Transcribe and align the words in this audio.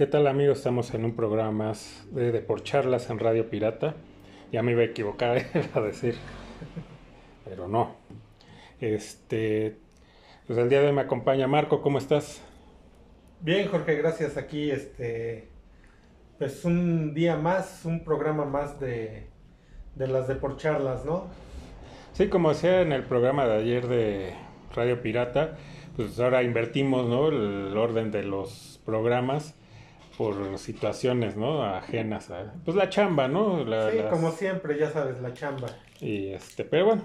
¿Qué 0.00 0.06
tal 0.06 0.26
amigos? 0.28 0.56
Estamos 0.56 0.94
en 0.94 1.04
un 1.04 1.14
programa 1.14 1.50
más 1.50 2.06
de, 2.10 2.32
de 2.32 2.40
por 2.40 2.62
charlas 2.62 3.10
en 3.10 3.18
Radio 3.18 3.50
Pirata. 3.50 3.96
Ya 4.50 4.62
me 4.62 4.72
iba 4.72 4.80
a 4.80 4.86
equivocar, 4.86 5.44
a 5.74 5.80
decir, 5.82 6.14
pero 7.44 7.68
no. 7.68 7.96
Este, 8.80 9.76
pues 10.46 10.58
el 10.58 10.70
día 10.70 10.80
de 10.80 10.86
hoy 10.86 10.94
me 10.94 11.02
acompaña 11.02 11.46
Marco, 11.48 11.82
¿cómo 11.82 11.98
estás? 11.98 12.40
Bien, 13.42 13.68
Jorge, 13.68 13.96
gracias. 13.96 14.38
Aquí, 14.38 14.70
este, 14.70 15.48
pues 16.38 16.64
un 16.64 17.12
día 17.12 17.36
más, 17.36 17.84
un 17.84 18.02
programa 18.02 18.46
más 18.46 18.80
de, 18.80 19.26
de 19.96 20.06
las 20.06 20.28
de 20.28 20.36
por 20.36 20.56
charlas, 20.56 21.04
¿no? 21.04 21.26
Sí, 22.14 22.30
como 22.30 22.48
decía 22.48 22.80
en 22.80 22.92
el 22.92 23.02
programa 23.02 23.44
de 23.44 23.58
ayer 23.58 23.86
de 23.86 24.32
Radio 24.74 25.02
Pirata, 25.02 25.58
pues 25.94 26.18
ahora 26.18 26.42
invertimos, 26.42 27.06
¿no? 27.06 27.28
El 27.28 27.76
orden 27.76 28.10
de 28.10 28.22
los 28.22 28.80
programas 28.86 29.59
por 30.20 30.58
situaciones, 30.58 31.34
¿no? 31.38 31.62
Ajenas 31.64 32.28
a, 32.30 32.52
pues 32.62 32.76
la 32.76 32.90
chamba, 32.90 33.26
¿no? 33.26 33.64
La- 33.64 33.90
sí, 33.90 33.96
las- 33.96 34.12
como 34.12 34.30
siempre, 34.32 34.78
ya 34.78 34.90
sabes, 34.90 35.18
la 35.22 35.32
chamba. 35.32 35.68
Y 35.98 36.28
este, 36.34 36.64
pero 36.66 36.84
bueno, 36.84 37.02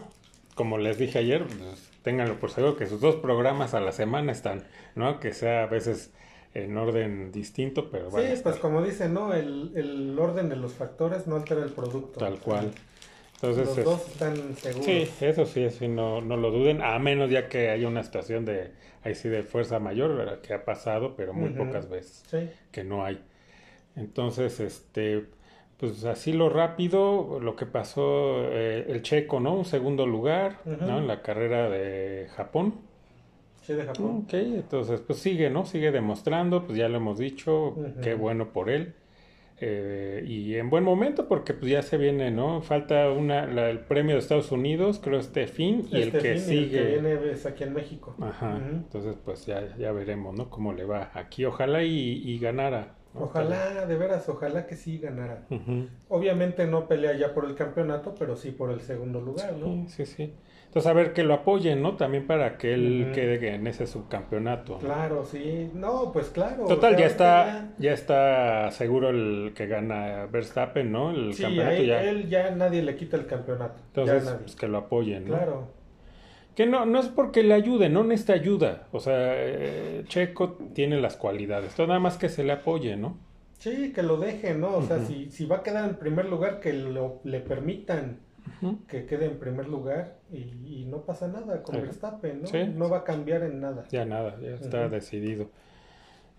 como 0.54 0.78
les 0.78 0.98
dije 0.98 1.20
ayer, 1.20 1.46
pues, 1.46 1.90
ténganlo 2.04 2.38
por 2.42 2.52
seguro 2.52 2.76
que 2.76 2.88
sus 2.88 3.00
dos 3.00 3.16
programas 3.16 3.74
a 3.74 3.80
la 3.80 3.94
semana 3.94 4.34
están, 4.34 4.66
¿no? 4.96 5.22
Que 5.22 5.32
sea 5.32 5.64
a 5.64 5.68
veces 5.68 6.12
en 6.54 6.78
orden 6.78 7.32
distinto, 7.32 7.90
pero 7.90 8.10
bueno, 8.10 8.36
sí, 8.36 8.42
pues 8.44 8.58
como 8.58 8.82
dicen, 8.84 9.14
¿no? 9.14 9.34
El, 9.34 9.72
el 9.76 10.20
orden 10.20 10.50
de 10.50 10.58
los 10.58 10.74
factores 10.74 11.26
no 11.26 11.38
altera 11.38 11.64
el 11.64 11.72
producto. 11.72 12.20
tal 12.20 12.38
cual. 12.40 12.72
Entonces, 13.36 13.67
Los 13.67 13.78
es- 13.78 13.86
dos 13.86 14.08
están 14.08 14.55
seguros. 14.55 14.86
sí, 14.86 15.09
eso 15.22 15.45
sí, 15.45 15.69
sí, 15.69 15.88
no, 15.88 16.22
no 16.22 16.38
lo 16.38 16.52
duden, 16.52 16.81
a 16.81 16.97
menos 17.00 17.30
ya 17.30 17.47
que 17.50 17.69
haya 17.69 17.88
una 17.88 18.03
situación 18.03 18.45
de, 18.45 18.72
ahí 19.03 19.14
sí, 19.16 19.30
de 19.30 19.44
fuerza 19.44 19.80
mayor, 19.80 20.16
¿verdad? 20.16 20.39
que 20.41 20.53
ha 20.53 20.64
pasado, 20.66 21.16
pero 21.16 21.33
muy 21.33 21.50
pocas 21.50 21.89
veces. 21.89 22.23
Sí. 22.30 22.50
que 22.72 22.83
no 22.83 23.03
hay. 23.06 23.22
Entonces, 23.95 24.59
este, 24.59 25.25
pues 25.78 26.03
así 26.06 26.33
lo 26.33 26.50
rápido, 26.50 27.39
lo 27.41 27.56
que 27.56 27.66
pasó 27.66 28.45
eh, 28.52 28.86
el 28.89 29.02
checo, 29.02 29.39
¿no? 29.39 29.53
Un 29.53 29.66
segundo 29.66 30.06
lugar. 30.08 30.59
¿no? 30.66 31.00
En 31.00 31.08
la 31.08 31.22
carrera 31.22 31.69
de 31.69 32.28
Japón. 32.36 32.75
Sí, 33.61 33.73
de 33.73 33.83
Japón. 33.83 34.23
Ok, 34.25 34.33
entonces, 34.33 35.02
pues 35.02 35.19
sigue, 35.19 35.50
¿no? 35.50 35.66
Sigue 35.66 35.91
demostrando, 35.91 36.66
pues 36.66 36.78
ya 36.78 36.88
lo 36.88 36.97
hemos 36.97 37.17
dicho, 37.17 37.69
Ujú. 37.69 38.02
qué 38.02 38.13
bueno 38.13 38.50
por 38.53 38.69
él. 38.69 38.94
Eh, 39.61 40.23
y 40.28 40.56
en 40.56 40.70
buen 40.70 40.84
momento 40.84 41.30
porque 41.30 41.53
pues 41.53 41.72
ya 41.72 41.81
se 41.81 41.98
viene, 41.98 42.30
¿no? 42.30 42.61
Falta 42.61 43.09
una, 43.11 43.45
la- 43.48 43.70
el 43.70 43.80
premio 43.80 44.16
de 44.16 44.20
Estados 44.20 44.52
Unidos, 44.52 45.00
creo 45.02 45.17
este 45.20 45.47
fin, 45.47 45.86
y 45.89 46.02
Este 46.02 46.17
el 46.17 46.23
que 46.23 46.34
fin 46.36 46.42
sigue. 46.42 46.64
El 46.64 46.70
que 46.72 47.02
viene 47.02 47.31
es 47.31 47.46
aquí 47.46 47.63
en 47.63 47.74
México. 47.74 48.16
Ajá, 48.19 48.57
entonces 48.69 49.16
pues 49.24 49.46
ya, 49.46 49.75
ya 49.78 49.91
veremos, 49.94 50.35
¿no? 50.35 50.50
Cómo 50.50 50.74
le 50.74 50.84
va 50.84 51.09
aquí, 51.13 51.46
ojalá 51.46 51.84
y, 51.84 51.90
y 52.25 52.38
ganara. 52.38 52.96
¿no? 53.13 53.22
Ojalá, 53.24 53.85
de 53.85 53.96
veras, 53.96 54.28
ojalá 54.28 54.68
que 54.68 54.75
sí 54.75 54.97
ganara. 54.97 55.46
Obviamente 56.09 56.68
no 56.68 56.88
pelea 56.90 57.18
ya 57.18 57.34
por 57.34 57.46
el 57.46 57.56
campeonato, 57.56 58.13
pero 58.19 58.35
sí 58.35 58.51
por 58.51 58.72
el 58.72 58.81
segundo 58.81 59.22
lugar, 59.22 59.53
¿no? 59.53 59.88
Sí, 59.88 60.06
sí, 60.06 60.06
sí. 60.06 60.34
Entonces, 60.75 60.91
a 60.91 60.94
ver 60.94 61.13
que 61.13 61.24
lo 61.24 61.36
apoyen, 61.36 61.81
¿no? 61.81 61.96
También 61.96 62.28
para 62.28 62.58
que 62.58 62.74
él 62.74 63.12
quede 63.16 63.56
en 63.56 63.66
ese 63.66 63.88
subcampeonato. 63.88 64.74
¿no? 64.74 64.80
Claro, 64.80 65.24
sí. 65.24 65.72
No, 65.74 66.12
pues 66.12 66.28
claro. 66.28 66.66
Total, 66.66 66.96
o 66.96 66.97
sea, 66.97 67.00
ya 67.00 67.06
está, 67.06 67.69
ya 67.78 67.94
está 67.94 68.72
seguro 68.72 69.09
el 69.09 69.53
que 69.56 69.68
gana 69.68 70.25
Verstappen, 70.30 70.91
¿no? 70.91 71.12
El 71.12 71.34
Sí, 71.34 71.44
campeonato 71.44 71.72
a 71.72 71.78
él, 71.78 71.88
ya. 71.88 72.03
él 72.03 72.30
ya 72.30 72.52
nadie 72.52 72.81
le 72.84 72.97
quita 72.97 73.16
el 73.16 73.25
campeonato. 73.25 73.80
Entonces, 73.88 74.25
ya 74.25 74.31
nadie. 74.31 74.44
pues, 74.44 74.56
que 74.58 74.68
lo 74.68 74.78
apoyen, 74.80 75.24
¿no? 75.30 75.38
Claro. 75.38 75.68
Que 76.56 76.66
no, 76.66 76.86
no 76.86 77.00
es 77.00 77.07
porque 77.07 77.42
le 77.44 77.53
ayude, 77.53 77.88
no 77.88 78.03
necesita 78.03 78.34
ayuda. 78.34 78.88
O 78.92 79.00
sea, 79.00 79.13
eh, 79.34 80.03
Checo 80.09 80.57
tiene 80.74 81.00
las 81.00 81.16
cualidades. 81.16 81.74
Todo 81.74 81.88
nada 81.88 82.02
más 82.02 82.18
que 82.18 82.28
se 82.28 82.44
le 82.44 82.52
apoye, 82.52 82.97
¿no? 82.97 83.18
Sí, 83.59 83.94
que 83.94 84.03
lo 84.03 84.18
dejen, 84.18 84.59
¿no? 84.59 84.75
O 84.75 84.81
sea, 84.81 85.00
si, 85.00 85.31
si 85.31 85.46
va 85.46 85.56
a 85.57 85.63
quedar 85.63 85.88
en 85.90 85.96
primer 85.96 86.25
lugar, 86.25 86.59
que 86.59 86.74
lo, 86.74 87.22
le 87.24 87.40
permitan 87.40 88.25
Que 88.88 89.06
quede 89.06 89.25
en 89.25 89.38
primer 89.38 89.67
lugar 89.67 90.17
y, 90.31 90.81
y 90.81 90.85
no 90.89 91.01
pasa 91.01 91.28
nada 91.28 91.61
con. 91.63 91.81
Verstappen, 91.81 92.41
¿no? 92.41 92.47
Sí. 92.47 92.63
No 92.75 92.89
va 92.89 93.00
a 93.00 93.03
cambiar 93.03 93.44
en 93.44 93.59
nada. 93.59 93.85
Ya 93.89 94.06
nada, 94.06 94.39
ya 94.41 94.56
está 94.56 94.88
decidido. 94.89 95.50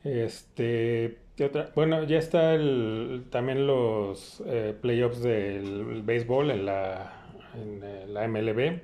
Este, 0.05 1.19
¿qué 1.35 1.47
otra? 1.47 1.71
Bueno, 1.75 2.05
ya 2.05 2.19
está 2.19 2.55
el, 2.55 3.27
también 3.31 3.67
los 3.67 4.43
eh, 4.47 4.75
playoffs 4.81 5.23
del 5.23 6.03
béisbol 6.03 6.53
en 6.53 6.67
la, 6.67 7.27
en 7.55 7.83
eh, 7.83 8.07
la 8.09 8.29
MLB. 8.29 8.81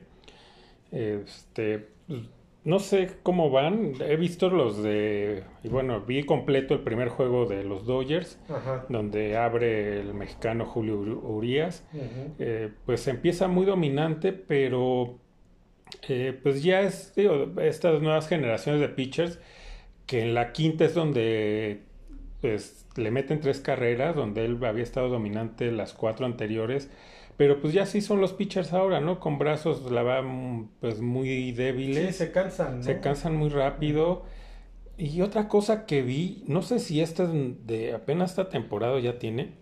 Este, 0.90 1.86
pues, 2.06 2.22
no 2.64 2.78
sé 2.78 3.10
cómo 3.22 3.50
van. 3.50 3.94
He 4.00 4.16
visto 4.16 4.48
los 4.50 4.82
de, 4.82 5.42
y 5.64 5.68
bueno, 5.68 6.00
vi 6.02 6.22
completo 6.24 6.74
el 6.74 6.80
primer 6.80 7.08
juego 7.08 7.46
de 7.46 7.64
los 7.64 7.84
Dodgers, 7.86 8.38
Ajá. 8.48 8.86
donde 8.88 9.36
abre 9.36 10.00
el 10.00 10.14
mexicano 10.14 10.64
Julio 10.64 11.00
Uri- 11.00 11.20
Urias. 11.22 11.84
Eh, 12.38 12.70
pues 12.86 13.06
empieza 13.08 13.48
muy 13.48 13.66
dominante, 13.66 14.32
pero 14.32 15.18
eh, 16.08 16.38
pues 16.42 16.62
ya 16.62 16.80
es, 16.82 17.14
digo, 17.16 17.48
estas 17.60 18.00
nuevas 18.00 18.28
generaciones 18.28 18.80
de 18.80 18.88
pitchers, 18.88 19.40
que 20.06 20.22
en 20.22 20.34
la 20.34 20.52
quinta 20.52 20.84
es 20.84 20.94
donde 20.94 21.82
pues 22.40 22.86
le 22.96 23.10
meten 23.12 23.40
tres 23.40 23.60
carreras, 23.60 24.16
donde 24.16 24.44
él 24.44 24.58
había 24.64 24.82
estado 24.82 25.08
dominante 25.08 25.70
las 25.70 25.94
cuatro 25.94 26.26
anteriores, 26.26 26.90
pero 27.36 27.60
pues 27.60 27.72
ya 27.72 27.86
sí 27.86 28.00
son 28.00 28.20
los 28.20 28.32
pitchers 28.32 28.72
ahora, 28.72 29.00
¿no? 29.00 29.20
Con 29.20 29.38
brazos 29.38 29.90
la 29.90 30.02
van 30.02 30.70
pues 30.80 31.00
muy 31.00 31.28
Sí, 31.28 31.52
débiles, 31.52 32.16
se 32.16 32.32
cansan, 32.32 32.78
¿no? 32.78 32.82
se 32.82 33.00
cansan 33.00 33.36
muy 33.36 33.48
rápido. 33.48 34.24
Y 34.98 35.22
otra 35.22 35.48
cosa 35.48 35.86
que 35.86 36.02
vi, 36.02 36.44
no 36.46 36.62
sé 36.62 36.78
si 36.78 37.00
esta 37.00 37.24
es 37.24 37.30
de 37.66 37.94
apenas 37.94 38.30
esta 38.30 38.48
temporada 38.50 39.00
ya 39.00 39.18
tiene, 39.18 39.54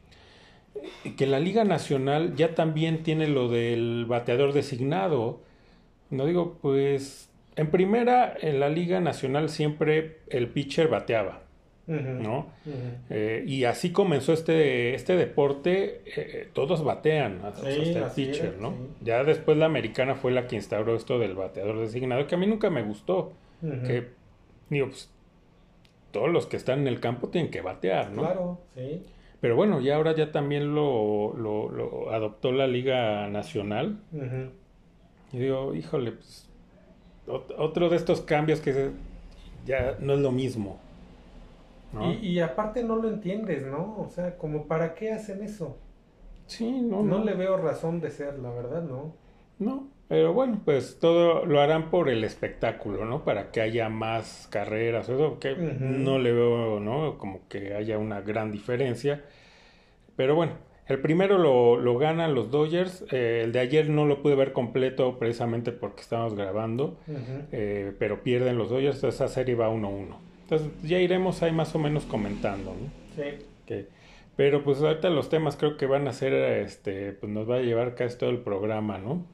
que 1.16 1.26
la 1.26 1.40
Liga 1.40 1.64
Nacional 1.64 2.34
ya 2.36 2.54
también 2.54 3.02
tiene 3.02 3.28
lo 3.28 3.48
del 3.48 4.06
bateador 4.06 4.52
designado. 4.52 5.42
No 6.10 6.26
digo, 6.26 6.58
pues 6.60 7.30
en 7.56 7.70
primera, 7.70 8.34
en 8.40 8.60
la 8.60 8.68
Liga 8.68 9.00
Nacional 9.00 9.48
siempre 9.48 10.20
el 10.28 10.48
pitcher 10.48 10.88
bateaba, 10.88 11.42
¿no? 12.22 12.46
Eh, 13.10 13.44
y 13.46 13.64
así 13.64 13.90
comenzó 13.92 14.32
este, 14.32 14.94
este 14.94 15.16
deporte, 15.16 16.02
eh, 16.06 16.12
eh, 16.16 16.48
todos 16.52 16.84
batean, 16.84 17.40
hasta 17.44 17.70
Sí, 17.70 17.80
hasta 17.80 17.98
el 17.98 18.04
pitcher, 18.14 18.58
¿no? 18.60 18.70
sí. 18.70 18.76
Ya 19.04 19.24
después 19.24 19.56
la 19.58 19.66
americana 19.66 20.14
fue 20.14 20.30
la 20.32 20.46
que 20.46 20.56
instauró 20.56 20.94
esto 20.96 21.18
del 21.18 21.34
bateador 21.34 21.78
designado, 21.80 22.26
que 22.26 22.34
a 22.34 22.38
mí 22.38 22.46
nunca 22.46 22.70
me 22.70 22.82
gustó, 22.82 23.32
que 23.86 24.08
digo, 24.70 24.86
pues 24.88 25.10
todos 26.12 26.28
los 26.30 26.46
que 26.46 26.56
están 26.56 26.80
en 26.80 26.86
el 26.88 27.00
campo 27.00 27.28
tienen 27.28 27.50
que 27.50 27.60
batear, 27.60 28.10
¿no? 28.12 28.22
Claro, 28.22 28.60
sí. 28.74 29.02
Pero 29.40 29.56
bueno, 29.56 29.80
ya 29.80 29.96
ahora 29.96 30.14
ya 30.14 30.32
también 30.32 30.74
lo, 30.74 31.34
lo, 31.36 31.70
lo 31.70 32.10
adoptó 32.12 32.52
la 32.52 32.66
Liga 32.66 33.26
Nacional. 33.28 34.00
Y 35.32 35.38
digo, 35.38 35.74
híjole, 35.74 36.12
pues 36.12 36.48
ot- 37.26 37.54
otro 37.56 37.88
de 37.88 37.96
estos 37.96 38.20
cambios 38.20 38.60
que 38.60 38.90
ya 39.64 39.96
no 40.00 40.14
es 40.14 40.18
lo 40.20 40.32
mismo. 40.32 40.78
¿No? 41.92 42.12
Y, 42.12 42.28
y 42.28 42.40
aparte 42.40 42.82
no 42.84 42.96
lo 42.96 43.08
entiendes, 43.08 43.64
¿no? 43.66 43.96
O 44.00 44.08
sea, 44.10 44.36
como 44.38 44.66
para 44.66 44.94
qué 44.94 45.12
hacen 45.12 45.42
eso. 45.42 45.76
Sí, 46.46 46.64
no, 46.82 47.02
No 47.02 47.18
no, 47.18 47.24
le 47.24 47.34
veo 47.34 47.56
razón 47.56 48.00
de 48.00 48.10
ser, 48.10 48.38
la 48.38 48.50
verdad, 48.50 48.82
¿no? 48.82 49.14
no. 49.58 49.88
Pero 50.08 50.32
bueno, 50.32 50.60
pues 50.64 50.98
todo 50.98 51.46
lo 51.46 51.60
harán 51.60 51.90
por 51.90 52.08
el 52.08 52.24
espectáculo, 52.24 53.04
¿no? 53.04 53.24
Para 53.24 53.52
que 53.52 53.60
haya 53.60 53.88
más 53.88 54.48
carreras, 54.50 55.08
eso 55.08 55.38
que 55.38 55.52
Ujú. 55.52 55.84
no 55.84 56.18
le 56.18 56.32
veo, 56.32 56.80
¿no? 56.80 57.16
Como 57.16 57.46
que 57.48 57.74
haya 57.74 57.96
una 57.96 58.20
gran 58.20 58.50
diferencia. 58.50 59.24
Pero 60.16 60.34
bueno, 60.34 60.54
el 60.88 61.00
primero 61.00 61.38
lo, 61.38 61.76
lo 61.78 61.98
ganan 61.98 62.34
los 62.34 62.50
Dodgers. 62.50 63.04
eh, 63.12 63.42
el 63.44 63.52
de 63.52 63.60
ayer 63.60 63.88
no 63.90 64.06
lo 64.06 64.22
pude 64.22 64.34
ver 64.36 64.52
completo 64.52 65.18
precisamente 65.18 65.72
porque 65.72 66.02
estábamos 66.02 66.34
grabando. 66.34 66.98
Ujú. 67.08 67.44
eh, 67.52 67.92
pero 67.98 68.22
pierden 68.22 68.58
los 68.58 68.70
Dodgers, 68.70 69.04
esa 69.04 69.28
serie 69.28 69.54
va 69.56 69.68
1-1. 69.70 70.18
Entonces 70.50 70.68
ya 70.82 70.98
iremos 70.98 71.42
ahí 71.42 71.52
más 71.52 71.74
o 71.76 71.78
menos 71.78 72.04
comentando, 72.04 72.72
¿no? 72.74 72.90
Sí. 73.14 73.44
Que- 73.66 73.86
pero 74.36 74.64
pues 74.64 74.80
ahorita 74.82 75.10
los 75.10 75.28
temas 75.28 75.56
creo 75.56 75.76
que 75.76 75.86
van 75.86 76.08
a 76.08 76.12
ser, 76.12 76.32
este, 76.32 77.12
pues 77.12 77.30
nos 77.30 77.48
va 77.48 77.56
a 77.56 77.60
llevar 77.60 77.94
casi 77.94 78.16
todo 78.18 78.30
el 78.30 78.38
programa, 78.38 78.98
¿no? 78.98 79.24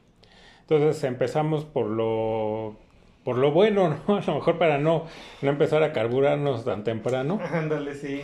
Entonces 0.62 1.02
empezamos 1.04 1.64
por 1.64 1.86
lo, 1.86 2.76
por 3.24 3.38
lo 3.38 3.52
bueno, 3.52 3.96
¿no? 4.08 4.16
A 4.16 4.20
lo 4.26 4.34
mejor 4.34 4.58
para 4.58 4.78
no, 4.78 5.06
no 5.42 5.50
empezar 5.50 5.82
a 5.84 5.92
carburarnos 5.92 6.64
tan 6.64 6.82
temprano. 6.84 7.38
Ándale, 7.52 7.94
sí. 7.94 8.20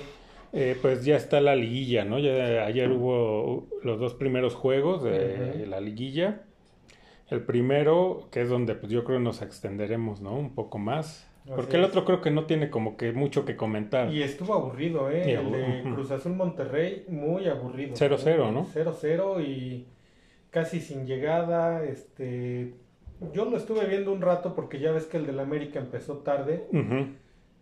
Eh, 0.53 0.77
pues 0.83 1.05
ya 1.05 1.17
está 1.17 1.41
la 1.41 1.57
liguilla, 1.57 2.05
¿no? 2.05 2.19
Ya 2.19 2.67
ayer 2.67 2.91
hubo 2.91 3.67
los 3.83 3.99
dos 3.99 4.13
primeros 4.13 4.55
juegos 4.55 5.03
de 5.03 5.65
la 5.67 5.81
liguilla. 5.81 6.43
El 7.31 7.41
primero, 7.41 8.29
que 8.31 8.43
es 8.43 8.51
donde 8.51 8.75
pues 8.75 8.93
yo 8.93 9.05
creo 9.05 9.19
nos 9.19 9.41
extenderemos, 9.41 10.21
¿no? 10.21 10.35
Un 10.35 10.55
poco 10.55 10.77
más. 10.79 11.27
Porque 11.47 11.77
el 11.77 11.85
otro 11.85 12.05
creo 12.05 12.21
que 12.21 12.31
no 12.31 12.45
tiene 12.47 12.71
como 12.71 12.97
que 12.97 13.13
mucho 13.13 13.45
que 13.45 13.57
comentar. 13.57 14.11
Y 14.13 14.23
estuvo 14.23 14.55
aburrido, 14.55 15.11
¿eh? 15.11 15.25
Y 15.27 15.31
El 15.33 15.51
de. 15.53 15.83
Cruz 15.95 16.11
Azul 16.13 16.35
Monterrey, 16.35 17.05
muy 17.09 17.49
aburrido. 17.49 17.95
0-0, 17.97 18.53
¿no? 18.53 18.65
0-0 18.67 19.41
y 19.45 19.87
casi 20.51 20.81
sin 20.81 21.05
llegada. 21.07 21.83
Este, 21.85 22.75
yo 23.33 23.45
lo 23.47 23.57
estuve 23.57 23.87
viendo 23.87 24.13
un 24.13 24.21
rato 24.23 24.55
porque 24.55 24.79
ya 24.79 24.93
ves 24.93 25.07
que 25.07 25.17
el 25.17 25.27
del 25.27 25.41
América 25.41 25.81
empezó 25.81 26.19
tarde. 26.19 26.67
Ujú. 26.73 27.09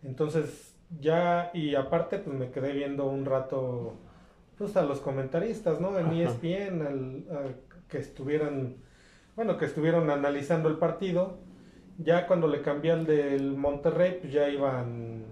Entonces 0.02 0.74
ya, 1.00 1.50
y 1.54 1.74
aparte, 1.74 2.18
pues 2.18 2.36
me 2.36 2.50
quedé 2.50 2.72
viendo 2.72 3.06
un 3.06 3.24
rato, 3.24 3.94
pues 4.58 4.76
a 4.76 4.82
los 4.82 5.00
comentaristas, 5.00 5.80
¿no? 5.80 5.98
En 5.98 6.06
Ajá. 6.06 6.14
ESPN, 6.16 6.82
al- 6.82 7.24
a- 7.30 7.88
que 7.88 7.98
estuvieran, 7.98 8.76
bueno, 9.36 9.56
que 9.56 9.64
estuvieron 9.64 10.10
analizando 10.10 10.68
el 10.68 10.76
partido. 10.76 11.38
Ya 12.02 12.26
cuando 12.26 12.46
le 12.48 12.62
cambié 12.62 12.92
al 12.92 13.06
del 13.06 13.56
Monterrey, 13.56 14.18
pues 14.20 14.32
ya 14.32 14.48
iban 14.48 15.24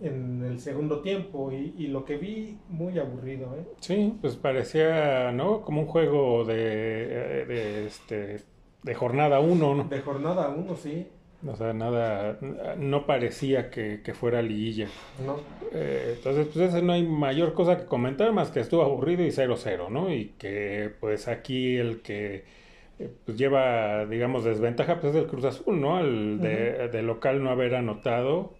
en 0.00 0.42
el 0.44 0.60
segundo 0.60 1.00
tiempo 1.00 1.50
y, 1.52 1.74
y 1.78 1.86
lo 1.88 2.04
que 2.04 2.16
vi, 2.18 2.58
muy 2.68 2.98
aburrido, 2.98 3.54
¿eh? 3.56 3.64
Sí, 3.80 4.18
pues 4.20 4.36
parecía, 4.36 5.32
¿no? 5.32 5.62
Como 5.62 5.82
un 5.82 5.86
juego 5.86 6.44
de, 6.44 7.46
de, 7.46 7.86
este, 7.86 8.40
de 8.82 8.94
jornada 8.94 9.40
uno, 9.40 9.74
¿no? 9.74 9.84
De 9.84 10.00
jornada 10.00 10.48
uno, 10.48 10.76
sí, 10.76 11.06
O 11.46 11.56
sea, 11.56 11.72
nada, 11.74 12.38
no 12.78 13.06
parecía 13.06 13.70
que, 13.70 14.02
que 14.02 14.14
fuera 14.14 14.40
liguilla. 14.42 14.88
¿no? 15.18 15.36
Eh, 15.72 16.14
entonces, 16.16 16.48
pues 16.52 16.68
ese 16.70 16.82
no 16.82 16.92
hay 16.94 17.06
mayor 17.06 17.52
cosa 17.54 17.76
que 17.78 17.86
comentar 17.86 18.32
más 18.32 18.50
que 18.50 18.60
estuvo 18.60 18.82
aburrido 18.82 19.24
y 19.24 19.30
0-0, 19.30 19.90
¿no? 19.90 20.12
Y 20.12 20.30
que 20.38 20.90
pues 21.00 21.28
aquí 21.28 21.76
el 21.76 22.00
que 22.02 22.44
pues, 23.24 23.36
lleva, 23.38 24.06
digamos, 24.06 24.44
desventaja 24.44 25.00
pues 25.00 25.14
es 25.14 25.22
el 25.22 25.28
Cruz 25.28 25.44
Azul, 25.44 25.80
¿no? 25.80 26.00
El 26.00 26.40
de, 26.40 26.88
de 26.88 27.02
local 27.02 27.42
no 27.42 27.50
haber 27.50 27.74
anotado 27.74 28.54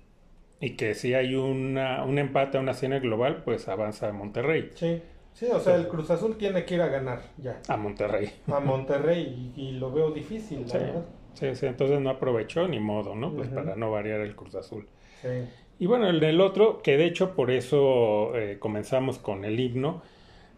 y 0.60 0.76
que 0.76 0.94
si 0.94 1.14
hay 1.14 1.34
una, 1.34 2.04
un 2.04 2.18
empate 2.18 2.58
a 2.58 2.60
una 2.60 2.74
cena 2.74 2.98
global, 2.98 3.42
pues 3.44 3.68
avanza 3.68 4.08
a 4.08 4.12
Monterrey. 4.12 4.70
Sí, 4.74 5.02
sí, 5.32 5.46
o 5.52 5.60
sea, 5.60 5.76
el 5.76 5.88
Cruz 5.88 6.10
Azul 6.10 6.36
tiene 6.36 6.64
que 6.64 6.74
ir 6.74 6.82
a 6.82 6.88
ganar 6.88 7.22
ya. 7.38 7.60
A 7.68 7.76
Monterrey. 7.76 8.30
A 8.48 8.60
Monterrey 8.60 9.52
y, 9.56 9.60
y 9.68 9.72
lo 9.72 9.92
veo 9.92 10.10
difícil, 10.10 10.66
la 10.68 10.68
Sí, 10.68 10.78
verdad. 10.78 11.04
sí, 11.34 11.54
sí, 11.54 11.66
entonces 11.66 12.00
no 12.00 12.10
aprovechó 12.10 12.66
ni 12.68 12.80
modo, 12.80 13.14
¿no? 13.14 13.34
Pues 13.34 13.48
para 13.48 13.76
no 13.76 13.90
variar 13.90 14.20
el 14.20 14.34
Cruz 14.34 14.54
Azul. 14.54 14.88
Sí. 15.22 15.28
Y 15.78 15.86
bueno, 15.86 16.08
el 16.08 16.20
del 16.20 16.40
otro, 16.40 16.82
que 16.82 16.96
de 16.96 17.06
hecho 17.06 17.34
por 17.34 17.50
eso 17.50 18.36
eh, 18.36 18.58
comenzamos 18.58 19.18
con 19.18 19.44
el 19.44 19.58
himno, 19.58 20.02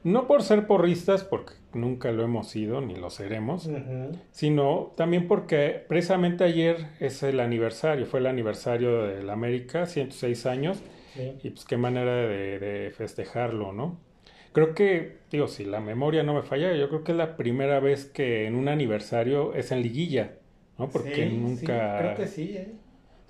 no 0.07 0.27
por 0.27 0.43
ser 0.43 0.67
porristas, 0.67 1.25
porque 1.25 1.53
nunca 1.75 2.13
lo 2.13 2.23
hemos 2.23 2.49
sido 2.49 2.81
ni 2.81 2.95
lo 2.95 3.11
seremos, 3.11 3.69
sino 4.31 4.93
también 4.97 5.27
porque 5.29 5.85
precisamente 5.89 6.45
ayer 6.45 6.87
es 7.01 7.23
el 7.23 7.41
aniversario, 7.41 8.07
fue 8.07 8.21
el 8.21 8.27
aniversario 8.27 9.03
del 9.03 9.29
América, 9.31 9.87
106 9.87 10.47
años, 10.47 10.83
Sí. 11.15 11.33
y 11.43 11.51
pues 11.51 11.65
qué 11.65 11.77
manera 11.79 12.15
de, 12.15 12.59
de 12.59 12.91
festejarlo, 12.91 13.73
¿no? 13.73 13.99
Creo 14.53 14.75
que, 14.75 15.17
digo, 15.31 15.49
si 15.49 15.65
la 15.65 15.81
memoria 15.81 16.23
no 16.23 16.35
me 16.35 16.43
falla, 16.43 16.75
yo 16.75 16.89
creo 16.91 17.05
que 17.05 17.13
es 17.13 17.19
la 17.19 17.37
primera 17.37 17.81
vez 17.81 18.05
que 18.05 18.47
en 18.47 18.55
un 18.55 18.69
aniversario 18.69 19.55
es 19.55 19.73
en 19.73 19.83
liguilla, 19.83 20.33
¿no? 20.79 20.89
Porque 20.91 21.15
Sí, 21.15 21.31
sí, 21.31 21.37
nunca... 21.39 21.99
creo 21.99 22.15
que 22.17 22.27
sí, 22.27 22.55
¿eh? 22.57 22.73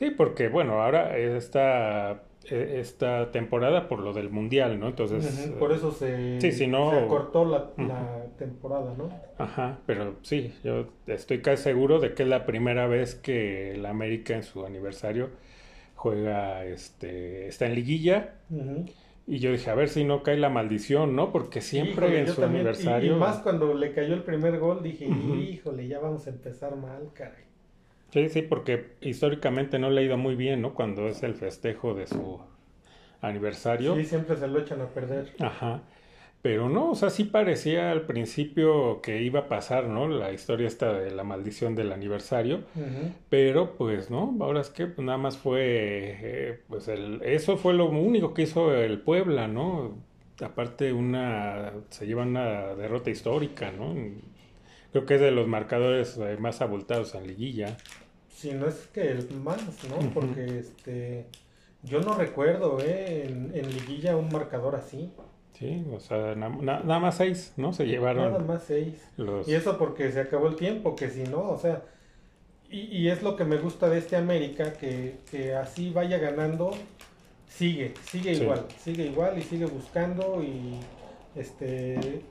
Sí, 0.01 0.11
porque 0.11 0.49
bueno, 0.49 0.83
ahora 0.83 1.17
esta, 1.17 2.11
eh, 2.13 2.17
esta 2.51 3.31
temporada 3.33 3.89
por 3.89 4.01
lo 4.01 4.13
del 4.13 4.31
mundial, 4.31 4.79
¿no? 4.81 4.89
Entonces, 4.89 5.49
Ujú, 5.49 5.59
Por 5.59 5.73
eso 5.73 5.91
se, 5.93 6.41
sí, 6.41 6.53
si 6.53 6.67
no- 6.67 6.91
se 6.91 6.97
acortó 6.99 7.45
la, 7.45 7.71
la 7.79 8.27
temporada, 8.39 8.95
¿no? 8.97 9.09
ajá, 9.39 9.79
pero 9.87 10.17
sí, 10.23 10.53
yo 10.65 10.87
estoy 11.07 11.41
casi 11.43 11.63
seguro 11.65 11.99
de 12.01 12.15
que 12.15 12.23
es 12.23 12.29
la 12.29 12.47
primera 12.47 12.87
vez 12.87 13.15
que 13.15 13.77
la 13.79 13.91
América 13.91 14.35
en 14.35 14.43
su 14.43 14.65
aniversario 14.65 15.31
juega, 15.95 16.65
este, 16.65 17.49
está 17.49 17.67
en 17.67 17.75
liguilla. 17.75 18.35
Y 19.29 19.39
yo 19.41 19.51
dije, 19.51 19.71
a 19.71 19.75
ver 19.75 19.89
si 19.89 20.05
no 20.05 20.23
cae 20.23 20.37
la 20.37 20.49
maldición, 20.49 21.17
¿no? 21.17 21.33
Porque 21.33 21.61
siempre 21.61 22.07
Híjole, 22.07 22.21
en 22.21 22.27
su 22.29 22.41
también- 22.41 22.55
y- 22.55 22.59
aniversario. 22.69 23.17
Y, 23.17 23.21
más 23.21 23.39
cuando 23.41 23.75
le 23.75 23.93
cayó 23.93 24.15
el 24.15 24.23
primer 24.23 24.59
gol, 24.61 24.83
dije, 24.85 25.05
híjole, 25.07 25.89
ya 25.89 25.99
vamos 25.99 26.27
a 26.27 26.31
empezar 26.31 26.77
mal, 26.77 27.11
caray. 27.13 27.45
Sí, 28.13 28.29
sí, 28.29 28.43
porque 28.43 28.97
históricamente 29.01 29.79
no 29.79 29.91
le 29.91 30.01
ha 30.01 30.05
ido 30.05 30.17
muy 30.17 30.37
bien, 30.37 30.63
¿no? 30.63 30.75
Cuando 30.75 31.09
es 31.09 31.23
el 31.23 31.35
festejo 31.35 31.95
de 31.95 32.07
su 32.07 32.41
aniversario. 33.21 33.95
Sí, 33.97 34.05
siempre 34.05 34.37
se 34.37 34.47
lo 34.47 34.61
echan 34.61 34.81
a 34.81 34.87
perder. 34.87 35.33
Ajá. 35.39 35.83
Pero 36.43 36.69
no, 36.69 36.93
o 36.93 36.95
sea, 36.95 37.11
sí 37.11 37.25
parecía 37.25 37.91
al 37.91 38.03
principio 38.03 39.01
que 39.03 39.21
iba 39.23 39.41
a 39.41 39.49
pasar, 39.49 39.89
¿no? 39.89 40.07
La 40.07 40.33
historia 40.33 40.69
esta 40.69 40.93
de 40.93 41.11
la 41.11 41.25
maldición 41.25 41.75
del 41.75 41.91
aniversario. 41.91 42.59
Ujú. 42.77 43.11
Pero 43.29 43.77
pues 43.77 44.11
no, 44.11 44.37
ahora 44.41 44.61
es 44.61 44.71
que 44.71 44.87
pues, 44.87 45.05
nada 45.05 45.19
más 45.19 45.37
fue, 45.39 45.61
eh, 46.23 46.61
pues 46.69 46.87
el, 46.87 47.21
eso 47.25 47.57
fue 47.57 47.75
lo 47.75 47.87
único 47.87 48.33
que 48.33 48.43
hizo 48.43 48.73
el 48.73 49.01
Puebla, 49.01 49.49
¿no? 49.49 49.97
Aparte 50.41 50.93
una, 50.93 51.73
se 51.91 52.07
lleva 52.07 52.23
una 52.23 52.77
derrota 52.77 53.11
histórica, 53.11 53.73
¿no? 53.73 53.95
Creo 54.97 55.05
que 55.05 55.15
es 55.17 55.21
de 55.21 55.31
los 55.31 55.47
marcadores 55.47 56.17
eh, 56.17 56.39
más 56.39 56.63
abultados 56.63 57.15
en 57.15 57.27
liguilla. 57.27 57.77
Si 58.35 58.53
no 58.53 58.67
es 58.67 58.87
que 58.95 59.11
el 59.11 59.31
más, 59.31 59.61
¿no? 59.91 59.99
Porque 60.15 60.59
este 60.59 61.27
yo 61.83 62.01
no 62.01 62.15
recuerdo, 62.15 62.79
¿eh? 62.81 63.27
En, 63.27 63.53
en 63.55 63.71
liguilla 63.71 64.17
un 64.17 64.33
marcador 64.33 64.75
así. 64.75 65.13
Sí, 65.53 65.85
o 65.93 66.01
sea, 66.01 66.35
na- 66.35 66.49
na- 66.49 66.81
nada 66.81 66.99
más 66.99 67.19
seis, 67.19 67.53
¿no? 67.59 67.75
Se 67.75 67.85
llevaron 67.87 68.33
Nada 68.33 68.43
más 68.43 68.63
seis. 68.67 69.07
los... 69.19 69.47
Y 69.47 69.55
eso 69.55 69.77
porque 69.77 70.11
se 70.13 70.21
acabó 70.21 70.49
el 70.49 70.57
tiempo, 70.57 70.97
que 70.97 71.11
si 71.11 71.25
no, 71.25 71.51
o 71.51 71.59
sea, 71.59 71.83
y, 72.71 72.81
y 72.97 73.09
es 73.11 73.23
lo 73.23 73.37
que 73.37 73.45
me 73.45 73.59
gusta 73.59 73.91
de 73.91 73.99
este 73.99 74.17
América, 74.17 74.73
que, 74.73 75.17
que 75.31 75.55
así 75.55 75.91
vaya 75.91 76.17
ganando, 76.17 76.71
sigue, 77.51 77.93
sigue 78.11 78.35
Sí. 78.35 78.43
igual, 78.45 78.65
sigue 78.83 79.05
igual 79.05 79.39
y 79.39 79.43
sigue 79.43 79.67
buscando 79.67 80.43
y 80.43 80.79
este 81.39 82.23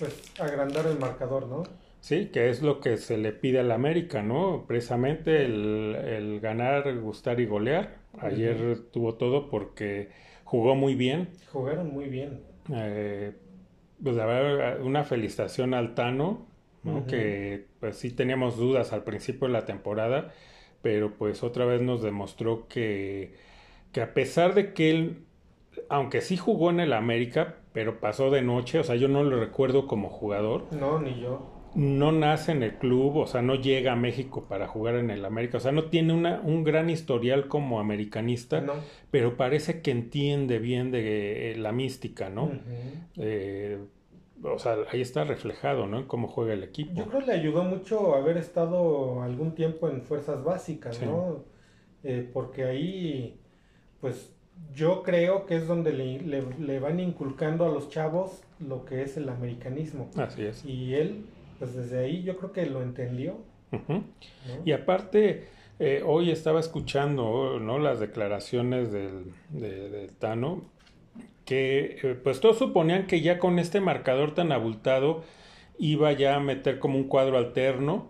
pues 0.00 0.32
agrandar 0.40 0.86
el 0.88 0.98
marcador, 0.98 1.46
¿no? 1.46 1.62
Sí, 2.00 2.30
que 2.32 2.48
es 2.50 2.62
lo 2.62 2.80
que 2.80 2.96
se 2.96 3.18
le 3.18 3.32
pide 3.32 3.60
al 3.60 3.70
América, 3.72 4.22
¿no? 4.22 4.64
Precisamente 4.66 5.44
el, 5.44 5.94
el 5.96 6.40
ganar, 6.40 6.98
gustar 6.98 7.40
y 7.40 7.46
golear. 7.46 7.98
Ayer 8.18 8.80
tuvo 8.90 9.14
todo 9.16 9.50
porque 9.50 10.10
jugó 10.44 10.74
muy 10.74 10.94
bien. 10.94 11.28
Jugaron 11.52 11.92
muy 11.92 12.08
bien. 12.08 12.42
Eh, 12.72 13.32
pues 14.02 14.16
la 14.16 14.26
verdad, 14.26 14.82
una 14.82 15.04
felicitación 15.04 15.74
al 15.74 15.94
Tano, 15.94 16.46
¿no? 16.82 17.06
Que 17.06 17.66
pues 17.80 17.96
sí 17.96 18.10
teníamos 18.12 18.56
dudas 18.56 18.92
al 18.92 19.04
principio 19.04 19.46
de 19.48 19.52
la 19.54 19.66
temporada, 19.66 20.32
pero 20.82 21.16
pues 21.16 21.42
otra 21.42 21.64
vez 21.66 21.82
nos 21.82 22.02
demostró 22.02 22.68
que, 22.68 23.34
que 23.92 24.02
a 24.02 24.14
pesar 24.14 24.54
de 24.54 24.74
que 24.74 24.90
él, 24.90 25.26
aunque 25.90 26.20
sí 26.22 26.36
jugó 26.38 26.70
en 26.70 26.80
el 26.80 26.92
América, 26.94 27.56
pero 27.72 28.00
pasó 28.00 28.30
de 28.30 28.40
noche, 28.42 28.78
o 28.78 28.84
sea, 28.84 28.96
yo 28.96 29.08
no 29.08 29.22
lo 29.22 29.38
recuerdo 29.38 29.86
como 29.86 30.08
jugador 30.08 30.64
No, 30.72 30.98
ni 31.00 31.20
yo. 31.20 31.46
no 31.74 32.10
nace 32.12 32.52
en 32.52 32.62
el 32.62 32.74
club, 32.78 33.16
o 33.18 33.26
sea, 33.26 33.42
no 33.42 33.54
llega 33.56 33.92
a 33.92 33.96
México 33.96 34.46
para 34.48 34.66
jugar 34.66 34.94
en 34.96 35.10
el 35.10 35.24
América, 35.24 35.58
o 35.58 35.60
sea, 35.60 35.70
no 35.72 35.84
tiene 35.84 36.12
una, 36.14 36.40
un 36.42 36.64
gran 36.64 36.90
historial 36.90 37.46
como 37.48 37.78
americanista, 37.80 38.60
No. 38.60 38.72
pero 39.10 39.36
parece 39.36 39.82
que 39.82 39.90
entiende 39.90 40.58
bien 40.58 40.90
de 40.90 41.52
eh, 41.52 41.56
la 41.56 41.72
mística, 41.72 42.30
¿no? 42.30 42.50
Eh, 43.18 43.78
o 44.42 44.58
sea, 44.58 44.76
ahí 44.90 45.00
está 45.02 45.24
reflejado, 45.24 45.86
¿no? 45.86 45.98
En 45.98 46.04
cómo 46.06 46.26
juega 46.28 46.54
el 46.54 46.62
equipo. 46.64 46.92
Yo 46.94 47.04
creo 47.06 47.20
que 47.20 47.26
le 47.26 47.32
ayudó 47.34 47.62
mucho 47.64 48.14
haber 48.14 48.38
estado 48.38 49.22
algún 49.22 49.54
tiempo 49.54 49.88
en 49.90 50.02
fuerzas 50.02 50.42
básicas, 50.42 50.96
Sí. 50.96 51.04
¿no? 51.04 51.44
Eh, 52.02 52.28
porque 52.32 52.64
ahí, 52.64 53.38
pues 54.00 54.34
yo 54.74 55.02
creo 55.02 55.46
que 55.46 55.56
es 55.56 55.66
donde 55.66 55.92
le, 55.92 56.20
le- 56.20 56.44
le 56.58 56.78
van 56.78 57.00
inculcando 57.00 57.64
a 57.66 57.68
los 57.68 57.88
chavos 57.90 58.42
lo 58.60 58.84
que 58.84 59.02
es 59.02 59.16
el 59.16 59.28
americanismo. 59.28 60.10
Así 60.16 60.44
es. 60.44 60.64
Y 60.64 60.94
él, 60.94 61.24
pues 61.58 61.74
desde 61.74 61.98
ahí 62.00 62.22
yo 62.22 62.36
creo 62.36 62.52
que 62.52 62.66
lo 62.66 62.82
entendió. 62.82 63.38
Y 64.64 64.72
aparte, 64.72 65.44
eh, 65.78 66.02
hoy 66.04 66.30
estaba 66.30 66.60
escuchando, 66.60 67.58
¿no? 67.60 67.78
Las 67.78 68.00
declaraciones 68.00 68.90
del, 68.92 69.32
de- 69.50 69.88
del 69.90 70.10
Tano, 70.16 70.62
que 71.44 71.98
eh, 72.02 72.14
pues 72.22 72.40
todos 72.40 72.58
suponían 72.58 73.06
que 73.06 73.20
ya 73.20 73.38
con 73.38 73.58
este 73.58 73.80
marcador 73.80 74.34
tan 74.34 74.52
abultado 74.52 75.24
iba 75.78 76.12
ya 76.12 76.36
a 76.36 76.40
meter 76.40 76.78
como 76.78 76.98
un 76.98 77.04
cuadro 77.04 77.38
alterno 77.38 78.08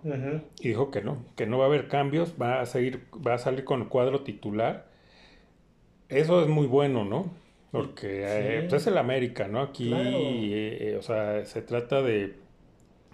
y 0.61 0.69
dijo 0.69 0.91
que 0.91 1.03
no, 1.03 1.19
que 1.37 1.47
no 1.47 1.59
va 1.59 1.65
a 1.65 1.69
haber 1.69 1.87
cambios, 1.89 2.35
va 2.41 2.61
a 2.61 2.67
seguir, 2.67 3.05
va 3.27 3.35
a 3.35 3.39
salir 3.39 3.65
con 3.65 3.83
el 3.83 3.89
cuadro 3.89 4.23
titular. 4.23 4.90
Eso 6.11 6.43
es 6.43 6.49
muy 6.49 6.67
bueno, 6.67 7.05
¿no? 7.05 7.31
Porque 7.71 8.25
eh, 8.27 8.67
pues 8.69 8.83
es 8.83 8.89
el 8.89 8.99
América, 8.99 9.47
¿no? 9.49 9.61
Aquí, 9.63 9.89
Claro. 9.89 10.09
eh, 10.11 10.79
eh, 10.93 10.97
o 10.99 11.03
sea, 11.03 11.45
se 11.45 11.63
trata 11.63 12.03
de, 12.03 12.35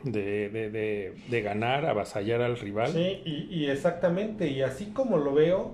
de, 0.03 0.49
de, 0.49 0.71
de, 0.71 1.13
de 1.29 1.43
ganar, 1.43 1.85
avasallar 1.87 2.41
al 2.43 2.59
rival. 2.59 2.93
Sí, 2.93 3.21
y, 3.25 3.49
y 3.51 3.67
exactamente, 3.71 4.49
y 4.49 4.63
así 4.63 4.87
como 4.93 5.19
lo 5.19 5.35
veo, 5.35 5.73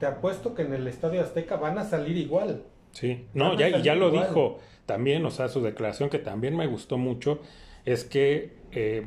te 0.00 0.06
apuesto 0.06 0.54
que 0.54 0.62
en 0.62 0.72
el 0.72 0.86
Estadio 0.88 1.20
Azteca 1.20 1.56
van 1.56 1.78
a 1.78 1.84
salir 1.84 2.16
igual. 2.16 2.62
Sí, 2.92 3.26
no, 3.34 3.58
ya, 3.58 3.68
y 3.68 3.82
ya 3.82 3.94
lo 3.94 4.08
igual. 4.08 4.28
dijo 4.28 4.58
también, 4.86 5.24
o 5.26 5.30
sea, 5.30 5.48
su 5.48 5.62
declaración 5.62 6.08
que 6.10 6.18
también 6.18 6.56
me 6.56 6.66
gustó 6.66 6.96
mucho, 6.98 7.40
es 7.84 8.04
que 8.04 8.52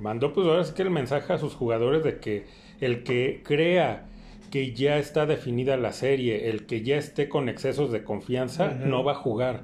mandó 0.01 0.31
pues 0.33 0.47
ahora 0.47 0.63
sí 0.63 0.73
que 0.73 0.83
el 0.83 0.89
mensaje 0.91 1.33
a 1.33 1.37
sus 1.37 1.53
jugadores 1.55 2.03
de 2.03 2.19
que 2.19 2.45
el 2.79 3.03
que 3.03 3.41
crea 3.43 4.05
que 4.49 4.73
ya 4.73 4.97
está 4.97 5.25
definida 5.25 5.77
la 5.77 5.91
serie, 5.93 6.49
el 6.49 6.65
que 6.65 6.81
ya 6.81 6.97
esté 6.97 7.29
con 7.29 7.49
excesos 7.49 7.91
de 7.91 8.03
confianza, 8.03 8.69
no 8.73 9.03
va 9.03 9.13
a 9.13 9.15
jugar. 9.15 9.63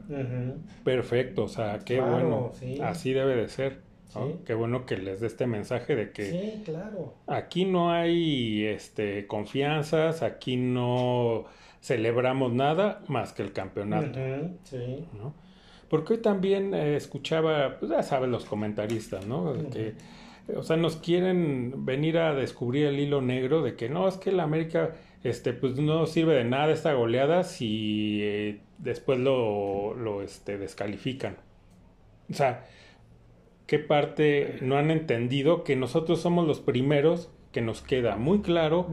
Perfecto, 0.84 1.44
o 1.44 1.48
sea, 1.48 1.80
qué 1.80 1.96
Claro, 1.98 2.12
bueno, 2.12 2.52
sí. 2.54 2.80
así 2.82 3.14
debe 3.14 3.36
de 3.36 3.48
ser. 3.50 3.80
¿no? 4.16 4.28
Sí. 4.28 4.36
Qué 4.46 4.54
bueno 4.54 4.86
que 4.86 4.98
les 4.98 5.20
dé 5.22 5.28
este 5.28 5.48
mensaje 5.48 5.96
de 5.96 6.12
que 6.12 6.26
Sí, 6.30 6.62
claro. 6.66 7.16
Aquí 7.28 7.66
no 7.66 7.92
hay 7.92 8.64
este, 8.66 9.26
confianzas, 9.28 10.22
aquí 10.22 10.56
no 10.56 11.46
celebramos 11.82 12.54
nada 12.54 13.02
más 13.08 13.34
que 13.34 13.42
el 13.42 13.54
campeonato. 13.54 14.20
Ujú, 14.20 14.58
sí. 14.64 15.06
¿no? 15.18 15.34
Porque 15.90 16.14
hoy 16.14 16.20
también 16.22 16.74
eh, 16.74 16.96
escuchaba, 16.96 17.78
pues 17.80 17.92
ya 17.92 18.04
sabes, 18.04 18.30
los 18.30 18.46
comentaristas, 18.46 19.26
¿no? 19.28 19.54
Que, 19.72 19.94
o 20.56 20.64
sea, 20.64 20.78
nos 20.78 20.98
quieren 20.98 21.86
venir 21.86 22.18
a 22.18 22.34
descubrir 22.34 22.88
el 22.88 23.00
hilo 23.00 23.22
negro 23.22 23.62
de 23.62 23.76
que 23.76 23.90
no, 23.90 24.08
es 24.08 24.18
que 24.18 24.32
la 24.32 24.44
América, 24.44 24.96
este, 25.24 25.54
pues 25.54 25.76
no 25.78 26.06
sirve 26.06 26.36
de 26.36 26.44
nada 26.44 26.72
esta 26.72 26.94
goleada 26.94 27.44
si 27.44 28.20
eh, 28.22 28.60
después 28.78 29.20
lo, 29.20 29.94
lo 29.94 30.22
este, 30.22 30.58
descalifican. 30.58 31.38
O 32.30 32.34
sea, 32.34 32.66
¿qué 33.68 33.80
parte 33.80 34.58
no 34.62 34.78
han 34.78 34.92
entendido 34.92 35.64
que 35.64 35.76
nosotros 35.76 36.22
somos 36.22 36.46
los 36.46 36.60
primeros 36.60 37.30
que 37.52 37.62
nos 37.62 37.82
queda 37.82 38.16
muy 38.16 38.42
claro 38.42 38.88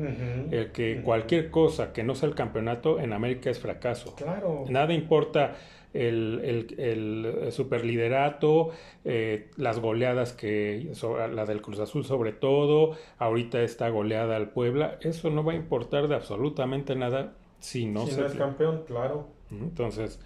el 0.51 0.71
que 0.71 1.01
cualquier 1.03 1.51
cosa 1.51 1.95
que 1.95 2.05
no 2.05 2.15
sea 2.15 2.29
el 2.29 2.35
campeonato 2.35 3.01
en 3.01 3.13
América 3.13 3.51
es 3.51 3.59
fracaso? 3.59 4.15
Claro. 4.17 4.67
Nada 4.69 4.93
importa 4.93 5.57
el, 5.95 6.41
el, 6.79 6.81
el 6.81 7.53
superliderato, 7.53 8.71
eh, 9.05 9.51
las 9.57 9.81
goleadas 9.81 10.33
que, 10.33 10.91
so- 10.95 11.27
la 11.29 11.47
del 11.47 11.63
Cruz 11.63 11.79
Azul 11.81 12.05
sobre 12.05 12.33
todo, 12.33 12.97
ahorita 13.19 13.63
esta 13.63 13.89
goleada 13.89 14.37
al 14.37 14.51
Puebla, 14.51 14.99
eso 15.03 15.31
no 15.31 15.45
va 15.45 15.53
a 15.53 15.57
importar 15.57 16.09
de 16.09 16.15
absolutamente 16.15 16.95
nada 16.97 17.35
si 17.59 17.87
no 17.87 18.07
si 18.07 18.13
se... 18.13 18.21
no 18.21 18.27
es 18.27 18.35
campeón, 18.35 18.85
claro. 18.87 19.29
Entonces, 19.51 20.21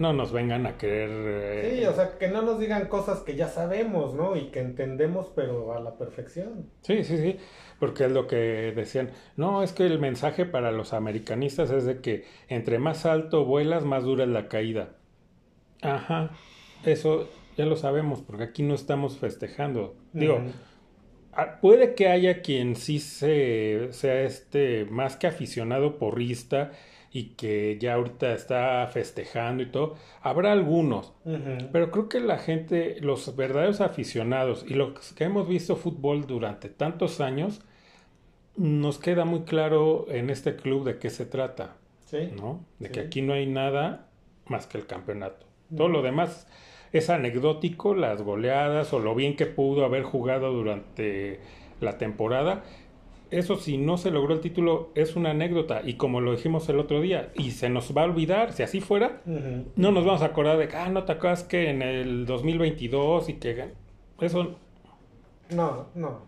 no 0.00 0.12
nos 0.12 0.32
vengan 0.32 0.66
a 0.66 0.76
querer... 0.78 1.10
eh, 1.10 1.78
Sí, 1.78 1.84
o 1.84 1.92
sea, 1.94 2.18
que 2.18 2.28
no 2.28 2.42
nos 2.42 2.58
digan 2.58 2.88
cosas 2.88 3.20
que 3.20 3.36
ya 3.36 3.48
sabemos, 3.48 4.14
¿no? 4.14 4.36
Y 4.36 4.50
que 4.50 4.60
entendemos, 4.60 5.30
pero 5.34 5.72
a 5.74 5.80
la 5.80 5.96
perfección. 5.98 6.70
Sí, 6.82 7.04
sí, 7.04 7.16
sí, 7.18 7.36
porque 7.78 8.04
es 8.06 8.12
lo 8.12 8.26
que 8.26 8.36
decían. 8.76 9.10
No, 9.36 9.62
es 9.62 9.72
que 9.72 9.86
el 9.86 9.98
mensaje 9.98 10.44
para 10.46 10.72
los 10.72 10.92
americanistas 10.92 11.70
es 11.70 11.84
de 11.84 12.00
que 12.00 12.24
entre 12.48 12.78
más 12.78 13.06
alto 13.06 13.44
vuelas, 13.44 13.84
más 13.84 14.04
dura 14.04 14.24
es 14.24 14.30
la 14.30 14.48
caída. 14.48 14.96
Ajá, 15.82 16.30
eso 16.84 17.28
ya 17.56 17.66
lo 17.66 17.76
sabemos, 17.76 18.22
porque 18.22 18.44
aquí 18.44 18.62
no 18.62 18.74
estamos 18.74 19.18
festejando. 19.18 19.96
Digo, 20.12 20.46
ah, 21.32 21.58
puede 21.60 21.94
que 21.94 22.08
haya 22.08 22.42
quien 22.42 22.76
sí 22.76 22.98
se, 23.00 23.88
sea 23.92 24.22
este 24.22 24.86
más 24.86 25.16
que 25.16 25.26
aficionado 25.26 25.98
porrista 25.98 26.72
y 27.12 27.30
que 27.30 27.76
ya 27.80 27.94
ahorita 27.94 28.32
está 28.32 28.86
festejando 28.92 29.62
y 29.62 29.66
todo. 29.66 29.96
Habrá 30.22 30.52
algunos, 30.52 31.12
pero 31.72 31.90
creo 31.90 32.08
que 32.08 32.20
la 32.20 32.38
gente, 32.38 32.96
los 33.00 33.34
verdaderos 33.36 33.80
aficionados 33.80 34.64
y 34.68 34.74
los 34.74 35.12
que 35.14 35.24
hemos 35.24 35.48
visto 35.48 35.76
fútbol 35.76 36.26
durante 36.26 36.68
tantos 36.68 37.20
años, 37.20 37.62
nos 38.56 38.98
queda 38.98 39.24
muy 39.24 39.40
claro 39.42 40.06
en 40.08 40.30
este 40.30 40.56
club 40.56 40.84
de 40.84 40.98
qué 40.98 41.10
se 41.10 41.26
trata, 41.26 41.76
Sí. 42.04 42.30
¿no? 42.36 42.64
De 42.78 42.86
Sí. 42.88 42.92
que 42.92 43.00
aquí 43.00 43.22
no 43.22 43.32
hay 43.32 43.46
nada 43.46 44.08
más 44.46 44.66
que 44.66 44.78
el 44.78 44.86
campeonato. 44.86 45.46
Todo 45.76 45.88
lo 45.88 46.02
demás 46.02 46.48
es 46.92 47.08
anecdótico, 47.10 47.94
las 47.94 48.22
goleadas 48.22 48.92
o 48.92 48.98
lo 48.98 49.14
bien 49.14 49.36
que 49.36 49.46
pudo 49.46 49.84
haber 49.84 50.02
jugado 50.02 50.52
durante 50.52 51.40
la 51.80 51.98
temporada. 51.98 52.64
Eso 53.30 53.56
si 53.56 53.78
no 53.78 53.96
se 53.96 54.10
logró 54.10 54.34
el 54.34 54.40
título 54.40 54.90
es 54.94 55.14
una 55.14 55.30
anécdota 55.30 55.82
y 55.84 55.94
como 55.94 56.20
lo 56.20 56.32
dijimos 56.32 56.68
el 56.68 56.80
otro 56.80 57.00
día 57.00 57.30
y 57.34 57.52
se 57.52 57.68
nos 57.68 57.96
va 57.96 58.02
a 58.02 58.06
olvidar, 58.06 58.52
si 58.52 58.62
así 58.64 58.80
fuera, 58.80 59.22
no 59.76 59.92
nos 59.92 60.04
vamos 60.04 60.22
a 60.22 60.26
acordar 60.26 60.58
de 60.58 60.66
que, 60.68 60.76
ah, 60.76 60.88
no 60.88 61.04
te 61.04 61.12
acuerdas 61.12 61.44
que 61.44 61.70
en 61.70 61.82
el 61.82 62.26
2022 62.26 63.28
y 63.28 63.34
que 63.34 63.56
gan-". 63.56 63.72
eso 64.20 64.56
No, 65.50 65.86
no. 65.94 66.22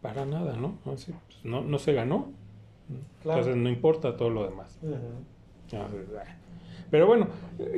para 0.00 0.24
nada, 0.24 0.56
¿no? 0.56 0.78
Pues, 0.84 1.10
no, 1.44 1.60
no 1.62 1.78
se 1.78 1.92
ganó. 1.92 2.32
Claro. 3.22 3.40
Entonces 3.40 3.62
no 3.62 3.68
importa 3.68 4.16
todo 4.16 4.30
lo 4.30 4.48
demás. 4.48 4.78
Pero 6.90 7.06
bueno, 7.06 7.28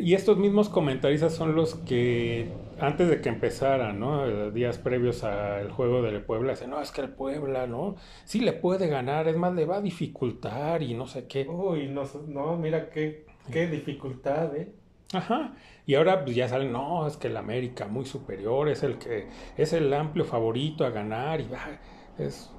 y 0.00 0.14
estos 0.14 0.38
mismos 0.38 0.68
comentaristas 0.68 1.34
son 1.34 1.56
los 1.56 1.74
que 1.74 2.48
antes 2.80 3.08
de 3.08 3.20
que 3.20 3.28
empezara, 3.28 3.92
¿no? 3.92 4.50
Días 4.50 4.78
previos 4.78 5.24
al 5.24 5.70
juego 5.70 6.02
del 6.02 6.22
Puebla, 6.22 6.52
dicen, 6.52 6.70
no, 6.70 6.80
es 6.80 6.90
que 6.90 7.00
el 7.02 7.10
Puebla, 7.10 7.66
¿no? 7.66 7.96
Sí 8.24 8.40
le 8.40 8.52
puede 8.52 8.88
ganar, 8.88 9.28
es 9.28 9.36
más, 9.36 9.54
le 9.54 9.66
va 9.66 9.76
a 9.76 9.80
dificultar 9.82 10.82
y 10.82 10.94
no 10.94 11.06
sé 11.06 11.26
qué. 11.26 11.46
Uy, 11.48 11.88
no, 11.88 12.02
no, 12.26 12.56
mira 12.56 12.90
qué, 12.90 13.26
qué 13.52 13.66
dificultad, 13.66 14.54
¿eh? 14.56 14.72
Ajá. 15.12 15.54
Y 15.86 15.94
ahora 15.96 16.22
pues 16.24 16.36
ya 16.36 16.48
salen, 16.48 16.72
no, 16.72 17.06
es 17.06 17.16
que 17.16 17.28
el 17.28 17.36
América 17.36 17.86
muy 17.88 18.04
superior, 18.04 18.68
es 18.68 18.82
el 18.82 18.96
que 18.98 19.28
es 19.56 19.72
el 19.72 19.92
amplio 19.92 20.24
favorito 20.24 20.84
a 20.84 20.90
ganar 20.90 21.40
y 21.40 21.48
va, 21.48 21.80
es 22.16 22.50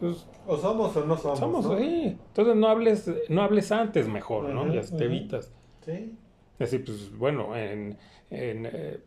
pues, 0.00 0.26
O 0.46 0.56
somos 0.56 0.96
o 0.96 1.04
no 1.04 1.16
somos. 1.16 1.38
somos 1.38 1.66
¿no? 1.66 1.74
ahí. 1.74 2.18
Entonces 2.28 2.56
no 2.56 2.68
hables 2.68 3.10
no 3.28 3.42
hables 3.42 3.72
antes 3.72 4.08
mejor, 4.08 4.48
¿no? 4.48 4.62
Ujú, 4.62 4.72
Ya 4.72 4.82
te 4.82 5.04
evitas. 5.04 5.52
Sí. 5.84 6.16
Es 6.58 6.70
decir, 6.70 6.84
pues 6.84 7.16
bueno, 7.16 7.54
en, 7.56 7.98
en, 8.30 8.66
eh, 8.66 9.00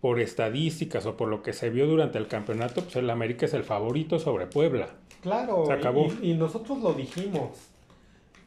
por 0.00 0.18
estadísticas 0.20 1.04
o 1.06 1.16
por 1.16 1.28
lo 1.28 1.42
que 1.42 1.52
se 1.52 1.68
vio 1.70 1.86
durante 1.86 2.18
el 2.18 2.26
campeonato, 2.26 2.82
pues 2.82 2.96
el 2.96 3.10
América 3.10 3.46
es 3.46 3.54
el 3.54 3.64
favorito 3.64 4.18
sobre 4.18 4.46
Puebla. 4.46 4.88
Claro, 5.20 5.66
Se 5.66 5.72
acabó. 5.74 6.06
Y, 6.22 6.30
y 6.30 6.34
nosotros 6.34 6.78
lo 6.80 6.94
dijimos. 6.94 7.50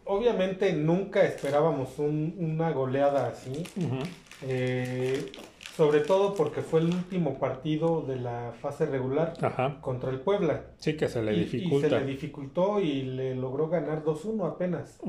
Obviamente 0.05 0.73
nunca 0.73 1.23
esperábamos 1.23 1.97
un- 1.99 2.35
una 2.39 2.71
goleada 2.71 3.27
así. 3.27 3.63
Eh, 4.41 5.31
sobre 5.77 6.01
todo 6.01 6.33
porque 6.35 6.61
fue 6.61 6.81
el 6.81 6.87
último 6.87 7.39
partido 7.39 8.01
de 8.01 8.17
la 8.17 8.53
fase 8.61 8.85
regular 8.85 9.33
Ajá. 9.41 9.77
contra 9.81 10.09
el 10.11 10.19
Puebla. 10.19 10.65
Sí 10.77 10.97
que 10.97 11.07
se 11.07 11.21
le 11.23 11.33
Y- 11.33 11.35
Y, 11.35 11.43
dificulta. 11.45 11.89
se 11.89 11.99
le 11.99 12.05
dificultó 12.05 12.79
y 12.81 13.03
le 13.03 13.35
logró 13.35 13.69
ganar 13.69 14.03
2-1 14.03 14.45
apenas. 14.45 14.99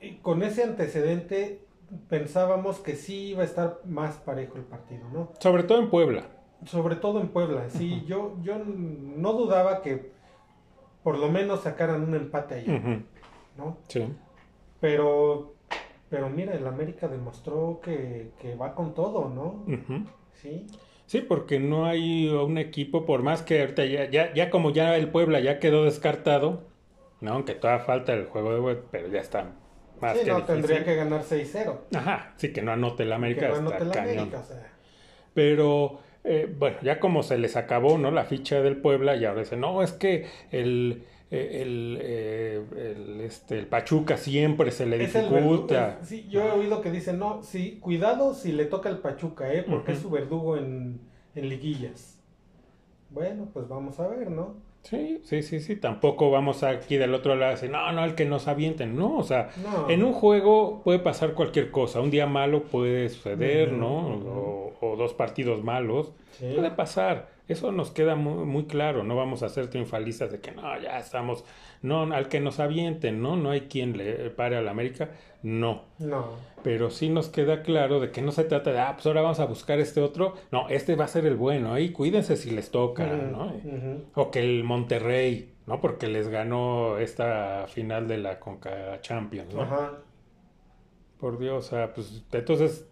Y 0.00 0.14
con 0.16 0.42
ese 0.42 0.64
antecedente 0.64 1.60
pensábamos 2.08 2.78
que 2.78 2.96
sí 2.96 3.30
iba 3.30 3.42
a 3.42 3.46
estar 3.46 3.80
más 3.84 4.16
parejo 4.16 4.56
el 4.56 4.64
partido, 4.64 5.08
¿no? 5.12 5.32
Sobre 5.38 5.62
todo 5.62 5.78
en 5.80 5.90
Puebla. 5.90 6.24
Sobre 6.64 6.96
todo 6.96 7.20
en 7.20 7.28
Puebla. 7.28 7.68
Sí, 7.68 8.04
yo, 8.06 8.36
yo 8.42 8.58
no 8.58 9.32
dudaba 9.32 9.82
que 9.82 10.12
por 11.02 11.18
lo 11.18 11.28
menos 11.30 11.62
sacaran 11.62 12.02
un 12.02 12.14
empate 12.14 12.54
ahí. 12.54 13.04
¿no? 13.56 13.78
Sí. 13.88 14.06
Pero, 14.80 15.54
pero 16.08 16.28
mira, 16.30 16.54
el 16.54 16.66
América 16.66 17.08
demostró 17.08 17.80
que, 17.82 18.30
que 18.40 18.54
va 18.54 18.74
con 18.74 18.94
todo, 18.94 19.28
¿no? 19.28 19.64
Sí. 20.34 20.66
Sí, 21.06 21.20
porque 21.20 21.60
no 21.60 21.84
hay 21.84 22.28
un 22.28 22.56
equipo, 22.56 23.04
por 23.04 23.22
más 23.22 23.42
que 23.42 23.60
ahorita 23.60 23.84
ya, 23.84 24.08
ya, 24.08 24.32
ya 24.32 24.50
como 24.50 24.70
ya 24.70 24.96
el 24.96 25.10
Puebla 25.10 25.40
ya 25.40 25.58
quedó 25.58 25.84
descartado, 25.84 26.62
¿no? 27.20 27.34
Aunque 27.34 27.54
todavía 27.54 27.84
falta 27.84 28.14
el 28.14 28.26
juego 28.26 28.54
de 28.54 28.60
web, 28.60 28.84
pero 28.90 29.08
ya 29.08 29.20
está 29.20 29.52
más 30.02 30.18
Sí, 30.18 30.24
que 30.24 30.32
no, 30.32 30.42
difícil. 30.42 30.66
tendría 30.66 30.84
que 30.84 30.94
ganar 30.96 31.22
6-0. 31.24 31.86
Ajá, 31.94 32.34
sí, 32.36 32.52
que 32.52 32.62
no 32.62 32.72
anote 32.72 33.04
el 33.04 33.08
Que 33.10 33.14
América 33.14 33.48
no 33.48 33.54
está 33.54 33.58
anote 33.58 33.84
la 33.86 33.92
cañón. 33.92 34.18
América, 34.18 34.40
o 34.40 34.44
sea. 34.44 34.72
Pero, 35.34 36.00
eh, 36.24 36.54
bueno, 36.58 36.78
ya 36.82 37.00
como 37.00 37.22
se 37.22 37.38
les 37.38 37.56
acabó, 37.56 37.98
¿no? 37.98 38.10
La 38.10 38.24
ficha 38.24 38.60
del 38.62 38.76
Puebla, 38.78 39.16
y 39.16 39.24
ahora 39.24 39.40
dicen, 39.40 39.60
no, 39.60 39.82
es 39.82 39.92
que 39.92 40.26
el, 40.50 41.04
eh, 41.30 41.62
el, 41.62 41.98
eh, 42.02 42.62
el, 42.76 43.20
este, 43.22 43.58
el 43.58 43.66
Pachuca 43.66 44.16
siempre 44.18 44.70
se 44.70 44.86
le 44.86 45.02
Es 45.02 45.12
dificulta. 45.14 45.98
sí, 46.02 46.26
yo 46.28 46.42
he 46.46 46.50
oído 46.52 46.82
que 46.82 46.90
dicen, 46.90 47.18
no, 47.18 47.42
sí, 47.42 47.78
cuidado 47.80 48.34
si 48.34 48.52
le 48.52 48.66
toca 48.66 48.88
el 48.90 48.98
Pachuca, 48.98 49.52
¿eh? 49.52 49.62
Porque 49.62 49.92
es 49.92 50.00
su 50.00 50.10
verdugo 50.10 50.56
en, 50.58 51.00
en 51.34 51.48
liguillas. 51.48 52.18
Bueno, 53.10 53.48
pues 53.52 53.68
vamos 53.68 53.98
a 54.00 54.08
ver, 54.08 54.30
¿no? 54.30 54.56
Sí, 54.82 55.20
sí, 55.22 55.42
sí, 55.42 55.60
sí. 55.60 55.76
Tampoco 55.76 56.30
vamos 56.30 56.62
aquí 56.64 56.96
del 56.96 57.14
otro 57.14 57.34
lado 57.36 57.52
a 57.52 57.54
decir, 57.54 57.70
no, 57.70 57.92
no, 57.92 58.04
el 58.04 58.14
que 58.14 58.24
nos 58.24 58.48
avienten. 58.48 58.96
No, 58.96 59.16
o 59.16 59.22
sea, 59.22 59.50
No. 59.62 59.88
en 59.88 60.02
un 60.02 60.12
juego 60.12 60.82
puede 60.82 60.98
pasar 60.98 61.34
cualquier 61.34 61.70
cosa. 61.70 62.00
Un 62.00 62.10
día 62.10 62.26
malo 62.26 62.64
puede 62.64 63.08
suceder, 63.08 63.72
¿no? 63.72 64.08
O, 64.08 64.72
o 64.80 64.96
dos 64.96 65.14
partidos 65.14 65.62
malos. 65.62 66.12
Sí. 66.32 66.52
Puede 66.56 66.70
pasar. 66.72 67.30
Eso 67.48 67.70
nos 67.70 67.90
queda 67.90 68.14
muy, 68.16 68.44
muy 68.44 68.64
claro. 68.64 69.04
No 69.04 69.14
vamos 69.16 69.42
a 69.42 69.48
ser 69.48 69.68
triunfalistas 69.68 70.32
de 70.32 70.40
que 70.40 70.52
no, 70.52 70.62
ya 70.80 70.98
estamos. 70.98 71.44
No, 71.82 72.02
al 72.12 72.28
que 72.28 72.40
nos 72.40 72.58
avienten, 72.60 73.22
¿no? 73.22 73.36
No 73.36 73.50
hay 73.50 73.62
quien 73.62 73.96
le 73.96 74.30
pare 74.30 74.56
a 74.56 74.62
la 74.62 74.70
América. 74.72 75.10
No. 75.42 75.82
No. 75.98 76.26
Pero 76.62 76.90
sí 76.90 77.08
nos 77.08 77.28
queda 77.28 77.62
claro 77.62 77.98
de 77.98 78.10
que 78.12 78.22
no 78.22 78.30
se 78.30 78.44
trata 78.44 78.72
de, 78.72 78.78
ah, 78.78 78.92
pues 78.94 79.06
ahora 79.06 79.22
vamos 79.22 79.40
a 79.40 79.46
buscar 79.46 79.80
este 79.80 80.00
otro. 80.00 80.34
No, 80.52 80.68
este 80.68 80.94
va 80.94 81.06
a 81.06 81.08
ser 81.08 81.26
el 81.26 81.36
bueno. 81.36 81.72
Ahí 81.74 81.90
cuídense 81.90 82.36
si 82.36 82.50
les 82.50 82.70
toca, 82.70 83.06
¿no? 83.06 83.52
O 84.14 84.30
que 84.30 84.40
el 84.40 84.62
Monterrey, 84.62 85.54
¿no? 85.66 85.80
Porque 85.80 86.06
les 86.06 86.28
ganó 86.28 86.98
esta 86.98 87.66
final 87.68 88.06
de 88.06 88.18
la 88.18 88.38
Conca 88.38 89.00
Champions, 89.00 89.52
¿no? 89.54 89.62
Ajá. 89.62 89.92
Por 91.18 91.38
Dios, 91.38 91.66
o 91.66 91.70
sea, 91.70 91.92
pues 91.94 92.24
entonces, 92.32 92.88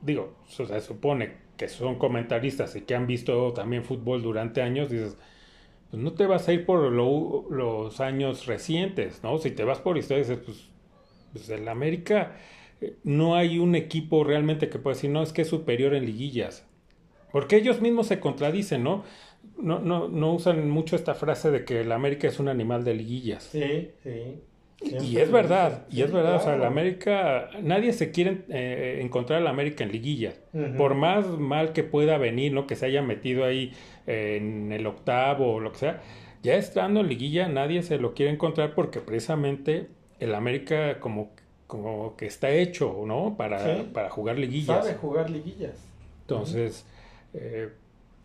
digo, 0.00 0.34
o 0.46 0.50
sea, 0.50 0.66
se 0.66 0.80
supone 0.80 1.34
que 1.56 1.68
son 1.68 1.96
comentaristas 1.96 2.74
y 2.76 2.82
que 2.82 2.94
han 2.94 3.06
visto 3.06 3.52
también 3.52 3.84
fútbol 3.84 4.22
durante 4.22 4.60
años, 4.60 4.90
dices, 4.90 5.16
pues 5.90 6.02
no 6.02 6.12
te 6.12 6.26
vas 6.26 6.48
a 6.48 6.52
ir 6.52 6.66
por 6.66 6.90
lo- 6.90 7.46
los 7.50 8.00
años 8.00 8.46
recientes, 8.46 9.22
¿no? 9.22 9.38
Si 9.38 9.50
te 9.50 9.64
vas 9.64 9.78
por 9.78 9.96
historia, 9.96 10.24
dices, 10.24 10.40
pues, 10.44 10.68
pues 11.34 11.50
el 11.50 11.68
América 11.68 12.36
eh, 12.80 12.94
no 13.02 13.34
hay 13.34 13.58
un 13.58 13.74
equipo 13.74 14.24
realmente 14.24 14.70
que 14.70 14.78
pueda 14.78 14.94
decir, 14.94 15.10
no, 15.10 15.22
es 15.22 15.32
que 15.32 15.42
es 15.42 15.48
superior 15.48 15.94
en 15.94 16.06
liguillas. 16.06 16.66
Porque 17.32 17.56
ellos 17.56 17.80
mismos 17.80 18.06
se 18.06 18.20
contradicen, 18.20 18.84
¿no? 18.84 19.04
No, 19.58 19.80
no, 19.80 20.08
no 20.08 20.32
usan 20.32 20.70
mucho 20.70 20.96
esta 20.96 21.14
frase 21.14 21.50
de 21.50 21.64
que 21.64 21.80
el 21.80 21.92
América 21.92 22.28
es 22.28 22.38
un 22.38 22.48
animal 22.48 22.84
de 22.84 22.94
liguillas. 22.94 23.42
Sí, 23.42 23.90
sí. 24.02 24.40
y 24.80 25.18
es 25.18 25.30
verdad, 25.30 25.86
y 25.90 26.02
es 26.02 26.12
verdad, 26.12 26.36
o 26.36 26.40
sea, 26.40 26.56
la 26.56 26.68
América, 26.68 27.50
nadie 27.60 27.92
se 27.92 28.10
quiere 28.10 28.42
eh, 28.48 29.00
encontrar 29.02 29.40
a 29.40 29.42
la 29.42 29.50
América 29.50 29.84
en 29.84 29.92
liguilla, 29.92 30.34
por 30.78 30.94
más 30.94 31.26
mal 31.26 31.72
que 31.72 31.82
pueda 31.82 32.16
venir, 32.16 32.52
¿no? 32.52 32.66
Que 32.66 32.76
se 32.76 32.86
haya 32.86 33.02
metido 33.02 33.44
ahí 33.44 33.72
en 34.06 34.72
el 34.72 34.86
octavo 34.86 35.54
o 35.54 35.60
lo 35.60 35.72
que 35.72 35.78
sea, 35.78 36.02
ya 36.42 36.56
estando 36.56 37.00
en 37.00 37.08
liguilla 37.08 37.48
nadie 37.48 37.82
se 37.82 37.98
lo 37.98 38.14
quiere 38.14 38.30
encontrar 38.30 38.74
porque 38.74 39.00
precisamente 39.00 39.88
el 40.20 40.34
América 40.34 41.00
como, 41.00 41.30
como 41.66 42.16
que 42.16 42.26
está 42.26 42.50
hecho, 42.50 43.04
¿no? 43.06 43.36
Para, 43.36 43.84
para 43.92 44.10
jugar 44.10 44.38
liguillas. 44.38 44.84
Sabe 44.84 44.94
jugar 44.96 45.30
liguillas. 45.30 45.76
Entonces, 46.22 46.84
eh, 47.34 47.70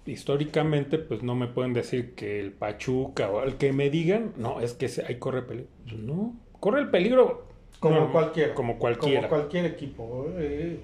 históricamente, 0.06 0.98
pues 0.98 1.24
no 1.24 1.36
me 1.36 1.48
pueden 1.48 1.74
decir 1.74 2.16
que 2.16 2.40
el 2.40 2.52
Pachuca 2.52 3.30
o 3.30 3.44
el 3.44 3.56
que 3.56 3.74
me 3.74 3.90
digan, 3.90 4.34
no, 4.38 4.62
es 4.62 4.74
que 4.74 4.90
ahí 5.08 5.16
corre 5.16 5.42
peligro. 5.42 5.70
No, 5.98 6.36
corre 6.60 6.82
el 6.82 6.90
peligro. 6.90 7.48
Como 7.80 8.12
cualquiera. 8.12 8.54
Como 8.54 8.78
cualquiera. 8.78 9.28
Como 9.28 9.30
cualquier 9.30 9.66
equipo. 9.66 10.28
Eh, 10.38 10.80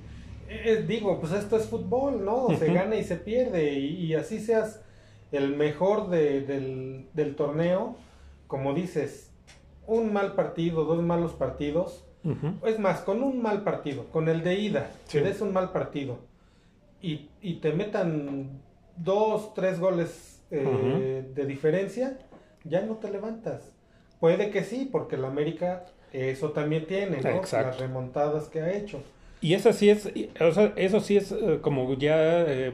eh, 0.47 0.85
digo, 0.87 1.19
pues 1.19 1.33
esto 1.33 1.57
es 1.57 1.65
fútbol, 1.65 2.23
¿no? 2.23 2.47
Se 2.57 2.71
gana 2.71 2.95
y 2.95 3.03
se 3.03 3.15
pierde. 3.15 3.73
Y, 3.73 4.13
así 4.13 4.39
seas 4.39 4.81
el 5.31 5.55
mejor 5.55 6.09
del, 6.09 7.07
torneo, 7.35 7.95
como 8.47 8.73
dices, 8.73 9.31
un 9.87 10.13
mal 10.13 10.33
partido, 10.33 10.85
dos 10.85 11.01
malos 11.01 11.33
partidos. 11.33 12.03
Es 12.65 12.79
más, 12.79 13.01
con 13.01 13.21
un 13.21 13.39
mal 13.39 13.61
partido, 13.61 14.05
con 14.05 14.27
el 14.29 14.43
de 14.43 14.55
ida, 14.55 14.89
si 15.05 15.19
des 15.19 15.41
un 15.41 15.53
mal 15.53 15.71
partido 15.71 16.17
y, 16.99 17.29
y 17.39 17.55
te 17.55 17.71
metan 17.71 18.61
dos, 18.97 19.53
tres 19.53 19.79
goles 19.79 20.43
eh, 20.49 21.23
de 21.35 21.45
diferencia, 21.45 22.17
ya 22.63 22.81
no 22.81 22.95
te 22.95 23.11
levantas. 23.11 23.71
Puede 24.19 24.49
que 24.49 24.63
sí, 24.63 24.89
porque 24.91 25.17
el 25.17 25.25
América 25.25 25.85
eso 26.13 26.51
también 26.51 26.87
tiene, 26.87 27.17
¿no? 27.17 27.41
Las 27.41 27.79
remontadas 27.79 28.47
que 28.47 28.61
ha 28.61 28.73
hecho. 28.73 29.03
Y 29.41 29.53
eso 29.53 29.73
sí 29.73 29.89
es, 29.89 30.09
o 30.39 30.51
sea, 30.51 30.73
eso 30.77 30.99
sí 31.01 31.17
es 31.17 31.31
eh, 31.31 31.59
como 31.61 31.93
ya, 31.95 32.41
eh, 32.43 32.73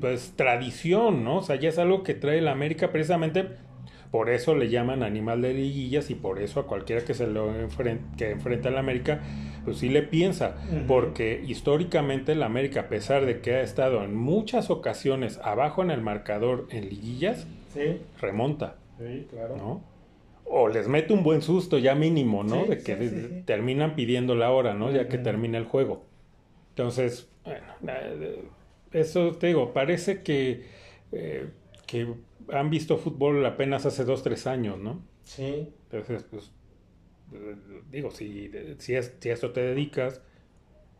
pues, 0.00 0.34
tradición, 0.36 1.24
¿no? 1.24 1.38
O 1.38 1.42
sea, 1.42 1.56
ya 1.56 1.68
es 1.68 1.78
algo 1.78 2.02
que 2.02 2.14
trae 2.14 2.40
la 2.40 2.52
América 2.52 2.90
precisamente 2.90 3.48
por 4.12 4.28
eso 4.28 4.54
le 4.54 4.68
llaman 4.68 5.02
animal 5.02 5.40
de 5.40 5.54
liguillas 5.54 6.10
y 6.10 6.14
por 6.14 6.38
eso 6.38 6.60
a 6.60 6.66
cualquiera 6.66 7.02
que 7.02 7.14
se 7.14 7.26
lo 7.26 7.58
enfrente, 7.58 8.04
que 8.18 8.30
enfrenta 8.30 8.68
a 8.68 8.72
la 8.72 8.80
América, 8.80 9.22
pues 9.64 9.78
sí 9.78 9.88
le 9.88 10.02
piensa, 10.02 10.56
porque 10.86 11.42
históricamente 11.46 12.34
la 12.34 12.44
América, 12.44 12.80
a 12.80 12.88
pesar 12.88 13.24
de 13.24 13.40
que 13.40 13.54
ha 13.54 13.62
estado 13.62 14.04
en 14.04 14.14
muchas 14.14 14.68
ocasiones 14.68 15.40
abajo 15.42 15.82
en 15.82 15.90
el 15.90 16.02
marcador 16.02 16.66
en 16.68 16.90
liguillas, 16.90 17.46
remonta. 18.20 18.76
Sí, 18.98 19.26
claro. 19.30 19.56
¿no? 19.56 19.82
O 20.44 20.68
les 20.68 20.88
mete 20.88 21.14
un 21.14 21.22
buen 21.22 21.40
susto 21.40 21.78
ya 21.78 21.94
mínimo, 21.94 22.44
¿no? 22.44 22.66
de 22.66 22.78
que 22.78 23.42
terminan 23.46 23.94
pidiendo 23.94 24.34
la 24.34 24.50
hora, 24.50 24.74
¿no? 24.74 24.90
Ya 24.90 25.08
que 25.08 25.16
termina 25.16 25.56
el 25.56 25.64
juego. 25.64 26.04
Entonces, 26.72 27.30
bueno, 27.44 27.64
eh, 27.88 28.44
eso 28.92 29.32
te 29.32 29.46
digo, 29.46 29.72
parece 29.72 30.22
que, 30.22 30.66
eh, 31.12 31.46
que 31.86 32.08
han 32.50 32.70
visto 32.70 32.96
fútbol 32.98 33.44
apenas 33.44 33.86
hace 33.86 34.04
dos, 34.04 34.22
tres 34.22 34.46
años, 34.46 34.78
¿no? 34.78 35.02
Sí. 35.24 35.68
Entonces, 35.90 36.24
pues, 36.30 36.50
digo, 37.90 38.10
si, 38.10 38.50
si, 38.78 38.94
es, 38.94 39.14
si 39.18 39.30
a 39.30 39.34
esto 39.34 39.52
te 39.52 39.60
dedicas, 39.60 40.22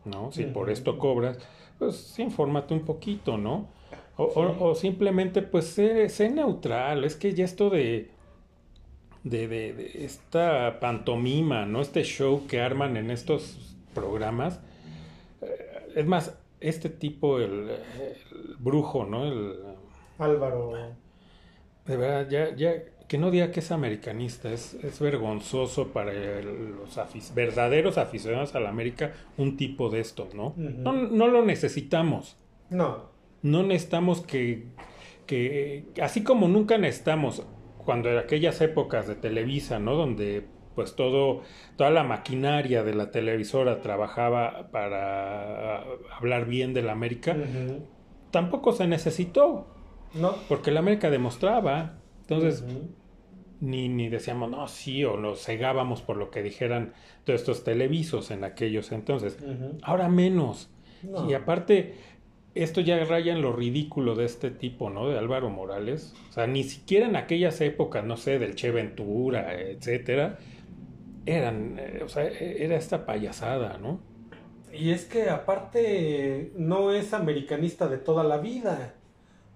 ¿no? 0.04 0.32
Si 0.32 0.44
por 0.44 0.70
esto 0.70 0.98
cobras, 0.98 1.38
pues 1.78 2.18
infórmate 2.18 2.74
un 2.74 2.84
poquito, 2.84 3.38
¿no? 3.38 3.68
O, 4.16 4.24
o, 4.24 4.74
simplemente, 4.74 5.42
pues, 5.42 5.66
sé, 5.66 6.30
neutral. 6.30 7.04
Es 7.04 7.16
que 7.16 7.32
ya 7.32 7.44
esto 7.44 7.70
de, 7.70 8.10
de, 9.24 9.48
de, 9.48 10.04
esta 10.04 10.80
pantomima, 10.80 11.66
¿no? 11.66 11.80
Este 11.80 12.04
show 12.04 12.46
que 12.46 12.60
arman 12.60 12.96
en 12.96 13.10
estos 13.10 13.76
programas. 13.94 14.60
Eh, 15.40 15.92
es 15.96 16.06
más, 16.06 16.38
este 16.60 16.88
tipo, 16.90 17.38
el, 17.38 17.70
el 17.70 18.56
brujo, 18.58 19.04
¿no? 19.04 19.24
El, 19.24 19.56
Álvaro. 20.18 20.72
De 21.86 21.96
verdad, 21.96 22.28
ya, 22.28 22.54
ya, 22.54 22.74
que 23.08 23.18
no 23.18 23.30
diga 23.30 23.50
que 23.50 23.60
es 23.60 23.72
americanista, 23.72 24.50
es, 24.50 24.74
es 24.74 25.00
vergonzoso 25.00 25.88
para 25.88 26.12
los 26.12 26.98
verdaderos 27.34 27.98
aficionados 27.98 28.54
a 28.54 28.60
la 28.60 28.70
América 28.70 29.12
un 29.36 29.56
tipo 29.56 29.90
de 29.90 30.00
esto, 30.00 30.28
¿no? 30.34 30.54
¿no? 30.56 30.92
No 30.92 31.28
lo 31.28 31.44
necesitamos. 31.44 32.36
No. 32.70 33.10
No 33.42 33.64
necesitamos 33.64 34.20
que, 34.20 34.66
que, 35.26 35.84
así 36.00 36.22
como 36.22 36.48
nunca 36.48 36.78
necesitamos, 36.78 37.44
cuando 37.84 38.10
en 38.10 38.18
aquellas 38.18 38.60
épocas 38.60 39.08
de 39.08 39.16
Televisa, 39.16 39.78
¿no? 39.78 39.94
Donde 39.94 40.46
pues 40.74 40.96
todo, 40.96 41.42
toda 41.76 41.90
la 41.90 42.04
maquinaria 42.04 42.82
de 42.82 42.94
la 42.94 43.10
televisora 43.10 43.80
trabajaba 43.80 44.68
para 44.70 45.84
hablar 46.16 46.46
bien 46.46 46.72
de 46.72 46.82
la 46.82 46.92
América, 46.92 47.36
tampoco 48.30 48.72
se 48.72 48.86
necesitó. 48.86 49.66
No. 50.14 50.34
Porque 50.48 50.70
la 50.70 50.80
América 50.80 51.10
demostraba. 51.10 51.98
Entonces, 52.22 52.64
ni, 53.60 53.88
ni 53.88 54.08
decíamos, 54.08 54.50
no, 54.50 54.66
sí, 54.68 55.04
o 55.04 55.16
nos 55.16 55.44
cegábamos 55.44 56.02
por 56.02 56.16
lo 56.16 56.30
que 56.30 56.42
dijeran 56.42 56.92
todos 57.24 57.40
estos 57.40 57.64
televisos 57.64 58.30
en 58.30 58.44
aquellos 58.44 58.92
entonces. 58.92 59.38
Ahora 59.82 60.08
menos. 60.08 60.70
Y 61.28 61.34
aparte, 61.34 61.94
esto 62.54 62.80
ya 62.80 63.02
raya 63.04 63.32
en 63.32 63.42
lo 63.42 63.52
ridículo 63.52 64.14
de 64.14 64.24
este 64.24 64.50
tipo, 64.50 64.90
¿no? 64.90 65.08
De 65.08 65.18
Álvaro 65.18 65.50
Morales. 65.50 66.14
O 66.30 66.32
sea, 66.32 66.46
ni 66.46 66.64
siquiera 66.64 67.06
en 67.06 67.16
aquellas 67.16 67.60
épocas, 67.60 68.04
no 68.04 68.16
sé, 68.16 68.38
del 68.38 68.54
Che 68.54 68.70
Ventura, 68.70 69.54
etcétera, 69.54 70.38
eran, 71.26 71.78
eh, 71.78 72.02
o 72.04 72.08
sea, 72.08 72.24
e, 72.24 72.64
era 72.64 72.76
esta 72.76 73.06
payasada, 73.06 73.78
¿no? 73.78 74.00
Y 74.72 74.90
es 74.90 75.04
que 75.04 75.28
aparte 75.28 76.52
no 76.56 76.92
es 76.92 77.12
americanista 77.12 77.88
de 77.88 77.98
toda 77.98 78.24
la 78.24 78.38
vida. 78.38 78.94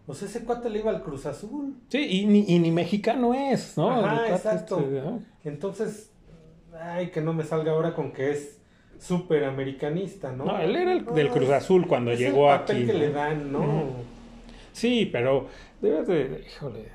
Pues 0.07 0.23
ese 0.23 0.45
cuate 0.45 0.71
le 0.71 0.79
iba 0.79 0.91
al 0.91 1.03
Cruz 1.03 1.27
Azul. 1.27 1.75
Sí, 1.89 1.99
y 1.99 2.27
ni, 2.27 2.45
y 2.47 2.61
ni 2.61 2.71
mexicano 2.71 3.35
es, 3.35 3.77
¿no? 3.77 3.91
Ajá, 3.91 4.29
exacto. 4.31 4.83
Entonces, 5.45 6.13
ay, 6.81 7.11
que 7.11 7.21
no 7.21 7.33
me 7.33 7.43
salga 7.43 7.73
ahora 7.73 7.95
con 7.95 8.13
que 8.13 8.31
es 8.31 8.61
súper 9.01 9.45
americanista, 9.45 10.31
¿no? 10.33 10.45
No, 10.45 10.59
él 10.61 10.77
era 10.77 10.93
el 10.93 11.05
del 11.07 11.29
Cruz 11.31 11.51
Azul 11.51 11.87
cuando 11.89 12.13
es 12.13 12.21
llegó 12.21 12.53
el 12.53 12.61
papel 12.61 12.87
que 12.87 12.93
le 12.93 13.11
dan, 13.11 13.51
¿no? 13.51 13.91
Sí, 14.73 15.09
pero 15.11 15.49
debes 15.81 16.07
de, 16.07 16.45
híjole, 16.47 16.89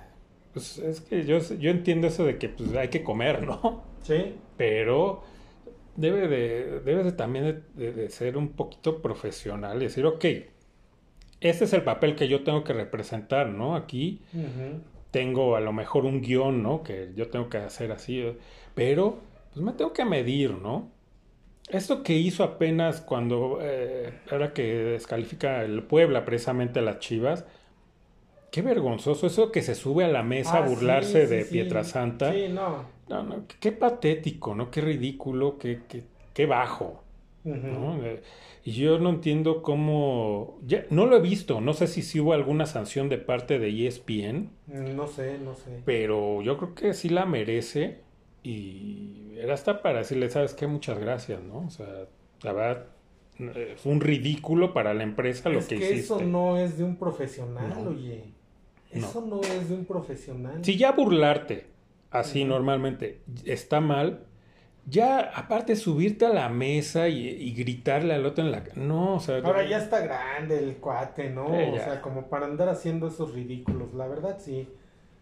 pues 0.53 0.77
es 0.77 1.01
que 1.01 1.25
yo, 1.25 1.39
yo 1.39 1.69
entiendo 1.69 2.07
eso 2.07 2.23
de 2.25 2.37
que 2.37 2.49
pues, 2.49 2.73
hay 2.75 2.87
que 2.87 3.03
comer, 3.03 3.43
¿no? 3.45 3.83
Sí. 4.03 4.35
Pero 4.55 5.23
debe 5.95 6.27
de, 6.27 6.79
debe 6.79 7.03
de 7.03 7.11
también 7.11 7.63
de, 7.73 7.91
de 7.91 8.09
ser 8.09 8.37
un 8.37 8.49
poquito 8.53 9.01
profesional 9.01 9.81
y 9.81 9.85
decir, 9.85 10.05
ok, 10.05 10.25
este 11.41 11.65
es 11.65 11.73
el 11.73 11.83
papel 11.83 12.15
que 12.15 12.27
yo 12.27 12.43
tengo 12.43 12.63
que 12.63 12.71
representar, 12.71 13.49
¿no? 13.49 13.75
Aquí 13.75 14.21
tengo 15.09 15.55
a 15.55 15.59
lo 15.59 15.73
mejor 15.73 16.05
un 16.05 16.21
guion, 16.21 16.61
¿no? 16.61 16.83
Que 16.83 17.11
yo 17.15 17.29
tengo 17.29 17.49
que 17.49 17.57
hacer 17.57 17.91
así, 17.91 18.23
pero 18.75 19.19
pues 19.51 19.65
me 19.65 19.73
tengo 19.73 19.91
que 19.91 20.05
medir, 20.05 20.51
¿no? 20.51 20.89
Esto 21.67 22.03
que 22.03 22.13
hizo 22.13 22.43
apenas 22.43 23.01
cuando, 23.01 23.59
eh, 23.61 24.13
ahora 24.29 24.53
que 24.53 24.63
descalifica 24.63 25.63
el 25.63 25.83
Puebla 25.83 26.25
precisamente 26.25 26.79
a 26.79 26.83
las 26.83 26.99
Chivas, 26.99 27.45
qué 28.51 28.61
vergonzoso 28.61 29.27
eso 29.27 29.51
que 29.51 29.61
se 29.61 29.73
sube 29.73 30.05
a 30.05 30.09
la 30.09 30.21
mesa 30.21 30.57
a 30.57 30.63
ah, 30.63 30.67
burlarse 30.67 31.25
de 31.27 31.45
Pietrasanta. 31.45 32.33
Sí, 32.33 32.49
no. 32.49 32.85
No, 33.09 33.23
no. 33.23 33.45
Qué 33.59 33.71
patético, 33.71 34.53
¿no? 34.53 34.69
Qué 34.69 34.81
ridículo, 34.81 35.57
qué, 35.57 35.81
qué, 35.87 36.03
qué 36.33 36.45
bajo. 36.45 37.03
¿no? 37.43 37.99
Y 38.63 38.73
yo 38.73 38.99
no 38.99 39.09
entiendo 39.09 39.63
cómo... 39.63 40.59
Ya, 40.65 40.85
no 40.89 41.07
lo 41.07 41.17
he 41.17 41.21
visto, 41.21 41.61
no 41.61 41.73
sé 41.73 41.87
si, 41.87 42.03
si 42.03 42.19
hubo 42.19 42.33
alguna 42.33 42.65
sanción 42.65 43.09
de 43.09 43.17
parte 43.17 43.57
de 43.57 43.87
ESPN. 43.87 44.51
No 44.67 45.07
sé, 45.07 45.39
no 45.39 45.55
sé. 45.55 45.81
Pero 45.85 46.41
yo 46.41 46.57
creo 46.57 46.75
que 46.75 46.93
sí 46.93 47.09
la 47.09 47.25
merece 47.25 48.01
y 48.43 49.33
era 49.37 49.53
hasta 49.55 49.81
para 49.81 49.99
decirle, 49.99 50.29
¿sabes 50.29 50.53
qué? 50.53 50.67
Muchas 50.67 50.99
gracias, 50.99 51.41
¿no? 51.41 51.65
O 51.65 51.69
sea, 51.69 52.07
la 52.43 52.53
verdad, 52.53 52.85
eh, 53.39 53.75
fue 53.77 53.91
un 53.91 54.01
ridículo 54.01 54.73
para 54.73 54.93
la 54.93 55.03
empresa 55.03 55.49
lo 55.49 55.65
que, 55.65 55.75
hiciste. 55.75 55.95
eso 55.95 56.21
no 56.21 56.57
es 56.57 56.77
de 56.77 56.83
un 56.83 56.97
profesional, 56.97 57.87
oye. 57.87 58.25
Eso 58.91 59.21
no. 59.21 59.41
es 59.41 59.69
de 59.69 59.75
un 59.75 59.85
profesional. 59.85 60.63
Si 60.63 60.77
ya 60.77 60.91
burlarte 60.91 61.67
así 62.09 62.43
normalmente 62.43 63.21
está 63.45 63.79
mal, 63.79 64.25
ya 64.85 65.31
aparte 65.35 65.75
subirte 65.75 66.25
a 66.25 66.29
la 66.29 66.49
mesa 66.49 67.07
y, 67.07 67.53
gritarle 67.53 68.13
al 68.13 68.25
otro 68.25 68.43
en 68.43 68.51
la 68.51 68.63
no 68.75 69.15
o 69.15 69.19
sea 69.19 69.37
ahora 69.37 69.67
ya 69.67 69.77
está 69.77 69.99
grande 69.99 70.57
el 70.57 70.77
cuate 70.77 71.29
no 71.29 71.45
o 71.45 71.77
sea 71.77 72.01
como 72.01 72.27
para 72.27 72.45
andar 72.45 72.69
haciendo 72.69 73.07
esos 73.07 73.33
ridículos 73.33 73.93
la 73.93 74.07
verdad 74.07 74.37
sí. 74.39 74.67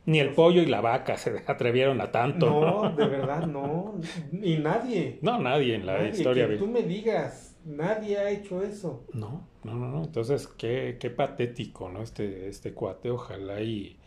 Ni 0.05 0.19
el 0.19 0.33
pollo 0.33 0.61
y 0.63 0.65
la 0.65 0.81
vaca 0.81 1.17
se 1.17 1.43
atrevieron 1.47 2.01
a 2.01 2.11
tanto 2.11 2.49
no, 2.49 2.95
de 2.95 3.05
verdad 3.07 3.45
no. 3.45 3.95
Y 4.31 4.57
nadie. 4.57 5.19
No 5.21 5.37
nadie 5.39 5.75
en 5.75 5.85
la 5.85 6.07
historia 6.07 6.47
que 6.47 6.55
tú 6.55 6.67
me 6.67 6.81
digas 6.81 7.57
nadie 7.65 8.17
ha 8.17 8.29
hecho 8.31 8.63
eso. 8.63 9.03
No 9.13 9.47
no 9.63 9.75
no 9.75 9.89
no. 9.89 10.03
Entonces 10.03 10.47
qué 10.47 10.97
qué 10.99 11.09
patético 11.09 11.89
no 11.89 12.01
este 12.01 12.47
este 12.47 12.73
cuate 12.73 13.11
ojalá 13.11 13.61
y, 13.61 13.99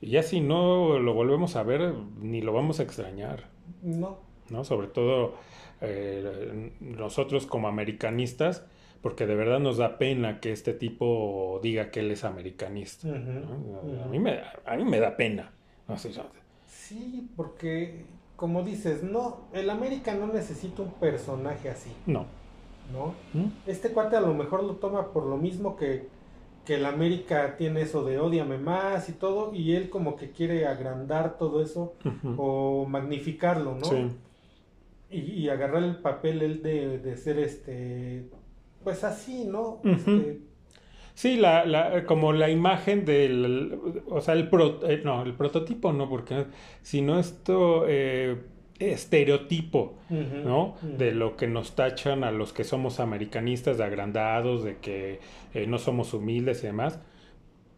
y 0.00 0.10
ya 0.10 0.22
si 0.22 0.40
no 0.40 0.98
lo 0.98 1.14
volvemos 1.14 1.54
a 1.56 1.62
ver 1.62 1.94
ni 2.20 2.40
lo 2.40 2.52
vamos 2.52 2.80
a 2.80 2.82
extrañar. 2.82 3.50
No 3.82 4.33
¿no? 4.50 4.64
Sobre 4.64 4.88
todo 4.88 5.34
eh, 5.80 6.72
nosotros 6.80 7.46
como 7.46 7.68
americanistas, 7.68 8.64
porque 9.02 9.26
de 9.26 9.34
verdad 9.34 9.60
nos 9.60 9.76
da 9.76 9.98
pena 9.98 10.40
que 10.40 10.52
este 10.52 10.72
tipo 10.72 11.60
diga 11.62 11.90
que 11.90 12.00
él 12.00 12.10
es 12.10 12.24
americanista. 12.24 13.08
a, 13.08 14.06
mí 14.08 14.18
me, 14.18 14.40
a 14.64 14.76
mí 14.76 14.84
me 14.84 15.00
da 15.00 15.16
pena. 15.16 15.52
sí, 16.66 17.28
porque 17.36 18.04
como 18.36 18.62
dices, 18.62 19.02
no, 19.02 19.38
el 19.52 19.70
América 19.70 20.14
no 20.14 20.26
necesita 20.26 20.82
un 20.82 20.92
personaje 20.92 21.70
así. 21.70 21.90
No. 22.06 22.26
¿No? 22.92 23.14
¿Mm? 23.32 23.48
Este 23.66 23.90
cuate 23.90 24.16
a 24.16 24.20
lo 24.20 24.34
mejor 24.34 24.62
lo 24.64 24.74
toma 24.76 25.12
por 25.12 25.24
lo 25.24 25.36
mismo 25.36 25.76
que, 25.76 26.08
que 26.64 26.74
el 26.74 26.84
América 26.84 27.56
tiene 27.56 27.82
eso 27.82 28.04
de 28.04 28.18
odiame 28.18 28.58
más 28.58 29.08
y 29.08 29.12
todo, 29.12 29.54
y 29.54 29.74
él 29.74 29.88
como 29.88 30.16
que 30.16 30.30
quiere 30.30 30.66
agrandar 30.66 31.38
todo 31.38 31.62
eso 31.62 31.94
o 32.36 32.86
magnificarlo, 32.86 33.76
¿no? 33.76 33.84
Sí. 33.84 34.10
Y, 35.10 35.48
agarrar 35.48 35.84
el 35.84 35.96
papel 35.96 36.42
él 36.42 36.62
de, 36.62 36.98
de 36.98 37.16
ser 37.16 37.38
este, 37.38 38.28
pues 38.82 39.04
así, 39.04 39.44
¿no? 39.44 39.80
este, 39.84 40.40
Sí, 41.14 41.36
la, 41.36 41.64
la, 41.64 42.04
como 42.06 42.32
la 42.32 42.50
imagen 42.50 43.04
del, 43.04 43.78
o 44.08 44.20
sea, 44.20 44.34
el, 44.34 44.48
pro, 44.48 44.80
eh, 44.88 45.00
no, 45.04 45.22
el 45.22 45.34
prototipo 45.34 45.92
no, 45.92 46.08
porque, 46.08 46.46
sino 46.82 47.20
esto, 47.20 47.84
eh, 47.86 48.36
estereotipo, 48.80 49.98
¿no? 50.10 50.74
De 50.82 51.12
lo 51.12 51.36
que 51.36 51.46
nos 51.46 51.76
tachan 51.76 52.24
a 52.24 52.32
los 52.32 52.52
que 52.52 52.64
somos 52.64 52.98
americanistas, 52.98 53.78
de 53.78 53.84
agrandados, 53.84 54.64
de 54.64 54.78
que 54.78 55.20
eh, 55.54 55.66
no 55.68 55.78
somos 55.78 56.12
humildes 56.12 56.64
y 56.64 56.66
demás. 56.66 56.98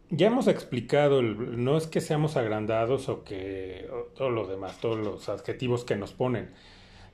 Ya 0.08 0.28
hemos 0.28 0.48
explicado, 0.48 1.20
el, 1.20 1.62
no 1.62 1.76
es 1.76 1.86
que 1.86 2.00
seamos 2.00 2.38
agrandados 2.38 3.10
o 3.10 3.22
que 3.22 3.86
todo 4.14 4.30
lo 4.30 4.46
demás, 4.46 4.80
todos 4.80 4.98
los 4.98 5.28
adjetivos 5.28 5.84
que 5.84 5.96
nos 5.96 6.14
ponen. 6.14 6.50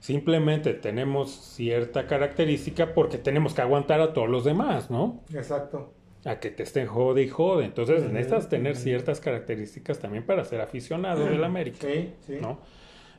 Simplemente 0.02 0.74
tenemos 0.74 1.30
cierta 1.30 2.06
característica 2.06 2.92
porque 2.92 3.18
tenemos 3.18 3.54
que 3.54 3.62
aguantar 3.62 4.00
a 4.00 4.12
todos 4.12 4.28
los 4.28 4.44
demás, 4.44 4.90
¿no? 4.90 5.22
Exacto 5.32 5.94
a 6.24 6.38
que 6.38 6.50
te 6.50 6.62
estén 6.62 6.86
jode 6.86 7.22
y 7.22 7.28
jode. 7.28 7.64
Entonces 7.64 8.04
necesitas 8.10 8.48
tener 8.48 8.76
ciertas 8.76 9.20
características 9.20 9.98
también 9.98 10.24
para 10.24 10.44
ser 10.44 10.60
aficionado 10.60 11.24
del 11.24 11.42
América. 11.44 11.86
Sí, 11.86 12.12
sí. 12.26 12.38
¿no? 12.40 12.60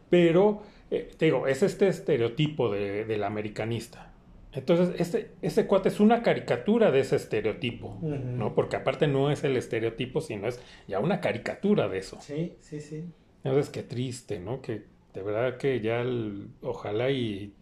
Pero, 0.09 0.61
eh, 0.91 1.11
te 1.17 1.25
digo, 1.25 1.47
es 1.47 1.63
este 1.63 1.87
estereotipo 1.87 2.71
de, 2.71 3.05
del 3.05 3.23
americanista. 3.23 4.13
Entonces, 4.53 4.95
este, 4.99 5.31
este 5.41 5.65
cuate 5.65 5.89
es 5.89 5.99
una 5.99 6.21
caricatura 6.21 6.91
de 6.91 6.99
ese 6.99 7.15
estereotipo, 7.15 7.97
¿no? 8.03 8.53
Porque 8.53 8.75
aparte 8.75 9.07
no 9.07 9.31
es 9.31 9.43
el 9.43 9.57
estereotipo, 9.57 10.21
sino 10.21 10.47
es 10.47 10.61
ya 10.87 10.99
una 10.99 11.19
caricatura 11.19 11.87
de 11.89 11.97
eso. 11.97 12.19
Sí, 12.21 12.53
sí, 12.59 12.79
sí. 12.79 13.03
Entonces, 13.43 13.71
qué 13.71 13.81
triste, 13.81 14.39
¿no? 14.39 14.61
Que 14.61 14.83
de 15.13 15.23
verdad 15.23 15.57
que 15.57 15.79
ya 15.79 16.03
ojalá 16.61 17.09
y 17.11 17.53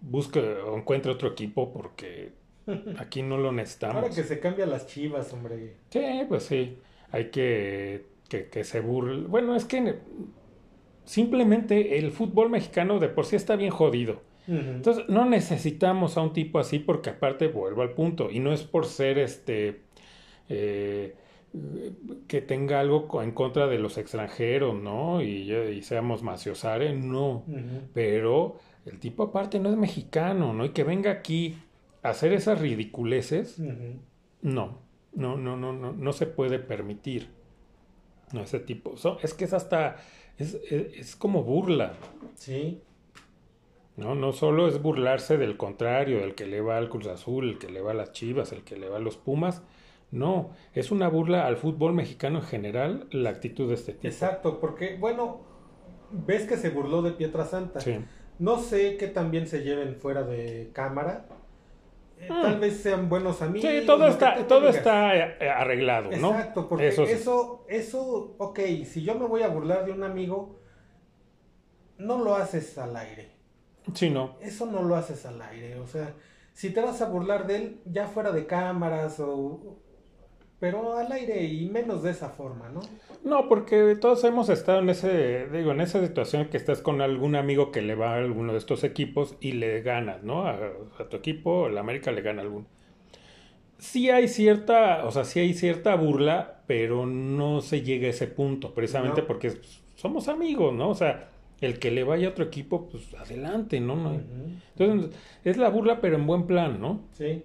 busque 0.00 0.40
o 0.40 0.76
encuentre 0.76 1.12
otro 1.12 1.28
equipo 1.28 1.72
porque 1.72 2.32
Aquí 2.98 3.22
no 3.22 3.38
lo 3.38 3.52
necesitamos. 3.52 3.96
Ahora 3.96 4.14
que 4.14 4.22
se 4.22 4.40
cambian 4.40 4.70
las 4.70 4.86
chivas, 4.86 5.32
hombre. 5.32 5.76
Sí, 5.90 6.00
pues 6.28 6.44
sí. 6.44 6.78
Hay 7.10 7.30
que 7.30 8.04
que, 8.28 8.64
se 8.64 8.80
burle. 8.80 9.26
Bueno, 9.26 9.56
es 9.56 9.64
que 9.64 9.96
simplemente 11.04 11.98
el 11.98 12.12
fútbol 12.12 12.50
mexicano 12.50 12.98
de 12.98 13.08
por 13.08 13.24
sí 13.24 13.36
está 13.36 13.56
bien 13.56 13.70
jodido. 13.70 14.22
Entonces, 14.46 15.04
no 15.08 15.26
necesitamos 15.26 16.16
a 16.16 16.22
un 16.22 16.32
tipo 16.32 16.58
así 16.58 16.78
porque 16.78 17.10
aparte 17.10 17.48
vuelvo 17.48 17.82
al 17.82 17.92
punto. 17.92 18.30
Y 18.30 18.40
no 18.40 18.52
es 18.52 18.62
por 18.62 18.86
ser 18.86 19.18
este... 19.18 19.82
Eh, 20.48 21.14
que 22.26 22.42
tenga 22.42 22.80
algo 22.80 23.22
en 23.22 23.32
contra 23.32 23.66
de 23.66 23.78
los 23.78 23.98
extranjeros, 23.98 24.74
¿no? 24.74 25.22
Y, 25.22 25.52
y 25.52 25.82
seamos 25.82 26.22
maciosare, 26.22 26.94
no. 26.94 27.44
Pero 27.94 28.56
el 28.86 28.98
tipo 28.98 29.24
aparte 29.24 29.58
no 29.58 29.70
es 29.70 29.76
mexicano, 29.76 30.52
¿no? 30.52 30.64
Y 30.64 30.70
que 30.70 30.84
venga 30.84 31.10
aquí 31.10 31.56
hacer 32.02 32.32
esas 32.32 32.60
ridiculeces, 32.60 33.58
no, 34.42 34.78
no, 35.14 35.36
no, 35.36 35.56
no, 35.56 35.72
no, 35.72 35.92
no 35.92 36.12
se 36.12 36.26
puede 36.26 36.58
permitir. 36.58 37.28
No, 38.32 38.42
ese 38.42 38.60
tipo. 38.60 38.94
es 39.22 39.34
que 39.34 39.44
es 39.44 39.52
hasta. 39.52 39.96
Es, 40.36 40.54
es, 40.70 41.16
como 41.16 41.42
burla. 41.42 41.94
Sí. 42.34 42.82
No, 43.96 44.14
no 44.14 44.32
solo 44.32 44.68
es 44.68 44.80
burlarse 44.80 45.38
del 45.38 45.56
contrario, 45.56 46.20
del 46.20 46.34
que 46.36 46.46
le 46.46 46.60
va 46.60 46.76
al 46.76 46.88
Cruz 46.88 47.08
Azul, 47.08 47.48
el 47.48 47.58
que 47.58 47.68
le 47.68 47.80
va 47.80 47.90
a 47.90 47.94
las 47.94 48.12
Chivas, 48.12 48.52
el 48.52 48.62
que 48.62 48.76
le 48.76 48.88
va 48.88 48.98
a 48.98 49.00
los 49.00 49.16
Pumas. 49.16 49.62
No, 50.10 50.50
es 50.72 50.90
una 50.90 51.08
burla 51.08 51.46
al 51.46 51.56
fútbol 51.56 51.92
mexicano 51.92 52.38
en 52.38 52.44
general 52.44 53.08
la 53.10 53.30
actitud 53.30 53.68
de 53.68 53.74
este 53.74 53.92
tipo. 53.92 54.08
Exacto, 54.08 54.58
porque, 54.58 54.96
bueno, 54.98 55.40
ves 56.10 56.46
que 56.46 56.56
se 56.56 56.70
burló 56.70 57.02
de 57.02 57.12
Pietra 57.12 57.44
Santa. 57.44 57.80
Sí. 57.80 57.98
No 58.38 58.58
sé 58.58 58.96
qué 58.96 59.08
también 59.08 59.46
se 59.46 59.62
lleven 59.62 59.96
fuera 59.96 60.22
de 60.22 60.70
cámara, 60.72 61.26
eh, 62.20 62.28
ah. 62.30 62.40
tal 62.42 62.60
vez 62.60 62.80
sean 62.80 63.08
buenos 63.08 63.42
amigos. 63.42 63.70
Sí, 63.70 63.84
todo 63.84 64.06
está, 64.08 64.46
todo 64.46 64.68
está 64.68 65.16
eh, 65.16 65.50
arreglado, 65.50 66.10
¿no? 66.12 66.30
Exacto, 66.30 66.68
porque 66.68 66.88
eso, 66.88 67.02
eso, 67.04 67.64
eso, 67.68 68.34
ok, 68.38 68.60
si 68.84 69.02
yo 69.02 69.14
me 69.16 69.26
voy 69.26 69.42
a 69.42 69.48
burlar 69.48 69.84
de 69.84 69.92
un 69.92 70.04
amigo, 70.04 70.58
no 71.98 72.22
lo 72.22 72.34
haces 72.36 72.78
al 72.78 72.96
aire. 72.96 73.32
Sí, 73.94 74.08
no. 74.08 74.36
Eso 74.40 74.66
no 74.66 74.82
lo 74.82 74.96
haces 74.96 75.26
al 75.26 75.40
aire, 75.42 75.78
o 75.80 75.86
sea, 75.86 76.14
si 76.52 76.70
te 76.70 76.80
vas 76.80 77.02
a 77.02 77.08
burlar 77.08 77.46
de 77.46 77.56
él, 77.56 77.80
ya 77.84 78.06
fuera 78.06 78.32
de 78.32 78.46
cámaras 78.46 79.20
o 79.20 79.78
pero 80.60 80.96
al 80.96 81.10
aire 81.12 81.44
y 81.44 81.68
menos 81.68 82.02
de 82.02 82.10
esa 82.10 82.30
forma, 82.30 82.68
¿no? 82.68 82.80
No, 83.24 83.48
porque 83.48 83.96
todos 84.00 84.24
hemos 84.24 84.48
estado 84.48 84.80
en 84.80 84.90
ese, 84.90 85.46
digo, 85.48 85.70
en 85.70 85.80
esa 85.80 86.04
situación 86.04 86.46
que 86.46 86.56
estás 86.56 86.82
con 86.82 87.00
algún 87.00 87.36
amigo 87.36 87.70
que 87.70 87.82
le 87.82 87.94
va 87.94 88.14
a 88.14 88.16
alguno 88.16 88.52
de 88.52 88.58
estos 88.58 88.82
equipos 88.82 89.36
y 89.40 89.52
le 89.52 89.82
ganas, 89.82 90.22
¿no? 90.22 90.46
A, 90.46 90.58
tu 91.08 91.16
equipo, 91.16 91.68
el 91.68 91.78
América 91.78 92.10
le 92.10 92.22
gana 92.22 92.42
algún. 92.42 92.66
Sí 93.78 94.10
hay 94.10 94.26
cierta, 94.26 95.04
o 95.04 95.12
sea, 95.12 95.24
sí 95.24 95.38
hay 95.38 95.54
cierta 95.54 95.94
burla, 95.94 96.62
pero 96.66 97.06
no 97.06 97.60
se 97.60 97.82
llega 97.82 98.08
a 98.08 98.10
ese 98.10 98.26
punto, 98.26 98.74
precisamente 98.74 99.22
porque 99.22 99.52
somos 99.94 100.26
amigos, 100.26 100.74
¿no? 100.74 100.88
O 100.88 100.94
sea, 100.96 101.28
el 101.60 101.78
que 101.78 101.92
le 101.92 102.02
vaya 102.02 102.28
a 102.28 102.30
otro 102.30 102.44
equipo, 102.44 102.88
pues 102.88 103.14
adelante, 103.14 103.78
¿no? 103.78 103.94
no 103.94 104.20
Entonces, 104.76 105.16
es 105.44 105.56
la 105.56 105.68
burla, 105.68 106.00
pero 106.00 106.16
en 106.16 106.26
buen 106.26 106.46
plan, 106.46 106.80
¿no? 106.80 107.02
Sí. 107.12 107.44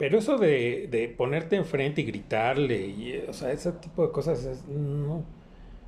Pero 0.00 0.16
eso 0.16 0.38
de, 0.38 0.88
de 0.90 1.08
ponerte 1.08 1.56
enfrente 1.56 2.00
y 2.00 2.04
gritarle, 2.04 2.86
y, 2.86 3.22
o 3.28 3.34
sea, 3.34 3.52
ese 3.52 3.70
tipo 3.72 4.06
de 4.06 4.10
cosas, 4.10 4.42
es, 4.46 4.66
no, 4.66 5.26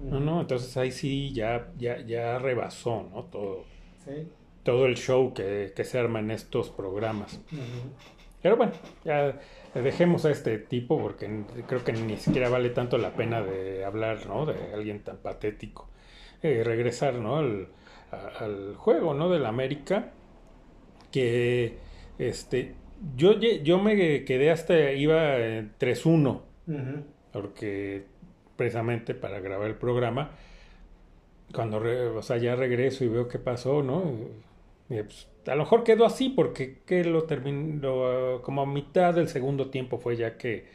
no, 0.01 0.21
no, 0.21 0.43
entonces 0.43 0.77
ahí 0.77 0.93
sí 0.93 1.33
ya, 1.33 1.73
ya, 1.79 1.99
ya 2.05 2.39
rebasó, 2.39 3.09
¿no? 3.11 3.25
Todo, 3.25 3.65
todo 4.65 4.85
el 4.85 4.99
show 4.99 5.33
que, 5.33 5.73
que, 5.75 5.85
se 5.85 5.99
arma 5.99 6.21
en 6.21 6.31
estos 6.31 6.69
programas. 6.69 7.41
Pero 8.43 8.59
bueno, 8.59 8.73
ya 9.03 9.41
dejemos 9.73 10.27
a 10.27 10.31
este 10.31 10.59
tipo 10.59 11.01
porque 11.01 11.45
creo 11.67 11.83
que 11.83 11.95
ni 11.95 12.19
siquiera 12.19 12.51
vale 12.51 12.69
tanto 12.69 12.99
la 12.99 13.15
pena 13.15 13.41
de 13.41 13.83
hablar, 13.83 14.27
¿no? 14.27 14.45
De 14.45 14.75
alguien 14.75 15.03
tan 15.03 15.17
patético. 15.17 15.89
Eh, 16.43 16.63
regresar, 16.63 17.15
¿no? 17.15 17.39
Al, 17.39 17.69
al 18.11 18.75
juego, 18.77 19.15
¿no? 19.15 19.31
Del 19.31 19.47
América, 19.47 20.13
que, 21.11 21.79
este, 22.19 22.75
yo, 23.17 23.39
yo 23.39 23.79
me 23.79 24.25
quedé 24.25 24.51
hasta, 24.51 24.93
iba 24.93 25.37
3-1, 25.39 26.41
porque 27.33 28.05
precisamente 28.57 29.15
para 29.15 29.41
grabar 29.41 29.69
el 29.69 29.77
programa, 29.77 30.31
cuando 31.55 31.83
o 32.17 32.23
sea, 32.23 32.39
ya 32.39 32.57
regreso 32.57 33.05
y 33.05 33.09
veo 33.09 33.29
qué 33.29 33.39
pasó, 33.39 33.83
¿no? 33.83 34.03
Pues, 34.89 35.29
a 35.47 35.55
lo 35.55 35.63
mejor 35.63 35.85
quedó 35.85 36.05
así 36.05 36.29
porque 36.29 36.79
que 36.87 37.05
lo 37.05 37.25
terminó, 37.25 38.41
como 38.43 38.63
a 38.63 38.67
mitad 38.67 39.15
del 39.15 39.29
segundo 39.29 39.71
tiempo 39.71 39.99
fue 39.99 40.17
ya 40.17 40.37
que 40.37 40.67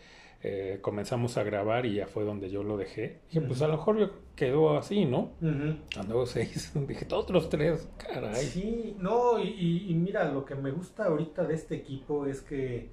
eh, 0.50 0.80
comenzamos 0.80 1.36
a 1.38 1.44
grabar 1.44 1.86
y 1.86 1.96
ya 1.96 2.08
fue 2.08 2.24
donde 2.24 2.50
yo 2.50 2.64
lo 2.64 2.78
dejé. 2.78 3.20
Dije, 3.28 3.42
pues 3.42 3.62
a 3.62 3.68
lo 3.68 3.74
mejor 3.74 4.14
quedó 4.34 4.78
así, 4.78 5.04
¿no? 5.04 5.32
Cuando 5.94 6.26
seis, 6.26 6.72
dije, 6.88 7.04
todos 7.04 7.30
los 7.32 7.50
tres, 7.50 7.90
caray. 7.98 8.46
Sí, 8.46 8.96
no, 8.98 9.44
y, 9.44 9.94
mira, 9.94 10.32
lo 10.32 10.46
que 10.46 10.56
me 10.56 10.72
gusta 10.72 11.08
ahorita 11.08 11.44
de 11.44 11.54
este 11.54 11.76
equipo 11.76 12.28
es 12.28 12.40
que 12.40 12.92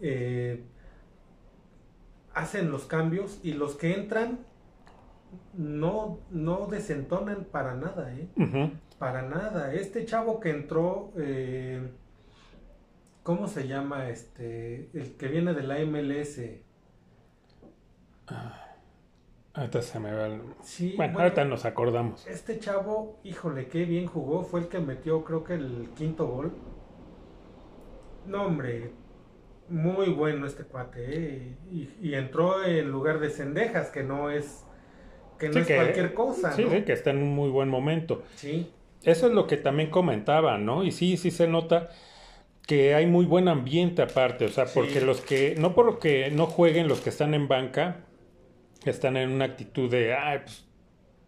eh, 0.00 0.62
hacen 2.32 2.70
los 2.70 2.86
cambios 2.86 3.38
y 3.42 3.52
los 3.52 3.76
que 3.76 3.92
entran 3.92 4.38
no, 5.52 6.20
no 6.30 6.68
desentonan 6.68 7.44
para 7.44 7.74
nada, 7.74 8.14
¿eh? 8.14 8.30
Para 8.98 9.28
nada. 9.28 9.74
Este 9.74 10.06
chavo 10.06 10.40
que 10.40 10.48
entró, 10.48 11.12
eh, 11.18 11.86
¿cómo 13.22 13.46
se 13.46 13.68
llama? 13.68 14.08
Este, 14.08 14.88
el 14.94 15.16
que 15.18 15.28
viene 15.28 15.52
de 15.52 15.64
la 15.64 15.80
MLS. 15.84 16.40
Ahorita 19.54 19.82
se 19.82 19.98
me 19.98 20.12
va 20.12 20.28
bueno, 20.96 21.18
ahorita 21.18 21.44
nos 21.44 21.64
acordamos. 21.64 22.26
Este 22.28 22.60
chavo, 22.60 23.18
híjole, 23.24 23.66
qué 23.66 23.84
bien 23.84 24.06
jugó. 24.06 24.44
Fue 24.44 24.60
el 24.60 24.68
que 24.68 24.78
metió, 24.78 25.24
creo 25.24 25.42
que 25.42 25.54
el 25.54 25.88
quinto 25.96 26.28
gol. 26.28 26.52
No, 28.26 28.44
hombre, 28.44 28.92
muy 29.68 30.10
bueno 30.10 30.46
este 30.46 30.62
cuate. 30.62 31.04
¿eh? 31.08 31.56
Y, 32.00 32.14
entró 32.14 32.64
en 32.64 32.90
lugar 32.90 33.18
de 33.18 33.30
Cendejas, 33.30 33.90
que 33.90 34.04
no 34.04 34.30
es, 34.30 34.64
que 35.38 35.48
no 35.48 35.58
es 35.58 35.66
cualquier 35.66 36.14
cosa. 36.14 36.52
Sí, 36.52 36.64
sí, 36.70 36.82
que 36.82 36.92
está 36.92 37.10
en 37.10 37.18
un 37.18 37.34
muy 37.34 37.50
buen 37.50 37.68
momento. 37.68 38.22
Sí. 38.36 38.70
eso 39.02 39.26
es 39.26 39.32
lo 39.32 39.46
que 39.46 39.56
también 39.56 39.90
comentaba, 39.90 40.58
¿no? 40.58 40.84
Y 40.84 40.92
sí, 40.92 41.16
sí 41.16 41.30
se 41.30 41.48
nota 41.48 41.90
que 42.66 42.94
hay 42.94 43.06
muy 43.06 43.24
buen 43.24 43.48
ambiente 43.48 44.02
aparte, 44.02 44.44
o 44.44 44.50
sea, 44.50 44.66
porque 44.66 45.00
los 45.00 45.22
que, 45.22 45.54
no 45.58 45.74
porque 45.74 46.30
no 46.30 46.46
jueguen 46.46 46.86
los 46.86 47.00
que 47.00 47.08
están 47.08 47.32
en 47.32 47.48
banca, 47.48 48.04
están 48.84 49.16
en 49.16 49.30
una 49.30 49.46
actitud 49.46 49.90
de, 49.90 50.14
ay, 50.14 50.40
pues 50.44 50.68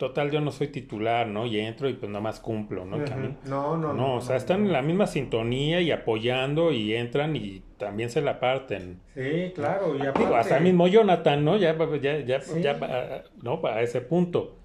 total 0.01 0.31
yo 0.31 0.41
no 0.41 0.51
soy 0.51 0.69
titular, 0.69 1.27
¿no? 1.27 1.45
Y 1.45 1.61
entro 1.61 1.87
y 1.87 1.93
pues 1.93 2.11
nada 2.11 2.23
más 2.23 2.41
cumplo, 2.41 2.87
¿no? 2.87 2.97
no, 3.45 3.77
no, 3.77 3.93
no, 3.93 4.17
o 4.17 4.21
sea, 4.23 4.37
están 4.37 4.65
en 4.65 4.73
la 4.73 4.81
misma 4.81 5.07
sintonía 5.07 5.83
y 5.83 5.91
apoyando 5.91 6.73
y 6.73 6.95
entran 6.95 7.37
y 7.37 7.63
también 7.77 8.09
se 8.09 8.23
la 8.23 8.41
parten. 8.41 8.99
Sí, 9.15 9.53
claro, 9.55 9.95
y 9.99 10.07
aparte... 10.07 10.35
hasta 10.35 10.57
el 10.57 10.65
mismo 10.65 10.89
Jonathan, 10.89 11.45
¿no? 11.45 11.59
Ya, 11.59 11.77
ya, 12.01 12.19
ya, 12.21 12.41
ya, 12.41 13.25
¿no? 13.43 13.61
A 13.67 13.83
ese 13.83 14.01
punto. 14.01 14.57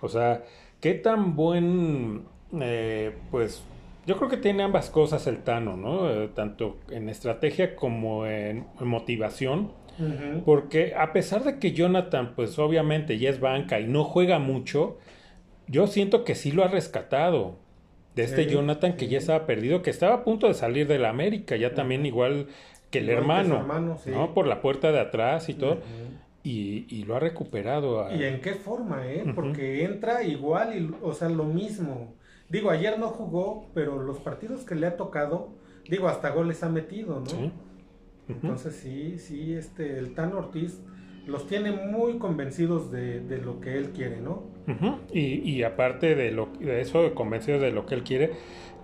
O 0.00 0.08
sea, 0.08 0.44
qué 0.80 0.94
tan 0.94 1.36
buen, 1.36 2.24
eh, 2.58 3.14
pues, 3.30 3.62
yo 4.06 4.16
creo 4.16 4.30
que 4.30 4.38
tiene 4.38 4.62
ambas 4.62 4.88
cosas 4.88 5.26
el 5.26 5.42
Tano, 5.42 5.76
¿no? 5.76 6.10
Eh, 6.10 6.30
tanto 6.34 6.78
en 6.90 7.10
estrategia 7.10 7.76
como 7.76 8.24
en 8.24 8.64
motivación 8.80 9.72
porque 10.44 10.94
a 10.94 11.12
pesar 11.12 11.44
de 11.44 11.58
que 11.58 11.72
Jonathan, 11.72 12.34
pues 12.34 12.58
obviamente 12.58 13.18
ya 13.18 13.30
es 13.30 13.40
banca 13.40 13.80
y 13.80 13.86
no 13.86 14.04
juega 14.04 14.38
mucho, 14.38 14.98
yo 15.66 15.86
siento 15.86 16.24
que 16.24 16.34
sí 16.34 16.52
lo 16.52 16.64
ha 16.64 16.68
rescatado. 16.68 17.58
De 18.14 18.24
este 18.24 18.46
Jonathan 18.46 18.96
que 18.96 19.06
ya 19.06 19.18
estaba 19.18 19.46
perdido, 19.46 19.82
que 19.82 19.90
estaba 19.90 20.14
a 20.14 20.24
punto 20.24 20.48
de 20.48 20.54
salir 20.54 20.88
de 20.88 20.98
la 20.98 21.10
América, 21.10 21.56
ya 21.56 21.74
también 21.74 22.04
igual 22.04 22.48
que 22.90 22.98
el 22.98 23.08
hermano, 23.08 23.64
¿no? 24.06 24.34
Por 24.34 24.48
la 24.48 24.60
puerta 24.60 24.90
de 24.90 24.98
atrás 24.98 25.48
y 25.48 25.54
todo. 25.54 25.78
y, 26.42 27.04
lo 27.04 27.16
ha 27.16 27.20
recuperado. 27.20 28.12
¿Y 28.12 28.24
en 28.24 28.40
qué 28.40 28.54
forma, 28.54 29.06
eh? 29.06 29.24
Porque 29.34 29.84
entra 29.84 30.24
igual, 30.24 30.76
y, 30.76 30.94
o 31.02 31.14
sea, 31.14 31.28
lo 31.28 31.44
mismo. 31.44 32.14
Digo, 32.48 32.70
ayer 32.70 32.98
no 32.98 33.08
jugó, 33.08 33.70
pero 33.74 34.02
los 34.02 34.18
partidos 34.18 34.64
que 34.64 34.74
le 34.74 34.88
ha 34.88 34.96
tocado, 34.96 35.50
digo, 35.88 36.08
hasta 36.08 36.30
goles 36.30 36.64
ha 36.64 36.68
metido, 36.68 37.20
¿no? 37.20 37.52
Sí. 38.32 38.38
Entonces 38.42 38.74
sí, 38.74 39.18
sí, 39.18 39.54
este, 39.54 39.98
el 39.98 40.14
Tan 40.14 40.32
Ortiz 40.32 40.80
los 41.26 41.46
tiene 41.46 41.72
muy 41.72 42.18
convencidos 42.18 42.90
de, 42.90 43.20
lo 43.42 43.60
que 43.60 43.76
él 43.76 43.90
quiere, 43.90 44.20
¿no? 44.20 44.44
y, 45.12 45.62
aparte 45.64 46.14
de, 46.14 46.30
lo, 46.30 46.46
de 46.60 46.80
eso, 46.80 47.14
convencidos 47.14 47.60
de 47.60 47.72
lo 47.72 47.86
que 47.86 47.94
él 47.96 48.04
quiere, 48.04 48.32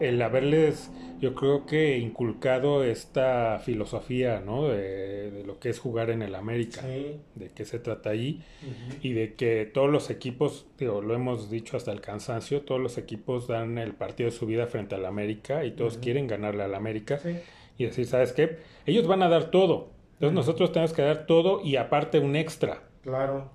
el 0.01 0.21
haberles, 0.21 0.91
yo 1.21 1.35
creo 1.35 1.65
que 1.65 1.99
inculcado 1.99 2.83
esta 2.83 3.61
filosofía, 3.61 4.41
¿no? 4.45 4.69
De, 4.69 5.45
lo 5.47 5.61
que 5.61 5.69
es 5.69 5.79
jugar 5.79 6.11
en 6.11 6.23
el 6.23 6.35
América, 6.35 6.83
de 6.83 7.51
qué 7.55 7.65
se 7.65 7.79
trata 7.79 8.11
ahí, 8.11 8.43
y 9.01 9.13
de 9.13 9.35
que 9.35 9.65
todos 9.73 9.91
los 9.91 10.11
equipos, 10.11 10.67
digo, 10.79 11.03
lo 11.03 11.15
hemos 11.15 11.51
dicho 11.51 11.77
hasta 11.77 11.93
el 11.93 12.01
cansancio, 12.01 12.63
todos 12.63 12.81
los 12.81 12.99
equipos 12.99 13.47
dan 13.47 13.79
el 13.79 13.93
partido 13.93 14.31
de 14.31 14.37
su 14.37 14.47
vida 14.47 14.67
frente 14.67 14.97
al 14.97 15.07
América 15.07 15.65
y 15.65 15.73
todos 15.73 15.99
quieren 15.99 16.27
ganarle 16.27 16.65
al 16.65 16.75
América. 16.75 17.19
Sí 17.19 17.37
y 17.79 17.85
decir, 17.85 18.07
¿sabes 18.07 18.33
qué? 18.33 18.59
Ellos 18.87 19.07
van 19.07 19.23
a 19.23 19.29
dar 19.29 19.51
todo. 19.51 19.91
Entonces 20.15 20.35
nosotros 20.35 20.73
tenemos 20.73 20.93
que 20.93 21.03
dar 21.03 21.27
todo 21.27 21.61
y 21.63 21.77
aparte 21.77 22.19
un 22.19 22.37
extra. 22.37 22.85
Claro. 23.03 23.51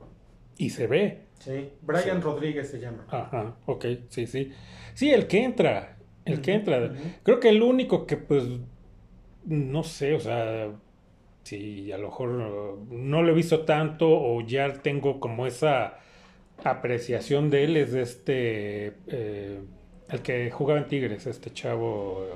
Y 0.57 0.69
se 0.69 0.87
ve. 0.87 1.23
Sí, 1.39 1.69
Brian 1.81 2.21
Rodríguez 2.21 2.69
se 2.69 2.79
llama. 2.79 3.05
Ajá, 3.09 3.55
ok, 3.65 3.85
sí, 4.09 4.27
sí. 4.27 4.51
Sí, 4.93 5.11
el 5.11 5.25
que 5.25 5.43
entra, 5.43 5.97
el 6.23 6.41
que 6.41 6.53
entra. 6.53 6.93
Creo 7.23 7.39
que 7.39 7.49
el 7.49 7.63
único 7.63 8.05
que 8.05 8.17
pues, 8.17 8.43
no 9.45 9.83
sé, 9.83 10.13
o 10.13 10.19
sea, 10.19 10.69
sí, 11.41 11.91
a 11.91 11.97
lo 11.97 12.09
mejor 12.09 12.29
no 12.89 13.23
lo 13.23 13.31
he 13.31 13.35
visto 13.35 13.61
tanto 13.61 14.07
o 14.07 14.41
ya 14.41 14.71
tengo 14.73 15.19
como 15.19 15.47
esa 15.47 15.97
apreciación 16.63 17.49
de 17.49 17.63
él 17.63 17.77
es 17.77 17.91
de 17.91 18.01
este, 18.01 18.93
eh, 19.07 19.59
el 20.09 20.21
que 20.21 20.51
jugaba 20.51 20.79
en 20.79 20.87
Tigres, 20.87 21.25
este 21.25 21.51
chavo 21.51 22.27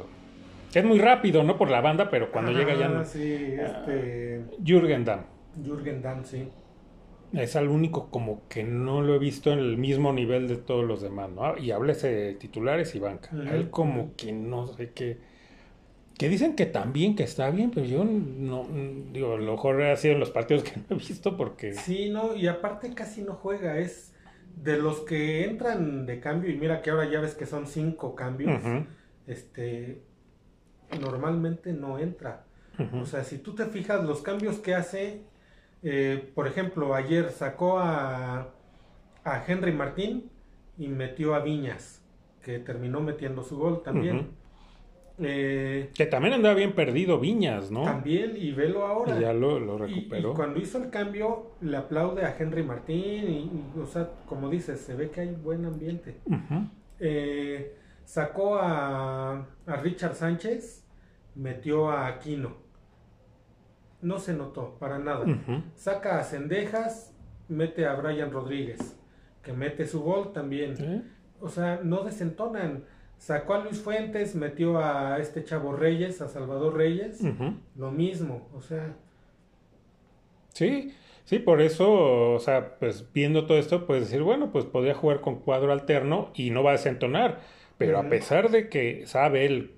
es 0.79 0.85
muy 0.85 0.99
rápido, 0.99 1.43
¿no? 1.43 1.57
Por 1.57 1.69
la 1.69 1.81
banda, 1.81 2.09
pero 2.09 2.31
cuando 2.31 2.51
llega 2.51 2.75
ya 2.75 2.87
no. 2.87 3.05
Sí, 3.05 3.55
este. 3.57 4.43
Jürgen 4.63 5.05
Damm. 5.05 5.21
Jürgen 5.63 6.01
Damm, 6.01 6.23
sí. 6.23 6.49
Es 7.33 7.55
el 7.55 7.67
único 7.67 8.09
como 8.09 8.47
que 8.47 8.63
no 8.63 9.01
lo 9.01 9.15
he 9.15 9.19
visto 9.19 9.51
en 9.51 9.59
el 9.59 9.77
mismo 9.77 10.13
nivel 10.13 10.47
de 10.47 10.57
todos 10.57 10.85
los 10.85 11.01
demás, 11.01 11.29
¿no? 11.31 11.57
Y 11.57 11.71
háblese 11.71 12.07
de 12.09 12.33
titulares 12.35 12.95
y 12.95 12.99
banca. 12.99 13.29
Él 13.51 13.69
como 13.69 14.15
que 14.15 14.31
no 14.31 14.67
sé 14.67 14.91
qué. 14.91 15.17
Que 16.17 16.29
dicen 16.29 16.55
que 16.55 16.65
también, 16.65 17.15
que 17.15 17.23
está 17.23 17.49
bien, 17.49 17.71
pero 17.71 17.85
yo 17.85 18.05
no, 18.05 18.65
digo, 19.11 19.33
a 19.33 19.37
lo 19.37 19.51
mejor 19.53 19.81
ha 19.81 19.97
sido 19.97 20.13
en 20.13 20.21
los 20.21 20.29
partidos 20.29 20.63
que 20.63 20.77
no 20.77 20.85
he 20.91 20.93
visto 20.95 21.35
porque... 21.35 21.73
Sí, 21.73 22.09
no, 22.09 22.35
y 22.37 22.47
aparte 22.47 22.93
casi 22.93 23.21
no 23.21 23.33
juega, 23.33 23.79
es 23.79 24.13
de 24.55 24.77
los 24.77 25.01
que 25.01 25.43
entran 25.43 26.05
de 26.05 26.21
cambio, 26.21 26.49
y 26.51 26.55
mira 26.55 26.81
que 26.81 26.91
ahora 26.91 27.09
ya 27.11 27.19
ves 27.19 27.35
que 27.35 27.45
son 27.45 27.67
cinco 27.67 28.15
cambios, 28.15 28.61
este, 29.27 30.03
normalmente 30.99 31.73
no 31.73 31.99
entra. 31.99 32.43
O 33.01 33.05
sea, 33.05 33.23
si 33.23 33.37
tú 33.37 33.55
te 33.55 33.65
fijas 33.65 34.03
los 34.03 34.21
cambios 34.21 34.59
que 34.59 34.75
hace, 34.75 35.21
eh, 35.81 36.31
por 36.35 36.45
ejemplo, 36.45 36.93
ayer 36.93 37.31
sacó 37.31 37.79
a, 37.79 38.49
a 39.23 39.43
Henry 39.47 39.71
Martín 39.71 40.29
y 40.77 40.87
metió 40.87 41.35
a 41.35 41.39
Viñas, 41.39 42.01
que 42.43 42.59
terminó 42.59 42.99
metiendo 42.99 43.43
su 43.43 43.57
gol 43.57 43.81
también. 43.81 44.27
Eh, 45.17 45.91
que 45.93 46.05
también 46.05 46.33
andaba 46.33 46.55
bien 46.55 46.73
perdido 46.73 47.19
Viñas, 47.19 47.71
¿no? 47.71 47.83
También, 47.83 48.33
y 48.35 48.51
velo 48.51 48.85
ahora. 48.85 49.17
ya 49.19 49.31
lo, 49.31 49.77
recuperó. 49.77 50.33
Y, 50.33 50.35
cuando 50.35 50.59
hizo 50.59 50.77
el 50.77 50.89
cambio, 50.89 51.51
le 51.61 51.77
aplaude 51.77 52.25
a 52.25 52.35
Henry 52.37 52.63
Martín, 52.63 53.29
y, 53.29 53.79
o 53.79 53.85
sea, 53.85 54.09
como 54.27 54.49
dices, 54.49 54.81
se 54.81 54.95
ve 54.95 55.09
que 55.09 55.21
hay 55.21 55.31
buen 55.31 55.65
ambiente. 55.65 56.17
eh, 56.99 57.73
Sacó 58.05 58.57
a, 58.59 59.47
Richard 59.81 60.15
Sánchez, 60.15 60.85
metió 61.33 61.89
a 61.89 62.07
Aquino. 62.07 62.55
No 64.01 64.19
se 64.19 64.33
notó 64.33 64.77
para 64.79 64.99
nada. 64.99 65.25
Saca 65.75 66.19
a 66.19 66.23
Cendejas, 66.23 67.13
mete 67.47 67.87
a 67.87 67.95
Brian 67.95 68.31
Rodríguez, 68.31 68.97
que 69.41 69.53
mete 69.53 69.87
su 69.87 70.01
gol 70.01 70.31
también. 70.31 71.11
O 71.41 71.49
sea, 71.49 71.79
no 71.83 72.03
desentonan. 72.03 72.85
Sacó 73.17 73.55
a 73.55 73.63
Luis 73.63 73.81
Fuentes, 73.81 74.35
metió 74.35 74.77
a 74.77 75.17
este 75.19 75.43
chavo 75.43 75.73
Reyes, 75.73 76.21
a 76.21 76.27
Salvador 76.27 76.75
Reyes, 76.75 77.21
lo 77.75 77.91
mismo, 77.91 78.47
o 78.53 78.61
sea. 78.61 78.95
Sí, 80.49 80.93
sí, 81.23 81.39
por 81.39 81.61
eso, 81.61 82.33
o 82.33 82.39
sea, 82.39 82.77
pues 82.77 83.11
viendo 83.13 83.47
todo 83.47 83.57
esto, 83.57 83.87
puedes 83.87 84.05
decir, 84.05 84.21
bueno, 84.21 84.51
pues 84.51 84.65
podría 84.65 84.93
jugar 84.93 85.21
con 85.21 85.39
cuadro 85.39 85.71
alterno 85.71 86.31
y 86.35 86.51
no 86.51 86.61
va 86.61 86.71
a 86.71 86.73
desentonar. 86.73 87.39
Pero 87.77 87.99
a 87.99 88.09
pesar 88.09 88.49
de 88.51 88.69
que 88.69 89.05
sabe 89.05 89.45
él, 89.45 89.75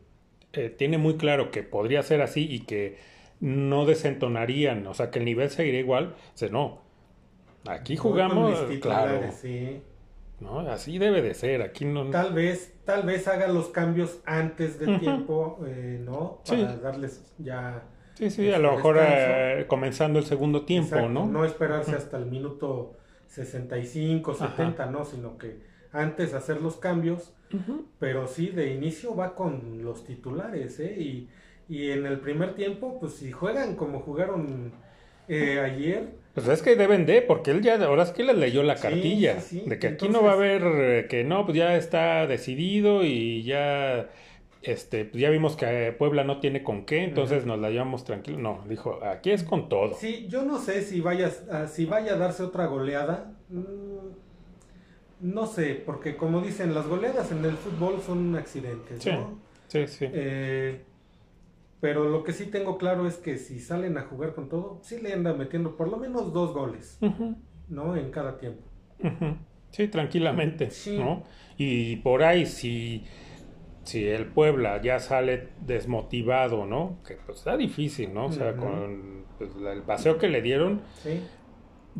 eh, 0.54 0.70
tiene 0.70 0.98
muy 0.98 1.18
claro 1.18 1.52
que 1.52 1.64
podría 1.64 2.04
ser 2.04 2.22
así 2.22 2.48
y 2.50 2.62
que 2.62 2.98
no 3.40 3.86
desentonarían, 3.86 4.86
o 4.88 4.94
sea, 4.94 5.12
que 5.12 5.20
el 5.20 5.26
nivel 5.26 5.50
seguiría 5.50 5.80
igual, 5.80 6.16
dice, 6.34 6.50
no, 6.50 6.82
aquí 7.68 7.96
jugamos, 7.98 8.60
claro. 8.82 9.22
¿no? 10.40 10.60
Así 10.60 10.98
debe 10.98 11.22
de 11.22 11.34
ser, 11.34 11.62
aquí 11.62 11.86
no... 11.86 12.10
Tal 12.10 12.34
vez, 12.34 12.74
tal 12.86 13.04
vez 13.04 13.28
haga 13.28 13.48
los 13.48 13.70
cambios 13.70 14.20
antes 14.26 14.80
del 14.80 15.00
tiempo, 15.00 15.60
eh, 15.68 16.00
¿no? 16.04 16.42
Para 16.48 16.78
darles 16.78 17.32
ya... 17.38 17.84
Sí, 18.16 18.32
sí, 18.32 18.52
a 18.52 18.58
lo 18.58 18.76
mejor 18.76 18.98
eh, 19.00 19.66
comenzando 19.68 20.18
el 20.18 20.26
segundo 20.26 20.66
tiempo, 20.66 21.08
¿no? 21.08 21.28
No 21.28 21.46
esperarse 21.46 21.96
hasta 21.96 22.18
el 22.18 22.26
minuto 22.26 22.98
65, 23.28 24.34
70, 24.34 24.88
¿no? 24.88 25.06
Sino 25.06 25.38
que 25.38 25.60
antes 25.92 26.34
hacer 26.34 26.62
los 26.62 26.78
cambios 26.78 27.37
pero 28.00 28.28
sí, 28.28 28.48
de 28.48 28.74
inicio 28.74 29.16
va 29.16 29.36
con 29.36 29.84
los 29.84 30.04
titulares, 30.04 30.80
¿eh? 30.80 30.96
Y, 31.00 31.30
y 31.70 31.92
en 31.92 32.06
el 32.06 32.20
primer 32.20 32.56
tiempo, 32.56 33.00
pues 33.00 33.14
si 33.14 33.32
juegan 33.32 33.76
como 33.76 34.00
jugaron 34.00 34.74
eh, 35.28 35.60
ayer. 35.60 36.10
Pues 36.34 36.48
es 36.48 36.62
que 36.62 36.76
deben 36.76 37.06
de, 37.06 37.22
porque 37.22 37.52
él 37.52 37.62
ya, 37.62 37.84
ahora 37.84 38.04
es 38.04 38.12
que 38.12 38.24
le 38.24 38.34
leyó 38.34 38.64
la 38.64 38.76
cartilla, 38.76 39.38
de 39.52 39.80
que 39.80 39.88
aquí 39.88 40.08
no 40.08 40.24
va 40.24 40.32
a 40.32 40.34
haber, 40.34 40.62
eh, 40.64 41.08
que 41.10 41.24
no, 41.24 41.46
pues 41.46 41.58
ya 41.58 41.76
está 41.76 42.28
decidido 42.28 43.04
y 43.04 43.42
ya, 43.44 44.10
este, 44.62 45.06
pues 45.06 45.20
ya 45.20 45.30
vimos 45.32 45.56
que 45.56 45.96
Puebla 45.98 46.24
no 46.24 46.40
tiene 46.40 46.64
con 46.64 46.86
qué, 46.86 47.04
entonces 47.04 47.46
nos 47.46 47.60
la 47.60 47.72
llevamos 47.72 48.04
tranquilo. 48.04 48.38
No, 48.38 48.64
dijo, 48.70 49.00
aquí 49.04 49.32
es 49.32 49.44
con 49.44 49.68
todo. 49.68 49.96
Sí, 49.96 50.28
yo 50.30 50.44
no 50.44 50.60
sé 50.60 50.84
si 50.84 51.02
vaya, 51.02 51.32
si 51.68 51.86
vaya 51.86 52.14
a 52.14 52.18
darse 52.18 52.44
otra 52.44 52.68
goleada. 52.68 53.34
Mm, 53.50 54.27
no 55.20 55.46
sé, 55.46 55.82
porque 55.86 56.16
como 56.16 56.42
dicen, 56.42 56.74
las 56.74 56.88
goleadas 56.88 57.32
en 57.32 57.44
el 57.44 57.54
fútbol 57.54 58.02
son 58.02 58.36
accidentes, 58.36 59.06
¿no? 59.08 59.40
Sí, 59.68 59.88
sí. 59.88 60.06
Eh, 60.12 60.84
pero 61.80 62.10
lo 62.10 62.24
que 62.24 62.34
sí 62.34 62.48
tengo 62.48 62.78
claro 62.78 63.08
es 63.08 63.18
que 63.18 63.38
si 63.38 63.60
salen 63.60 63.98
a 63.98 64.04
jugar 64.04 64.34
con 64.34 64.50
todo, 64.50 64.80
sí 64.82 65.00
le 65.02 65.14
andan 65.14 65.38
metiendo 65.38 65.76
por 65.76 65.90
lo 65.90 65.98
menos 65.98 66.34
dos 66.34 66.54
goles, 66.54 67.00
¿no? 67.68 67.96
En 67.96 68.12
cada 68.12 68.38
tiempo. 68.38 68.64
Sí, 69.72 69.88
tranquilamente, 69.88 70.70
¿no? 70.98 71.24
Y 71.58 71.98
por 71.98 72.24
ahí, 72.24 72.46
si, 72.46 73.06
si 73.84 74.08
el 74.08 74.26
Puebla 74.28 74.82
ya 74.82 75.00
sale 75.00 75.50
desmotivado, 75.62 76.66
¿no? 76.66 77.00
Que 77.06 77.16
pues 77.26 77.40
está 77.40 77.58
difícil, 77.58 78.14
¿no? 78.14 78.28
O 78.28 78.32
sea, 78.32 78.56
con 78.56 79.26
pues, 79.38 79.52
el 79.56 79.84
paseo 79.84 80.18
que 80.18 80.30
le 80.30 80.42
dieron, 80.42 80.82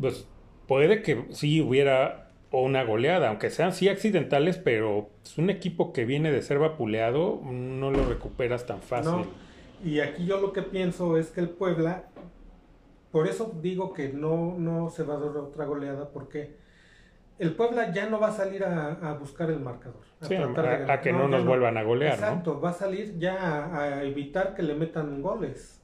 pues 0.00 0.26
puede 0.66 1.02
que 1.02 1.26
sí 1.30 1.60
hubiera 1.60 2.27
o 2.50 2.62
una 2.62 2.82
goleada, 2.84 3.28
aunque 3.28 3.50
sean 3.50 3.72
sí 3.72 3.88
accidentales, 3.88 4.58
pero 4.58 5.10
es 5.22 5.36
un 5.38 5.50
equipo 5.50 5.92
que 5.92 6.04
viene 6.04 6.30
de 6.32 6.42
ser 6.42 6.58
vapuleado, 6.58 7.40
no 7.44 7.90
lo 7.90 8.06
recuperas 8.06 8.66
tan 8.66 8.80
fácil. 8.80 9.12
No, 9.12 9.26
y 9.84 10.00
aquí 10.00 10.26
yo 10.26 10.40
lo 10.40 10.52
que 10.52 10.62
pienso 10.62 11.18
es 11.18 11.30
que 11.30 11.40
el 11.40 11.50
Puebla, 11.50 12.04
por 13.12 13.28
eso 13.28 13.52
digo 13.60 13.92
que 13.92 14.08
no, 14.08 14.54
no 14.58 14.90
se 14.90 15.02
va 15.02 15.14
a 15.14 15.18
dar 15.18 15.36
otra 15.36 15.66
goleada, 15.66 16.08
porque 16.08 16.56
el 17.38 17.54
Puebla 17.54 17.92
ya 17.92 18.08
no 18.08 18.18
va 18.18 18.28
a 18.28 18.32
salir 18.32 18.64
a, 18.64 18.92
a 18.92 19.14
buscar 19.14 19.50
el 19.50 19.60
marcador. 19.60 20.02
A, 20.20 20.26
Sí, 20.26 20.34
que 21.02 21.12
No, 21.12 21.28
nos 21.28 21.44
vuelvan 21.44 21.76
a 21.76 21.82
golear, 21.82 22.18
¿no? 22.18 22.26
Exacto, 22.26 22.60
va 22.60 22.70
a 22.70 22.74
salir 22.74 23.18
ya 23.18 23.78
a 23.78 24.02
evitar 24.04 24.54
que 24.54 24.62
le 24.62 24.74
metan 24.74 25.20
goles. 25.22 25.77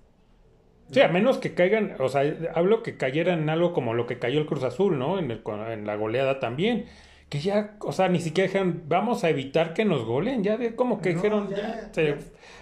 Sí, 0.94 1.00
a 1.00 1.08
menos 1.08 1.38
que 1.38 1.54
caigan, 1.54 1.96
o 1.98 2.08
sea, 2.08 2.22
hablo 2.54 2.82
que 2.82 2.96
cayeran 2.96 3.40
en 3.42 3.50
algo 3.50 3.72
como 3.72 3.94
lo 3.94 4.06
que 4.06 4.18
cayó 4.18 4.40
el 4.40 4.46
Cruz 4.46 4.62
Azul, 4.64 4.98
¿no? 4.98 5.18
En, 5.18 5.30
el- 5.30 5.42
en 5.70 5.86
la 5.86 5.96
goleada 5.96 6.40
también. 6.40 6.86
Que 7.28 7.40
ya, 7.40 7.76
o 7.80 7.90
sea, 7.92 8.08
ni 8.08 8.20
siquiera 8.20 8.46
dijeron, 8.48 8.82
vamos 8.86 9.24
a 9.24 9.30
evitar 9.30 9.72
que 9.74 9.84
nos 9.84 10.04
goleen. 10.04 10.44
Ya 10.44 10.56
de 10.56 10.76
como 10.76 11.00
que 11.00 11.10
No, 11.10 11.16
dijeron, 11.16 11.50
ya, 11.50 11.56
ya, 11.56 11.88
se 11.92 12.06
ya. 12.06 12.16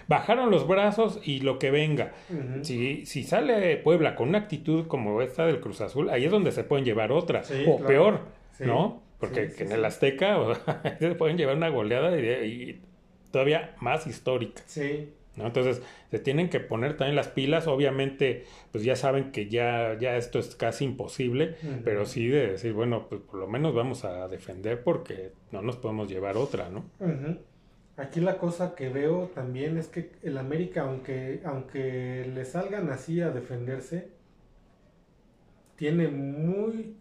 bajaron 0.07 0.49
los 0.51 0.67
brazos 0.67 1.19
y 1.23 1.41
lo 1.41 1.59
que 1.59 1.69
venga. 1.69 2.13
Si, 2.61 3.05
si 3.05 3.23
sale 3.23 3.77
Puebla 3.77 4.15
con 4.15 4.29
una 4.29 4.39
actitud 4.39 4.87
como 4.87 5.21
esta 5.21 5.45
del 5.45 5.59
Cruz 5.59 5.81
Azul, 5.81 6.09
ahí 6.09 6.25
es 6.25 6.31
donde 6.31 6.51
se 6.51 6.63
pueden 6.63 6.85
llevar 6.85 7.11
otra. 7.11 7.43
Sí, 7.43 7.63
o 7.67 7.75
claro. 7.77 7.87
peor, 7.87 8.19
Sí, 8.57 8.63
¿no? 8.65 9.03
Porque 9.19 9.49
sí, 9.49 9.63
en 9.63 9.71
el 9.73 9.85
Azteca 9.85 10.37
o 10.39 10.55
sea, 10.55 10.81
se 10.99 11.15
pueden 11.15 11.37
llevar 11.37 11.55
una 11.57 11.69
goleada 11.69 12.17
y, 12.19 12.25
y 12.25 12.81
todavía 13.31 13.75
más 13.79 14.07
histórica. 14.07 14.61
Sí, 14.65 15.09
¿no? 15.35 15.47
Entonces, 15.47 15.81
se 16.11 16.19
tienen 16.19 16.49
que 16.49 16.59
poner 16.59 16.97
también 16.97 17.15
las 17.15 17.27
pilas. 17.27 17.67
Obviamente, 17.67 18.45
pues 18.71 18.83
ya 18.83 18.95
saben 18.95 19.31
que 19.31 19.49
ya, 19.49 19.97
ya 19.99 20.15
esto 20.17 20.39
es 20.39 20.55
casi 20.55 20.85
imposible, 20.85 21.55
pero 21.83 22.05
sí 22.05 22.27
de 22.27 22.51
decir, 22.51 22.73
bueno, 22.73 23.07
pues 23.09 23.21
por 23.21 23.39
lo 23.39 23.47
menos 23.47 23.73
vamos 23.73 24.05
a 24.05 24.27
defender 24.27 24.83
porque 24.83 25.31
no 25.51 25.61
nos 25.61 25.77
podemos 25.77 26.09
llevar 26.09 26.37
otra, 26.37 26.69
¿no? 26.69 26.85
Aquí 27.95 28.21
la 28.21 28.37
cosa 28.37 28.73
que 28.75 28.89
veo 28.89 29.31
también 29.35 29.77
es 29.77 29.87
que 29.87 30.11
el 30.23 30.37
América, 30.39 30.81
aunque, 30.81 31.41
aunque 31.45 32.25
le 32.33 32.43
salgan 32.45 32.89
así 32.89 33.21
a 33.21 33.29
defenderse, 33.29 34.07
tiene 35.75 36.07
muy, 36.07 36.95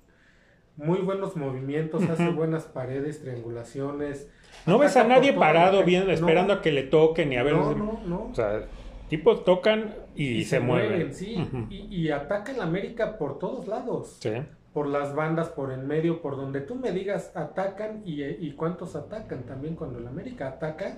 muy 0.76 0.98
buenos 0.98 1.36
movimientos, 1.36 2.02
hace 2.08 2.30
buenas 2.30 2.64
paredes, 2.64 3.20
triangulaciones. 3.20 4.28
No 4.66 4.78
ves 4.78 4.96
a 4.96 5.04
nadie 5.04 5.32
parado 5.32 5.84
viendo, 5.84 6.08
No, 6.08 6.12
esperando 6.12 6.52
a 6.52 6.62
que 6.62 6.72
le 6.72 6.84
toquen 6.84 7.32
y 7.32 7.36
a 7.36 7.42
ver. 7.42 7.54
No, 7.54 7.74
no, 7.74 8.00
no. 8.04 8.28
O 8.30 8.34
sea, 8.34 8.62
tipos 9.08 9.44
tocan 9.44 9.94
y, 10.14 10.44
se, 10.44 10.60
mueven. 10.60 11.12
sí. 11.14 11.36
Y, 11.70 11.86
y 11.90 12.10
ataca 12.10 12.52
el 12.52 12.60
América 12.60 13.18
por 13.18 13.38
todos 13.38 13.66
lados. 13.66 14.18
Sí. 14.20 14.32
Por 14.72 14.86
las 14.86 15.14
bandas, 15.14 15.48
por 15.50 15.70
en 15.72 15.86
medio, 15.86 16.22
por 16.22 16.36
donde 16.36 16.62
tú 16.62 16.74
me 16.76 16.92
digas, 16.92 17.32
atacan 17.34 18.02
y, 18.06 18.22
y 18.22 18.52
cuántos 18.52 18.96
atacan 18.96 19.42
también 19.42 19.74
cuando 19.74 19.98
el 19.98 20.06
América 20.06 20.48
ataca. 20.48 20.96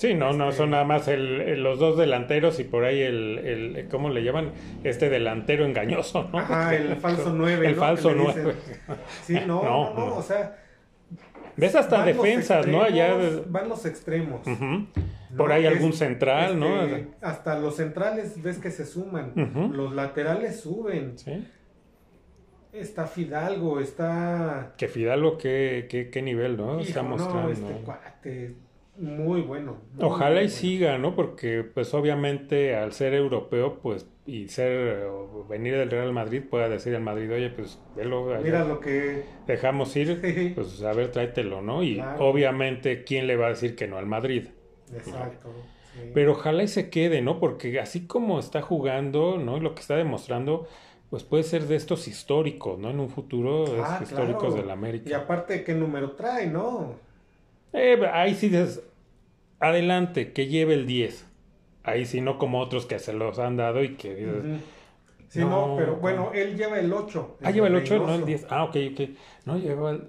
Sí, 0.00 0.14
no, 0.14 0.32
no 0.32 0.44
Este- 0.48 0.56
son 0.56 0.70
nada 0.70 0.84
más 0.84 1.08
el, 1.08 1.42
el- 1.42 1.62
los 1.62 1.78
dos 1.78 1.98
delanteros 1.98 2.58
y 2.58 2.64
por 2.64 2.84
ahí 2.84 3.02
el, 3.02 3.38
el, 3.76 3.88
¿cómo 3.90 4.08
le 4.08 4.24
llaman? 4.24 4.52
Este 4.82 5.10
delantero 5.10 5.66
engañoso, 5.66 6.26
¿no? 6.32 6.38
Ajá, 6.38 6.74
el 6.74 6.96
falso 7.00 7.34
9. 7.34 7.68
El 7.68 7.74
falso 7.74 8.12
9. 8.16 8.54
Sí, 9.24 9.34
no, 9.46 9.62
No, 9.62 9.62
no, 9.62 9.94
no, 9.94 10.06
no. 10.06 10.16
o 10.16 10.22
sea. 10.22 10.56
Ves 11.56 11.74
hasta 11.74 12.02
defensas, 12.06 12.66
¿no? 12.66 12.82
Allá. 12.82 13.14
Van 13.48 13.68
los 13.68 13.84
extremos. 13.84 14.40
¿no? 14.46 14.86
Por 15.36 15.52
ahí 15.52 15.66
Es- 15.66 15.72
algún 15.74 15.92
central, 15.92 16.58
¿no? 16.58 16.82
este, 16.82 17.08
Hasta 17.20 17.58
los 17.58 17.76
centrales 17.76 18.42
ves 18.42 18.58
que 18.58 18.70
se 18.70 18.86
suman. 18.86 19.32
Los 19.74 19.92
laterales 19.94 20.60
suben. 20.60 21.18
Sí. 21.18 21.46
Está 22.72 23.06
Fidalgo, 23.06 23.80
está. 23.80 24.72
Que 24.78 24.88
Fidalgo, 24.88 25.36
qué, 25.36 25.86
qué, 25.90 26.08
qué 26.08 26.22
nivel, 26.22 26.56
¿no? 26.56 26.74
Hijo, 26.80 26.88
Está 26.88 27.02
no, 27.02 27.08
mostrando. 27.10 27.50
este 27.52 27.72
cuate. 27.84 28.54
Muy 29.00 29.40
bueno. 29.42 29.78
muy, 29.94 30.04
Ojalá 30.06 30.30
muy 30.30 30.42
y 30.42 30.48
bueno. 30.48 30.50
siga, 30.50 30.98
¿no? 30.98 31.14
Porque, 31.14 31.62
pues, 31.64 31.92
obviamente, 31.94 32.74
al 32.76 32.92
ser 32.92 33.14
europeo, 33.14 33.80
pues, 33.80 34.08
y 34.26 34.48
ser, 34.48 35.04
o 35.06 35.46
venir 35.46 35.76
del 35.76 35.90
Real 35.90 36.12
Madrid, 36.12 36.42
pueda 36.48 36.68
decir 36.68 36.94
al 36.94 37.02
Madrid, 37.02 37.30
oye, 37.32 37.50
pues, 37.50 37.82
velo, 37.94 38.26
Mira 38.42 38.64
lo 38.64 38.80
que. 38.80 39.24
dejamos 39.46 39.94
ir, 39.96 40.20
pues, 40.54 40.82
a 40.82 40.92
ver, 40.92 41.10
tráetelo, 41.12 41.62
¿no? 41.62 41.82
Y 41.82 41.96
Claro. 41.96 42.26
obviamente, 42.28 43.04
¿quién 43.04 43.26
le 43.26 43.36
va 43.36 43.46
a 43.46 43.50
decir 43.50 43.76
que 43.76 43.88
no 43.88 43.98
al 43.98 44.06
Madrid? 44.06 44.48
Exacto. 44.92 45.48
sí. 45.92 46.00
Pero 46.12 46.32
ojalá 46.32 46.62
y 46.62 46.68
se 46.68 46.90
quede, 46.90 47.22
¿no? 47.22 47.38
Porque 47.40 47.78
así 47.80 48.06
como 48.06 48.38
está 48.40 48.62
jugando, 48.62 49.38
¿no? 49.38 49.56
Y 49.56 49.60
lo 49.60 49.74
que 49.74 49.80
está 49.80 49.96
demostrando, 49.96 50.68
pues 51.08 51.24
puede 51.24 51.42
ser 51.44 51.64
de 51.66 51.76
estos 51.76 52.08
históricos, 52.08 52.78
¿no? 52.78 52.90
En 52.90 53.00
un 53.00 53.10
futuro, 53.10 53.72
de 53.74 53.80
Ah, 53.80 53.98
históricos 54.00 54.54
claro. 54.54 54.56
del 54.56 54.70
Y 55.04 55.12
América. 55.12 55.14
aparte, 55.14 55.64
¿qué 55.64 55.74
número 55.74 56.14
trae, 56.16 56.46
no? 56.48 57.08
Eh, 57.72 58.00
ahí 58.12 58.34
sí 58.34 58.48
dices, 58.48 58.82
adelante, 59.60 60.32
que 60.32 60.46
lleve 60.48 60.74
el 60.74 60.86
10. 60.86 61.26
Ahí 61.84 62.04
sí, 62.06 62.20
no 62.20 62.38
como 62.38 62.60
otros 62.60 62.86
que 62.86 62.98
se 62.98 63.12
los 63.12 63.38
han 63.38 63.56
dado 63.56 63.82
y 63.82 63.94
que 63.96 64.14
dices. 64.14 64.60
Sí, 65.28 65.38
no, 65.40 65.68
No, 65.68 65.76
pero 65.76 65.96
bueno, 65.96 66.32
él 66.34 66.56
lleva 66.56 66.78
el 66.80 66.92
8. 66.92 67.38
ah, 67.42 67.50
lleva 67.52 67.68
el 67.68 67.76
8, 67.76 67.94
no 67.98 68.00
el 68.02 68.06
Reynoso. 68.08 68.26
10. 68.26 68.46
Ah, 68.50 68.64
ok, 68.64 68.76
ok. 68.92 69.00
No, 69.46 69.56
lleva 69.58 69.90
el... 69.92 70.04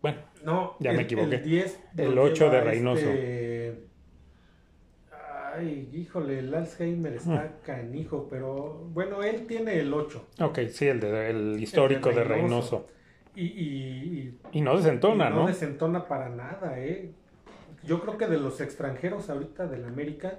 Bueno, 0.00 0.18
No, 0.44 0.76
Ya 0.80 0.92
me 0.92 1.02
equivoqué. 1.02 1.36
El 1.36 1.42
10. 1.44 1.80
El 1.98 2.14
lo 2.14 2.22
8 2.22 2.50
de 2.50 2.60
Reynoso. 2.60 3.00
este- 3.10 3.84
Ay, 5.56 5.90
híjole, 5.92 6.38
el 6.38 6.54
Alzheimer 6.54 7.14
está 7.14 7.52
Mm. 7.60 7.64
canijo, 7.66 8.28
pero 8.30 8.84
bueno, 8.92 9.22
él 9.22 9.46
tiene 9.46 9.80
el 9.80 9.92
8. 9.92 10.24
ok, 10.40 10.60
sí, 10.68 10.86
el, 10.86 11.00
de, 11.00 11.30
el 11.30 11.60
histórico 11.60 12.10
de 12.10 12.22
Reynoso. 12.24 12.86
Reynoso. 12.86 12.86
Y, 13.34 13.44
y, 13.46 14.38
Y 14.52 14.60
no 14.60 14.76
desentona, 14.76 15.28
y 15.30 15.34
¿no? 15.34 15.46
desentona 15.46 16.06
para 16.06 16.28
nada, 16.28 16.78
¿eh? 16.78 17.10
Yo 17.86 18.00
creo 18.00 18.18
que 18.18 18.26
de 18.26 18.38
los 18.38 18.60
extranjeros 18.60 19.30
ahorita 19.30 19.66
del 19.66 19.84
América, 19.84 20.38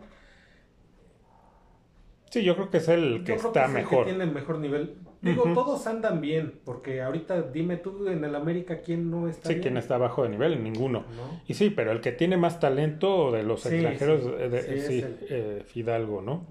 Sí, 2.30 2.44
yo 2.44 2.56
creo 2.56 2.70
que 2.70 2.78
es 2.78 2.88
el 2.88 3.20
yo 3.20 3.24
que 3.26 3.34
creo 3.34 3.48
está 3.48 3.64
es 3.66 3.68
el 3.70 3.74
mejor. 3.76 4.06
que 4.06 4.12
tiene 4.12 4.24
el 4.24 4.32
mejor 4.32 4.60
nivel. 4.60 4.96
Digo, 5.22 5.44
todos 5.54 5.86
andan 5.86 6.22
bien, 6.22 6.62
porque 6.64 7.02
ahorita 7.02 7.42
dime 7.44 7.76
tú 7.78 8.08
en 8.08 8.24
el 8.24 8.34
América 8.36 8.80
quién 8.82 9.12
no 9.12 9.28
está 9.28 9.50
Sí, 9.50 9.56
bien. 9.56 9.64
¿quién 9.64 9.78
está 9.78 9.98
bajo 9.98 10.24
de 10.24 10.30
nivel? 10.30 10.64
Ninguno. 10.64 11.04
¿No? 11.16 11.42
Y 11.46 11.54
sí, 11.56 11.70
pero 11.70 11.92
el 11.92 12.00
que 12.00 12.12
tiene 12.14 12.38
más 12.38 12.60
talento 12.60 13.32
de 13.32 13.44
los 13.44 13.62
Sí, 13.62 13.76
extranjeros, 13.76 14.24
sí, 14.24 14.30
eh, 14.40 14.50
de- 14.50 14.62
sí, 14.62 14.72
es 14.72 14.88
sí, 14.88 15.00
el- 15.00 15.18
eh, 15.30 15.64
Fidalgo, 15.66 16.22
¿no? 16.22 16.48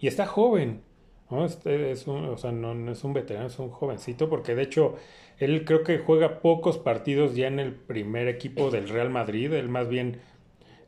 Y 0.00 0.08
está 0.08 0.26
joven, 0.26 0.82
¿no? 1.30 1.44
Este 1.46 1.92
es 1.92 2.06
un, 2.08 2.24
o 2.26 2.36
sea, 2.36 2.50
no, 2.52 2.74
no 2.74 2.90
es 2.92 3.04
un 3.04 3.12
veterano, 3.14 3.46
es 3.46 3.58
un 3.60 3.70
jovencito, 3.70 4.28
porque 4.28 4.54
de 4.56 4.62
hecho 4.62 4.96
él 5.38 5.64
creo 5.64 5.84
que 5.84 5.98
juega 5.98 6.40
pocos 6.40 6.76
partidos 6.76 7.36
ya 7.36 7.46
en 7.46 7.60
el 7.60 7.72
primer 7.72 8.26
equipo 8.28 8.70
del 8.70 8.88
Real 8.88 9.10
Madrid, 9.10 9.52
él 9.54 9.68
más 9.68 9.88
bien 9.88 10.20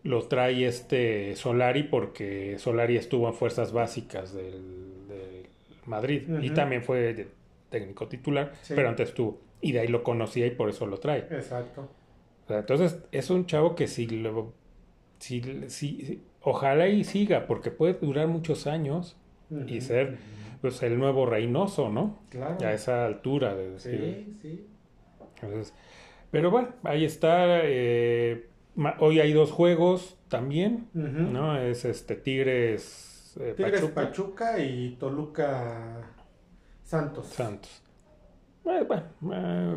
lo 0.05 0.23
trae 0.27 0.67
este 0.67 1.37
Solari 1.37 1.85
porque 1.85 2.59
Solari 2.59 2.97
estuvo 2.97 3.29
en 3.29 3.35
fuerzas 3.35 3.73
básicas 3.73 4.35
del, 4.35 5.07
del 5.09 5.47
Madrid 5.87 6.23
y 6.43 6.51
también 6.51 6.83
fue 6.83 7.15
de- 7.15 7.29
técnico 7.71 8.09
titular, 8.09 8.53
Sí. 8.63 8.75
pero 8.77 8.89
antes 8.89 9.11
estuvo. 9.11 9.41
Y 9.61 9.73
de 9.73 9.81
ahí 9.81 9.89
lo 9.89 10.03
conocía 10.03 10.47
y 10.47 10.51
por 10.51 10.69
eso 10.69 10.87
lo 10.87 10.99
trae. 10.99 11.21
Exacto. 11.31 11.89
O 12.45 12.49
sea, 12.49 12.59
entonces 12.59 12.99
es 13.13 13.31
un 13.31 13.47
chavo 13.47 13.75
que 13.77 13.87
si 13.87 14.07
lo, 14.09 14.53
si, 15.19 15.41
si- 15.69 16.23
ojalá 16.43 16.89
y 16.89 17.05
siga, 17.05 17.47
porque 17.47 17.71
puede 17.71 17.95
durar 17.95 18.27
muchos 18.27 18.67
años 18.67 19.17
y 19.67 19.81
ser 19.81 20.17
pues 20.61 20.83
el 20.83 20.99
nuevo 20.99 21.27
Reynoso, 21.27 21.89
¿no? 21.91 22.19
Claro. 22.31 22.57
A 22.67 22.73
esa 22.73 23.05
altura 23.07 23.55
de 23.55 23.71
decir. 23.71 24.27
Sí, 24.27 24.39
sí. 24.43 24.67
Entonces, 25.43 25.75
pero 26.31 26.51
bueno, 26.51 26.69
ahí 26.85 27.05
está. 27.05 27.61
eh, 27.65 28.47
hoy 28.99 29.21
hay 29.21 29.33
dos 29.33 29.51
juegos 29.53 30.17
también. 30.29 30.89
¿no? 30.95 31.59
Es 31.59 31.85
este 31.85 32.17
Tigres, 32.17 33.37
eh, 33.41 33.55
Tigres 33.57 33.81
Pachuca, 33.83 33.95
Pachuca. 33.95 34.59
y 34.59 34.97
Toluca 34.99 36.15
Santos. 36.83 37.27
Santos. 37.29 37.83
Eh, 38.65 38.85
bueno, 38.87 39.03
eh, 39.33 39.75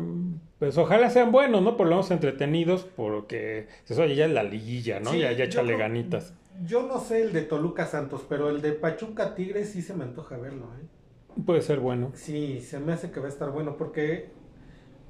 pues 0.58 0.78
ojalá 0.78 1.10
sean 1.10 1.32
buenos, 1.32 1.60
¿no? 1.62 1.76
Por 1.76 1.86
lo 1.88 1.96
menos 1.96 2.10
entretenidos, 2.12 2.84
porque 2.84 3.66
eso 3.88 4.04
ya 4.06 4.26
es 4.26 4.30
la 4.30 4.44
liguilla, 4.44 5.00
¿no? 5.00 5.10
Sí, 5.10 5.18
ya 5.18 5.32
ya 5.32 5.44
échale 5.44 5.76
ganitas. 5.76 6.34
Yo 6.64 6.86
no 6.86 7.00
sé 7.00 7.22
el 7.22 7.32
de 7.32 7.42
Toluca 7.42 7.86
Santos, 7.86 8.24
pero 8.28 8.48
el 8.48 8.62
de 8.62 8.72
Pachuca 8.72 9.34
Tigres 9.34 9.70
sí 9.70 9.82
se 9.82 9.92
me 9.94 10.04
antoja 10.04 10.36
verlo, 10.36 10.66
¿eh? 10.80 10.86
Puede 11.44 11.62
ser 11.62 11.80
bueno. 11.80 12.12
Sí, 12.14 12.60
se 12.60 12.78
me 12.78 12.92
hace 12.92 13.10
que 13.10 13.20
va 13.20 13.26
a 13.26 13.28
estar 13.28 13.50
bueno 13.50 13.76
porque, 13.76 14.30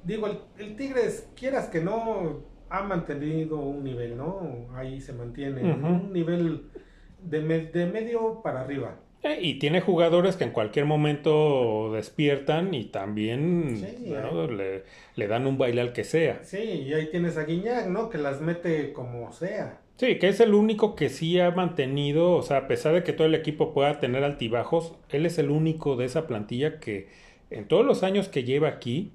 digo, 0.03 0.27
el, 0.27 0.39
el 0.57 0.75
Tigres, 0.75 1.27
quieras 1.35 1.67
que 1.67 1.79
no, 1.79 2.41
ha 2.69 2.83
mantenido 2.83 3.57
un 3.59 3.83
nivel, 3.83 4.17
¿no? 4.17 4.67
Ahí 4.75 4.99
se 5.01 5.13
mantiene, 5.13 5.61
Ujú. 5.73 5.87
un 5.87 6.13
nivel 6.13 6.63
de, 7.21 7.41
me- 7.41 7.65
de 7.65 7.85
medio 7.85 8.41
para 8.43 8.61
arriba. 8.61 8.99
Eh, 9.23 9.39
y 9.41 9.55
tiene 9.59 9.81
jugadores 9.81 10.35
que 10.35 10.43
en 10.43 10.51
cualquier 10.51 10.85
momento 10.85 11.91
despiertan 11.93 12.73
y 12.73 12.85
también 12.85 13.81
le, 14.55 14.83
le 15.15 15.27
dan 15.27 15.47
un 15.47 15.57
baile 15.57 15.81
al 15.81 15.91
que 15.93 16.03
sea. 16.03 16.39
Sí, 16.43 16.57
y 16.59 16.93
ahí 16.93 17.07
tienes 17.09 17.35
a 17.37 17.43
Guiñac, 17.45 17.87
¿no? 17.87 18.09
Que 18.09 18.17
las 18.19 18.41
mete 18.41 18.93
como 18.93 19.31
sea. 19.31 19.81
Sí, 19.95 20.19
que 20.19 20.27
es 20.27 20.39
el 20.39 20.53
único 20.53 20.95
que 20.95 21.09
sí 21.09 21.39
ha 21.39 21.49
mantenido, 21.49 22.33
o 22.33 22.43
sea, 22.43 22.57
a 22.57 22.67
pesar 22.67 22.93
de 22.93 23.03
que 23.03 23.13
todo 23.13 23.25
el 23.25 23.33
equipo 23.33 23.73
pueda 23.73 23.99
tener 23.99 24.23
altibajos, 24.23 24.93
él 25.09 25.25
es 25.25 25.39
el 25.39 25.49
único 25.49 25.95
de 25.95 26.05
esa 26.05 26.27
plantilla 26.27 26.79
que 26.79 27.07
en 27.49 27.67
todos 27.67 27.83
los 27.83 28.03
años 28.03 28.29
que 28.29 28.43
lleva 28.43 28.67
aquí 28.67 29.13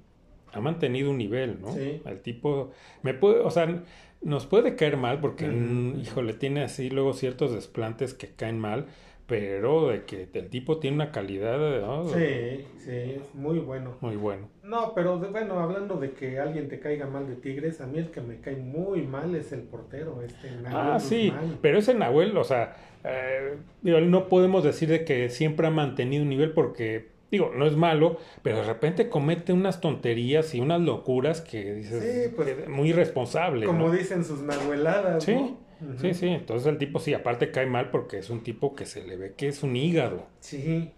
ha 0.53 0.61
mantenido 0.61 1.09
un 1.11 1.17
nivel, 1.17 1.59
¿no? 1.61 1.73
Sí. 1.73 2.01
El 2.05 2.19
tipo, 2.21 2.71
me 3.01 3.13
puede, 3.13 3.39
o 3.41 3.49
sea, 3.51 3.83
nos 4.21 4.45
puede 4.45 4.75
caer 4.75 4.97
mal 4.97 5.19
porque, 5.19 5.47
mm, 5.47 5.99
híjole, 6.01 6.33
tiene 6.33 6.63
así 6.63 6.89
luego 6.89 7.13
ciertos 7.13 7.53
desplantes 7.53 8.13
que 8.13 8.29
caen 8.29 8.59
mal, 8.59 8.85
pero 9.25 9.87
de 9.87 10.03
que 10.03 10.27
el 10.33 10.49
tipo 10.49 10.79
tiene 10.79 10.95
una 10.95 11.11
calidad 11.11 11.57
¿no? 11.81 12.05
Sí, 12.09 12.65
sí, 12.77 12.91
es 12.91 13.33
muy 13.33 13.57
bueno. 13.59 13.95
muy 14.01 14.15
bueno. 14.17 14.49
No, 14.63 14.93
pero 14.93 15.17
de- 15.17 15.29
bueno, 15.29 15.59
hablando 15.59 15.95
de 15.95 16.11
que 16.11 16.39
alguien 16.39 16.67
te 16.67 16.79
caiga 16.79 17.07
mal 17.07 17.27
de 17.27 17.35
Tigres, 17.37 17.79
a 17.81 17.87
mí 17.87 17.99
el 17.99 18.11
que 18.11 18.19
me 18.21 18.39
cae 18.41 18.57
muy 18.57 19.01
mal 19.01 19.33
es 19.35 19.51
el 19.53 19.61
portero, 19.61 20.21
este 20.21 20.51
Nahuel 20.51 20.75
Ah, 20.75 20.99
sí, 20.99 21.29
Guzmán. 21.29 21.57
pero 21.61 21.77
ese 21.79 21.93
Nahuel, 21.93 22.35
o 22.37 22.43
sea, 22.43 22.75
eh, 23.05 23.55
no 23.81 24.27
podemos 24.27 24.63
decir 24.63 24.89
de 24.89 25.05
que 25.05 25.29
siempre 25.29 25.67
ha 25.67 25.71
mantenido 25.71 26.23
un 26.23 26.29
nivel 26.29 26.51
porque, 26.51 27.12
digo, 27.37 27.51
no 27.55 27.65
es 27.65 27.75
malo, 27.75 28.17
pero 28.41 28.57
de 28.57 28.63
repente 28.63 29.09
comete 29.09 29.53
unas 29.53 29.81
tonterías 29.81 30.53
y 30.55 30.59
unas 30.59 30.81
locuras 30.81 31.41
que 31.41 31.73
dices, 31.75 32.03
Sí, 32.03 32.33
pues, 32.35 32.67
muy 32.69 32.89
irresponsable. 32.89 33.65
Como 33.65 33.87
¿no? 33.87 33.91
dicen 33.91 34.23
sus 34.23 34.41
nahueladas, 34.41 35.23
Sí, 35.23 35.33
¿no? 35.33 35.57
Ujú. 35.81 35.99
Sí, 35.99 36.13
sí, 36.13 36.27
entonces 36.27 36.67
el 36.67 36.77
tipo 36.77 36.99
sí, 36.99 37.13
aparte 37.13 37.51
cae 37.51 37.65
mal 37.65 37.89
porque 37.91 38.17
es 38.19 38.29
un 38.29 38.41
tipo 38.41 38.75
que 38.75 38.85
se 38.85 39.05
le 39.05 39.17
ve 39.17 39.33
que 39.35 39.47
es 39.49 39.63
un 39.63 39.75
hígado. 39.75 40.27
Sí. 40.39 40.91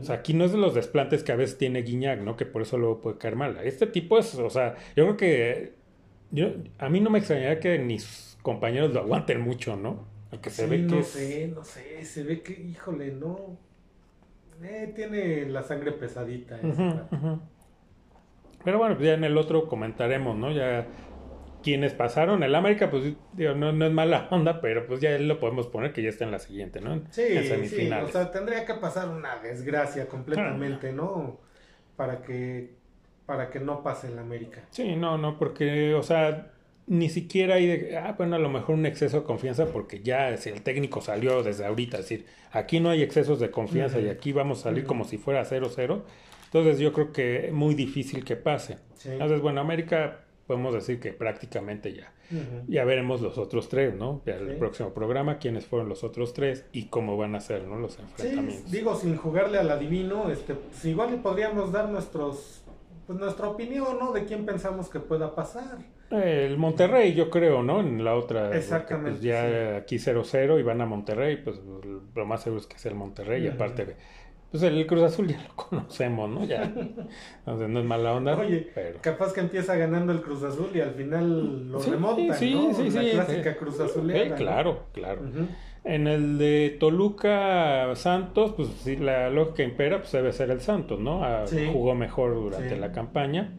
O 0.00 0.04
sea, 0.04 0.16
aquí 0.16 0.32
no 0.34 0.44
es 0.44 0.52
de 0.52 0.58
los 0.58 0.74
desplantes 0.74 1.22
que 1.24 1.32
a 1.32 1.36
veces 1.36 1.58
tiene 1.58 1.82
Guiñac, 1.82 2.20
¿no? 2.20 2.36
Que 2.36 2.46
por 2.46 2.62
eso 2.62 2.78
luego 2.78 3.00
puede 3.00 3.18
caer 3.18 3.36
mal. 3.36 3.58
Este 3.64 3.86
tipo 3.86 4.18
es, 4.18 4.34
o 4.36 4.50
sea, 4.50 4.76
yo 4.96 5.04
creo 5.04 5.16
que 5.16 5.72
yo, 6.30 6.48
a 6.78 6.88
mí 6.88 7.00
no 7.00 7.10
me 7.10 7.18
extrañaría 7.18 7.58
que 7.60 7.78
ni 7.78 7.98
sus 7.98 8.38
compañeros 8.42 8.92
lo 8.92 9.00
aguanten 9.00 9.40
mucho, 9.40 9.76
¿no? 9.76 10.06
Porque 10.30 10.50
se 10.50 10.64
Sí, 10.64 10.70
ve 10.70 10.86
que 10.86 10.94
no 10.94 11.00
es... 11.00 11.06
sé, 11.06 11.48
no 11.48 11.64
sé, 11.64 12.04
se 12.04 12.22
ve 12.22 12.42
que, 12.42 12.52
híjole, 12.52 13.12
no. 13.12 13.58
Eh, 14.62 14.92
tiene 14.94 15.46
la 15.46 15.62
sangre 15.62 15.92
pesadita. 15.92 16.58
ese. 16.60 17.00
Pero 18.64 18.78
bueno, 18.78 18.96
pues 18.96 19.06
ya 19.06 19.14
en 19.14 19.24
el 19.24 19.36
otro 19.38 19.68
comentaremos, 19.68 20.36
¿no? 20.36 20.50
Ya 20.50 20.86
quienes 21.62 21.94
pasaron. 21.94 22.42
El 22.42 22.54
América, 22.54 22.90
pues 22.90 23.14
digo, 23.32 23.54
no, 23.54 23.72
no 23.72 23.86
es 23.86 23.92
mala 23.92 24.28
onda, 24.30 24.60
pero 24.60 24.86
pues 24.86 25.00
ya 25.00 25.18
lo 25.18 25.38
podemos 25.38 25.66
poner 25.68 25.92
que 25.92 26.02
ya 26.02 26.08
está 26.08 26.24
en 26.24 26.30
la 26.30 26.38
siguiente, 26.38 26.80
¿no? 26.80 27.02
Sí, 27.10 27.22
en 27.28 27.68
sí, 27.68 27.90
o 27.90 28.08
sea, 28.08 28.30
tendría 28.30 28.64
que 28.64 28.74
pasar 28.74 29.08
una 29.08 29.36
desgracia 29.36 30.08
completamente. 30.08 30.92
¿no? 30.92 31.38
Para 31.96 32.22
que, 32.22 32.74
para 33.26 33.50
que 33.50 33.60
no 33.60 33.82
pase 33.82 34.08
el 34.08 34.18
América. 34.18 34.62
Sí, 34.70 34.96
no, 34.96 35.18
no, 35.18 35.38
porque, 35.38 35.94
o 35.94 36.02
sea, 36.02 36.52
ni 36.88 37.08
siquiera 37.08 37.56
hay 37.56 37.66
de, 37.66 37.96
ah, 37.96 38.14
bueno, 38.16 38.36
a 38.36 38.38
lo 38.38 38.48
mejor 38.48 38.74
un 38.74 38.86
exceso 38.86 39.18
de 39.20 39.26
confianza, 39.26 39.66
porque 39.66 40.00
ya 40.00 40.36
si 40.36 40.48
el 40.50 40.62
técnico 40.62 41.00
salió 41.00 41.42
desde 41.42 41.64
ahorita, 41.66 41.98
es 41.98 42.08
decir, 42.08 42.26
aquí 42.52 42.80
no 42.80 42.90
hay 42.90 43.02
excesos 43.02 43.38
de 43.40 43.50
confianza 43.50 44.00
y 44.00 44.08
aquí 44.08 44.32
vamos 44.32 44.60
a 44.60 44.62
salir 44.64 44.84
como 44.84 45.04
si 45.04 45.18
fuera 45.18 45.44
0-0, 45.44 46.02
entonces 46.46 46.78
yo 46.78 46.92
creo 46.92 47.12
que 47.12 47.46
es 47.46 47.52
muy 47.52 47.74
difícil 47.74 48.24
que 48.24 48.36
pase. 48.36 48.78
Sí. 48.96 49.10
Entonces, 49.12 49.40
bueno, 49.40 49.60
América 49.60 50.20
podemos 50.46 50.72
decir 50.72 50.98
que 50.98 51.12
prácticamente 51.12 51.92
ya. 51.92 52.12
Ya 52.66 52.84
veremos 52.84 53.22
los 53.22 53.38
otros 53.38 53.70
tres, 53.70 53.94
¿no? 53.94 54.20
Ya 54.26 54.34
el 54.36 54.48
Sí. 54.50 54.54
próximo 54.58 54.92
programa, 54.92 55.38
quiénes 55.38 55.64
fueron 55.64 55.88
los 55.88 56.04
otros 56.04 56.34
tres 56.34 56.66
y 56.72 56.84
cómo 56.86 57.16
van 57.16 57.34
a 57.34 57.40
ser, 57.40 57.62
¿no? 57.66 57.76
Los 57.78 57.94
Sí, 57.94 58.02
enfrentamientos. 58.02 58.70
digo, 58.70 58.94
sin 58.96 59.16
jugarle 59.16 59.56
al 59.58 59.70
adivino, 59.70 60.30
este, 60.30 60.54
pues 60.54 60.84
igual 60.84 61.10
le 61.12 61.16
podríamos 61.18 61.72
dar 61.72 61.88
nuestros, 61.88 62.62
pues 63.08 63.18
nuestra 63.18 63.48
opinión, 63.48 63.98
¿no? 63.98 64.12
De 64.12 64.24
quién 64.26 64.44
pensamos 64.44 64.88
que 64.90 65.00
pueda 65.00 65.34
pasar. 65.34 65.78
El 66.10 66.58
Monterrey, 66.58 67.14
yo 67.14 67.28
creo, 67.30 67.62
¿no? 67.62 67.80
En 67.80 68.04
la 68.04 68.14
otra. 68.14 68.42
porque, 68.44 68.58
Exactamente, 68.58 69.10
pues, 69.12 69.22
ya 69.22 69.42
sí. 69.48 69.76
aquí 69.82 69.96
0-0 69.98 70.60
y 70.60 70.62
van 70.62 70.80
a 70.82 70.86
Monterrey, 70.86 71.38
pues 71.42 71.58
lo 72.14 72.26
más 72.26 72.42
seguro 72.42 72.60
es 72.60 72.66
que 72.66 72.78
sea 72.78 72.92
el 72.92 72.98
Monterrey. 72.98 73.44
Y 73.44 73.48
aparte, 73.48 73.96
pues 74.50 74.62
el 74.62 74.86
Cruz 74.86 75.02
Azul 75.04 75.26
ya 75.26 75.42
lo 75.42 75.54
conocemos, 75.56 76.28
¿no? 76.30 76.44
Ya. 76.44 76.62
Entonces 76.64 77.68
no 77.70 77.80
es 77.80 77.84
mala 77.86 78.12
onda. 78.12 78.36
Oye, 78.38 78.70
pero. 78.74 78.98
capaz 79.00 79.32
que 79.32 79.40
empieza 79.40 79.74
ganando 79.76 80.12
el 80.12 80.20
Cruz 80.22 80.42
Azul 80.42 80.68
y 80.74 80.80
al 80.82 80.92
final 80.92 81.70
lo 81.72 81.80
Sí, 81.80 81.90
remontan, 81.90 82.36
sí, 82.36 82.54
¿no? 82.54 82.74
sí, 82.74 82.90
la 82.90 83.02
sí, 83.02 83.10
clásica. 83.12 83.56
Cruz 83.56 83.80
Eh, 83.80 83.84
Azulera. 83.84 84.28
¿no? 84.30 84.34
claro, 84.36 84.82
claro. 84.92 85.22
Ujú. 85.22 85.46
En 85.90 86.06
el 86.06 86.36
de 86.36 86.76
Toluca 86.78 87.94
Santos, 87.94 88.52
pues 88.56 88.68
sí, 88.82 88.96
la 88.96 89.30
lógica 89.30 89.62
impera, 89.62 89.98
pues 90.00 90.12
debe 90.12 90.32
ser 90.32 90.50
el 90.50 90.60
Santos, 90.60 91.00
¿no? 91.00 91.24
Ah, 91.24 91.46
Sí. 91.46 91.66
Jugó 91.72 91.94
mejor 91.94 92.34
durante 92.34 92.74
Sí. 92.74 92.80
la 92.80 92.92
campaña. 92.92 93.54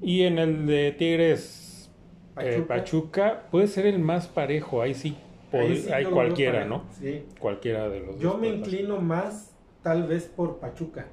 Y 0.00 0.22
en 0.22 0.38
el 0.38 0.66
de 0.66 0.92
Tigres 0.92 1.90
eh, 2.38 2.64
Pachuca. 2.66 3.42
Puede 3.50 3.66
ser 3.66 3.84
el 3.84 3.98
más 3.98 4.26
parejo, 4.28 4.80
ahí 4.80 4.94
sí, 4.94 5.14
pod- 5.52 5.60
Ahí 5.68 5.76
sí 5.76 5.92
hay 5.92 6.04
yo 6.04 6.10
cualquiera, 6.12 6.64
¿no? 6.64 6.84
Sí. 6.92 7.26
Cualquiera 7.38 7.88
de 7.90 8.00
los 8.00 8.18
Yo 8.18 8.30
dos 8.30 8.40
me 8.40 8.48
puede 8.48 8.60
pasar. 8.60 8.72
inclino 8.74 9.00
más, 9.02 9.54
tal 9.82 10.04
vez, 10.06 10.24
por 10.34 10.58
Pachuca. 10.58 11.06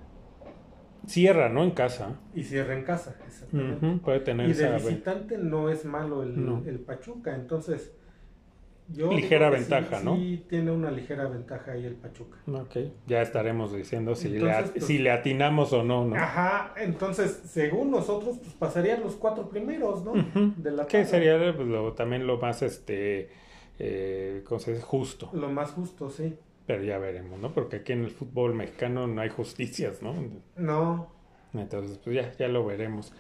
Cierra, 1.06 1.50
¿no? 1.50 1.64
En 1.64 1.72
casa. 1.72 2.20
Y 2.34 2.44
cierra 2.44 2.76
en 2.76 2.84
casa, 2.84 3.18
exactamente. 3.28 4.00
Puede 4.04 4.20
tener 4.22 4.50
Y 4.50 4.54
de 4.54 4.64
esa 4.66 4.76
visitante 4.78 5.38
no 5.38 5.70
es 5.70 5.84
malo 5.84 6.24
el, 6.24 6.46
No. 6.46 6.64
el 6.66 6.80
Pachuca, 6.80 7.36
entonces 7.36 7.92
yo 8.92 9.12
Ligera 9.12 9.50
sí- 9.50 9.56
ventaja, 9.58 10.00
¿no? 10.04 10.16
Sí, 10.16 10.46
tiene 10.50 10.72
una 10.72 10.90
ligera 10.92 11.28
ventaja 11.28 11.72
ahí 11.74 11.86
el 11.86 11.96
Pachuca. 11.96 12.38
Ok, 12.48 12.78
ya 13.08 13.22
estaremos 13.22 13.74
diciendo 13.74 14.16
si, 14.16 14.30
le, 14.30 14.38
Entonces, 14.38 14.58
at- 14.66 14.72
pues- 14.72 14.86
si 14.86 14.98
le 14.98 15.12
atinamos 15.12 15.72
o 15.74 15.84
no, 15.84 16.06
¿no? 16.06 16.16
Ajá, 16.16 16.74
entonces, 16.78 17.42
según 17.46 17.92
nosotros, 17.92 18.38
pues 18.40 18.54
pasarían 18.54 19.02
los 19.02 19.16
cuatro 19.16 19.50
primeros, 19.50 20.04
¿no? 20.04 20.14
De 20.58 20.72
la 20.72 20.86
Que 20.88 21.06
sería 21.06 21.38
pues, 21.56 21.68
lo- 21.68 21.94
también 21.94 22.26
lo 22.28 22.38
más, 22.38 22.62
este, 22.62 23.30
eh, 23.78 24.44
¿cómo 24.46 24.60
se 24.60 24.72
dice? 24.72 24.84
Justo. 24.84 25.30
Lo 25.34 25.50
más 25.50 25.72
justo, 25.72 26.10
sí. 26.10 26.36
Pero 26.66 26.84
ya 26.84 26.98
veremos, 27.00 27.40
¿no? 27.40 27.52
Porque 27.54 27.78
aquí 27.78 27.94
en 27.94 28.04
el 28.04 28.12
fútbol 28.12 28.54
mexicano 28.54 29.08
no 29.08 29.22
hay 29.22 29.30
justicias, 29.30 30.02
¿no? 30.04 30.14
No, 30.56 31.12
Entonces, 31.54 31.98
pues 31.98 32.16
ya, 32.16 32.32
ya 32.38 32.48
lo 32.48 32.64
veremos. 32.66 33.12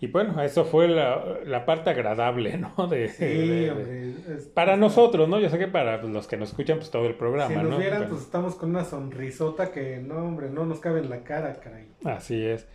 Y 0.00 0.08
bueno, 0.08 0.42
eso 0.42 0.64
fue 0.64 0.88
la, 0.88 1.22
la 1.46 1.64
parte 1.64 1.90
agradable, 1.90 2.58
¿no? 2.58 2.86
De, 2.88 3.08
sí, 3.08 3.24
de- 3.24 3.46
de- 3.46 3.70
hombre. 3.70 4.10
es- 4.36 4.46
para 4.48 4.74
es- 4.74 4.78
nosotros, 4.78 5.28
¿no? 5.28 5.38
Yo 5.40 5.48
sé 5.48 5.58
que 5.58 5.68
para 5.68 6.02
los 6.02 6.26
que 6.26 6.36
nos 6.36 6.50
escuchan, 6.50 6.78
pues 6.78 6.90
todo 6.90 7.06
el 7.06 7.14
programa, 7.14 7.48
Si 7.48 7.54
nos 7.54 7.70
¿no? 7.70 7.78
vieran, 7.78 8.00
Pero- 8.00 8.10
pues 8.10 8.22
estamos 8.22 8.54
con 8.56 8.70
una 8.70 8.84
sonrisota 8.84 9.70
que, 9.72 9.98
no, 9.98 10.16
hombre, 10.16 10.50
no 10.50 10.66
nos 10.66 10.80
cabe 10.80 11.00
en 11.00 11.08
la 11.10 11.22
cara, 11.24 11.54
caray. 11.60 11.86
Así 12.04 12.44
es. 12.44 12.66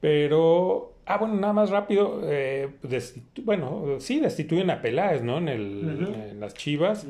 Pero, 0.00 0.92
ah, 1.06 1.18
bueno, 1.18 1.34
nada 1.36 1.52
más 1.52 1.70
rápido. 1.70 2.20
eh, 2.24 2.68
bueno, 3.44 3.96
sí, 4.00 4.20
destituyen 4.20 4.70
a 4.70 4.82
Peláez, 4.82 5.22
¿no? 5.22 5.38
En, 5.38 5.48
el, 5.48 6.14
en 6.30 6.40
las 6.40 6.54
Chivas. 6.54 7.06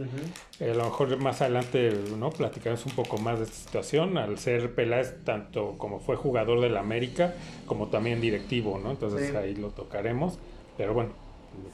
Eh, 0.60 0.70
a 0.70 0.74
lo 0.74 0.84
mejor 0.84 1.16
más 1.18 1.42
adelante, 1.42 1.92
¿no? 2.18 2.30
Platicaremos 2.30 2.86
un 2.86 2.92
poco 2.92 3.18
más 3.18 3.38
de 3.38 3.44
esta 3.44 3.56
situación. 3.56 4.16
Al 4.18 4.38
ser 4.38 4.74
Peláez, 4.74 5.16
tanto 5.24 5.74
como 5.78 5.98
fue 5.98 6.16
jugador 6.16 6.60
del 6.60 6.76
América, 6.76 7.34
como 7.66 7.88
también 7.88 8.20
directivo, 8.20 8.78
¿no? 8.78 8.90
Entonces 8.92 9.30
Sí. 9.30 9.36
ahí 9.36 9.54
lo 9.54 9.68
tocaremos. 9.70 10.38
Pero 10.76 10.94
bueno, 10.94 11.10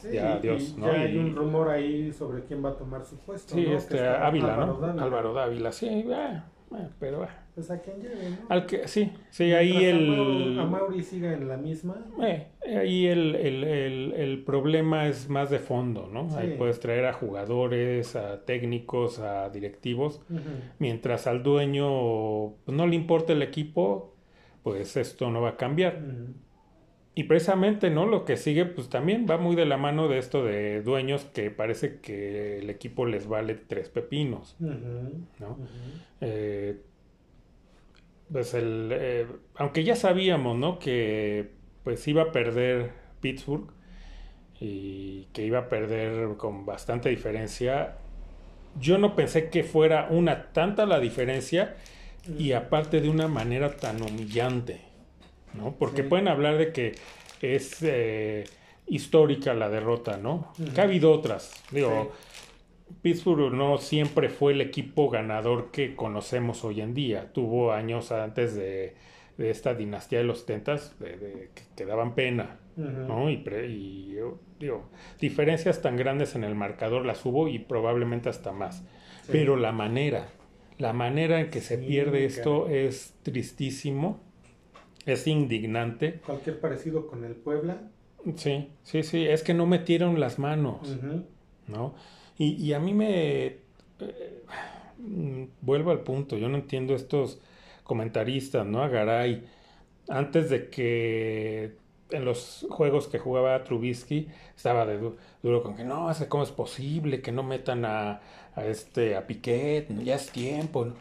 Sí, 0.00 0.12
ya 0.12 0.34
adiós, 0.34 0.76
¿no? 0.78 0.86
Ya 0.86 1.00
hay 1.00 1.14
Y- 1.16 1.18
un 1.18 1.34
rumor 1.34 1.68
ahí 1.68 2.12
sobre 2.12 2.44
quién 2.44 2.64
va 2.64 2.68
a 2.70 2.74
tomar 2.76 3.04
su 3.04 3.16
puesto. 3.16 3.52
sí, 3.54 3.66
¿no? 3.68 3.76
este, 3.76 3.98
Ávila, 4.06 4.54
Álvaro 4.54 4.92
¿no? 4.94 5.02
Álvaro 5.02 5.32
Dávila, 5.34 5.72
sí, 5.72 6.04
ah, 6.14 6.44
ah, 6.72 6.88
pero 7.00 7.24
ah, 7.24 7.41
Pues 7.54 7.70
a 7.70 7.82
quien 7.82 8.00
lleve, 8.00 8.30
¿no? 8.30 8.46
al 8.48 8.64
que, 8.64 8.88
sí, 8.88 9.12
sí, 9.28 9.52
ahí 9.52 9.84
el... 9.84 10.58
A 10.58 10.64
Mauri 10.64 11.02
siga 11.02 11.34
en 11.34 11.48
la 11.48 11.58
misma. 11.58 12.02
Eh, 12.22 12.48
ahí 12.64 13.06
el, 13.06 13.34
el, 13.34 13.64
el, 13.64 14.12
el 14.14 14.42
problema 14.42 15.06
es 15.06 15.28
más 15.28 15.50
de 15.50 15.58
fondo, 15.58 16.08
¿no? 16.10 16.30
Sí. 16.30 16.36
Ahí 16.38 16.54
puedes 16.56 16.80
traer 16.80 17.04
a 17.04 17.12
jugadores, 17.12 18.16
a 18.16 18.46
técnicos, 18.46 19.18
a 19.18 19.50
directivos. 19.50 20.22
Mientras 20.78 21.26
al 21.26 21.42
dueño 21.42 22.54
pues, 22.64 22.74
no 22.74 22.86
le 22.86 22.96
importa 22.96 23.34
el 23.34 23.42
equipo, 23.42 24.14
pues 24.62 24.96
esto 24.96 25.30
no 25.30 25.42
va 25.42 25.50
a 25.50 25.56
cambiar. 25.58 26.00
Y 27.14 27.24
precisamente, 27.24 27.90
¿no? 27.90 28.06
Lo 28.06 28.24
que 28.24 28.38
sigue, 28.38 28.64
pues 28.64 28.88
también 28.88 29.26
va 29.28 29.36
muy 29.36 29.54
de 29.54 29.66
la 29.66 29.76
mano 29.76 30.08
de 30.08 30.16
esto 30.16 30.42
de 30.42 30.80
dueños 30.80 31.26
que 31.26 31.50
parece 31.50 32.00
que 32.00 32.60
el 32.60 32.70
equipo 32.70 33.04
les 33.04 33.26
vale 33.26 33.54
tres 33.54 33.90
pepinos. 33.90 34.56
¿no? 34.58 35.58
Eh, 36.22 36.80
pues 38.32 38.54
el, 38.54 38.90
eh, 38.92 39.26
aunque 39.56 39.84
ya 39.84 39.94
sabíamos, 39.94 40.56
¿no? 40.56 40.78
Que 40.78 41.50
pues 41.84 42.06
iba 42.08 42.22
a 42.22 42.32
perder 42.32 42.92
Pittsburgh 43.20 43.68
y 44.60 45.24
que 45.32 45.44
iba 45.44 45.58
a 45.60 45.68
perder 45.68 46.36
con 46.36 46.64
bastante 46.64 47.08
diferencia. 47.08 47.96
Yo 48.80 48.96
no 48.98 49.14
pensé 49.14 49.50
que 49.50 49.64
fuera 49.64 50.06
una 50.10 50.52
tanta 50.52 50.86
la 50.86 50.98
diferencia 51.00 51.76
y 52.38 52.52
aparte 52.52 53.00
de 53.00 53.08
una 53.08 53.26
manera 53.28 53.76
tan 53.76 54.00
humillante, 54.00 54.80
¿no? 55.54 55.74
Porque 55.78 56.02
Sí. 56.02 56.08
pueden 56.08 56.28
hablar 56.28 56.56
de 56.56 56.72
que 56.72 56.92
es 57.42 57.78
eh, 57.82 58.44
histórica 58.86 59.52
la 59.54 59.68
derrota, 59.68 60.16
¿no? 60.16 60.52
Que 60.74 60.80
ha 60.80 60.84
habido 60.84 61.10
otras, 61.12 61.52
digo. 61.70 62.12
Sí. 62.12 62.31
Pittsburgh 63.00 63.52
no 63.52 63.78
siempre 63.78 64.28
fue 64.28 64.52
el 64.52 64.60
equipo 64.60 65.08
ganador 65.10 65.70
que 65.70 65.94
conocemos 65.96 66.64
hoy 66.64 66.80
en 66.80 66.94
día. 66.94 67.32
Tuvo 67.32 67.72
años 67.72 68.12
antes 68.12 68.54
de, 68.54 68.94
de 69.38 69.50
esta 69.50 69.74
dinastía 69.74 70.18
de 70.18 70.24
los 70.24 70.40
70 70.40 70.76
de, 71.00 71.16
de- 71.16 71.50
que, 71.54 71.62
que 71.76 71.86
daban 71.86 72.14
pena. 72.14 72.58
¿no? 72.76 73.28
Y, 73.28 73.36
pre- 73.36 73.68
y, 73.68 74.12
yo 74.16 74.38
digo, 74.58 74.88
diferencias 75.20 75.82
tan 75.82 75.96
grandes 75.96 76.34
en 76.34 76.42
el 76.44 76.54
marcador 76.54 77.04
las 77.04 77.24
hubo 77.26 77.46
y 77.48 77.58
probablemente 77.58 78.28
hasta 78.30 78.52
más. 78.52 78.78
Sí. 79.22 79.28
Pero 79.32 79.56
la 79.56 79.72
manera, 79.72 80.28
la 80.78 80.92
manera 80.94 81.40
en 81.40 81.50
que 81.50 81.60
se 81.60 81.78
Sí, 81.78 81.86
pierde 81.86 82.24
esto 82.24 82.68
es 82.68 83.14
tristísimo. 83.22 84.20
Es 85.04 85.26
indignante. 85.26 86.20
Cualquier 86.24 86.60
parecido 86.60 87.06
con 87.08 87.24
el 87.24 87.34
Puebla. 87.34 87.90
Sí, 88.36 88.68
sí, 88.84 89.02
sí, 89.02 89.26
es 89.26 89.42
que 89.42 89.52
no 89.52 89.66
metieron 89.66 90.18
las 90.20 90.38
manos. 90.38 90.96
¿no? 91.68 91.94
Y, 92.42 92.54
y 92.66 92.72
a 92.72 92.80
mí 92.80 92.92
me... 92.94 93.46
eh, 94.00 94.42
vuelvo 95.60 95.90
al 95.90 96.00
punto, 96.00 96.36
yo 96.36 96.48
no 96.48 96.56
entiendo 96.56 96.94
estos 96.94 97.40
comentaristas, 97.84 98.66
¿no? 98.66 98.82
A 98.82 98.88
Garay, 98.88 99.44
antes 100.08 100.50
de 100.50 100.68
que 100.68 101.76
en 102.10 102.24
los 102.24 102.66
juegos 102.68 103.08
que 103.08 103.18
jugaba 103.18 103.62
Trubisky 103.64 104.28
estaba 104.56 104.84
de 104.86 104.98
du- 104.98 105.16
duro 105.42 105.62
con 105.62 105.74
que 105.76 105.84
no, 105.84 106.10
es 106.10 106.18
que 106.18 106.28
cómo 106.28 106.42
es 106.42 106.50
posible 106.50 107.22
que 107.22 107.32
no 107.32 107.42
metan 107.42 107.84
a, 107.84 108.20
a 108.54 108.64
este 108.66 109.16
a 109.16 109.26
Piquet, 109.26 109.88
ya 110.04 110.16
es 110.16 110.30
tiempo. 110.30 110.84
¿no? 110.84 110.94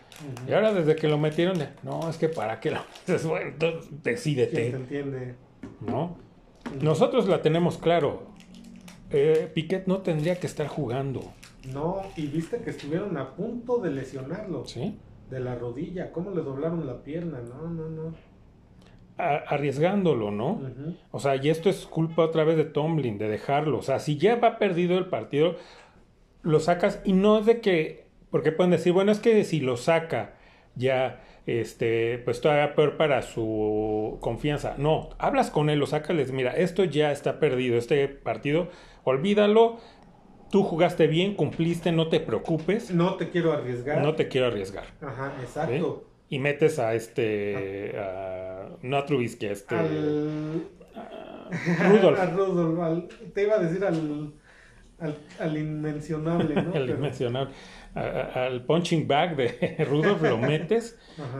Y 0.47 0.53
ahora 0.53 0.73
desde 0.73 0.95
que 0.95 1.07
lo 1.07 1.17
metieron, 1.17 1.57
no, 1.83 2.09
es 2.09 2.17
que 2.17 2.29
para 2.29 2.59
qué 2.59 2.71
lo 2.71 2.81
metes, 3.07 3.25
bueno, 3.27 3.49
entonces 3.49 3.87
¿Quién 3.89 4.01
te 4.01 4.11
decídete, 4.11 4.69
entiende? 4.69 5.35
¿no? 5.85 6.17
Nosotros 6.81 7.27
la 7.27 7.41
tenemos 7.41 7.77
claro. 7.77 8.30
Eh, 9.11 9.49
Piquet 9.53 9.87
no 9.87 9.99
tendría 9.99 10.39
que 10.39 10.47
estar 10.47 10.67
jugando, 10.67 11.33
No, 11.73 12.01
y 12.15 12.27
viste 12.27 12.61
que 12.61 12.69
estuvieron 12.71 13.17
a 13.17 13.35
punto 13.35 13.77
de 13.79 13.91
lesionarlo. 13.91 14.65
¿sí? 14.65 14.97
De 15.29 15.39
la 15.39 15.55
rodilla, 15.55 16.11
cómo 16.11 16.31
le 16.31 16.41
doblaron 16.41 16.85
la 16.87 17.03
pierna. 17.03 17.39
No, 17.41 17.69
no, 17.69 17.89
no. 17.89 18.13
A- 19.17 19.43
arriesgándolo, 19.47 20.31
¿no? 20.31 20.61
O 21.11 21.19
sea, 21.19 21.35
y 21.35 21.49
esto 21.49 21.69
es 21.69 21.85
culpa 21.85 22.23
otra 22.23 22.43
vez 22.43 22.57
de 22.57 22.65
Tomlin, 22.65 23.17
de 23.17 23.27
dejarlo. 23.29 23.77
O 23.79 23.81
sea, 23.81 23.99
si 23.99 24.17
ya 24.17 24.35
va 24.37 24.57
perdido 24.57 24.97
el 24.97 25.05
partido, 25.07 25.55
lo 26.41 26.59
sacas 26.59 27.01
y 27.05 27.13
no 27.13 27.39
es 27.39 27.45
de 27.45 27.61
que, 27.61 28.07
porque 28.31 28.51
pueden 28.51 28.71
decir, 28.71 28.93
bueno, 28.93 29.11
es 29.11 29.19
que 29.19 29.43
si 29.43 29.59
lo 29.59 29.77
saca 29.77 30.35
ya, 30.75 31.21
este, 31.45 32.17
pues 32.19 32.41
todavía 32.41 32.75
peor 32.75 32.97
para 32.97 33.21
su 33.21 34.17
confianza. 34.21 34.75
No, 34.77 35.09
hablas 35.19 35.51
con 35.51 35.69
él, 35.69 35.79
lo 35.79 35.85
sacas, 35.87 36.15
les 36.15 36.31
mira, 36.31 36.51
esto 36.53 36.83
ya 36.83 37.11
está 37.11 37.39
perdido, 37.39 37.77
este 37.77 38.07
partido, 38.07 38.69
olvídalo, 39.03 39.77
tú 40.51 40.63
jugaste 40.63 41.07
bien, 41.07 41.35
cumpliste, 41.35 41.91
no 41.91 42.07
te 42.09 42.19
preocupes, 42.19 42.91
No 42.91 43.15
te 43.15 43.29
quiero 43.29 43.53
arriesgar. 43.53 44.01
no 44.01 44.15
te 44.15 44.27
quiero 44.27 44.47
arriesgar. 44.47 44.85
Ajá, 45.01 45.33
¿sí? 45.37 45.43
exacto. 45.43 46.05
Y 46.29 46.39
metes 46.39 46.79
a 46.79 46.93
este, 46.93 47.93
a- 47.99 48.69
no 48.81 48.97
a 48.97 49.05
Trubisky, 49.05 49.47
a 49.47 49.51
este... 49.51 49.75
Al... 49.75 50.63
A 51.51 52.25
Rudolph, 52.27 52.79
al- 52.79 53.09
Te 53.33 53.43
iba 53.43 53.55
a 53.55 53.59
decir 53.59 53.83
al, 53.83 54.33
al, 54.99 55.17
al 55.39 55.57
inmencionable, 55.57 56.55
¿no? 56.55 56.71
Pero- 56.73 56.85
inmencionable. 56.93 57.53
A- 57.93 57.99
a- 57.99 58.45
al 58.45 58.63
punching 58.65 59.05
bag 59.07 59.35
de 59.35 59.83
Rudolph 59.89 60.21
lo 60.21 60.37
metes 60.37 60.97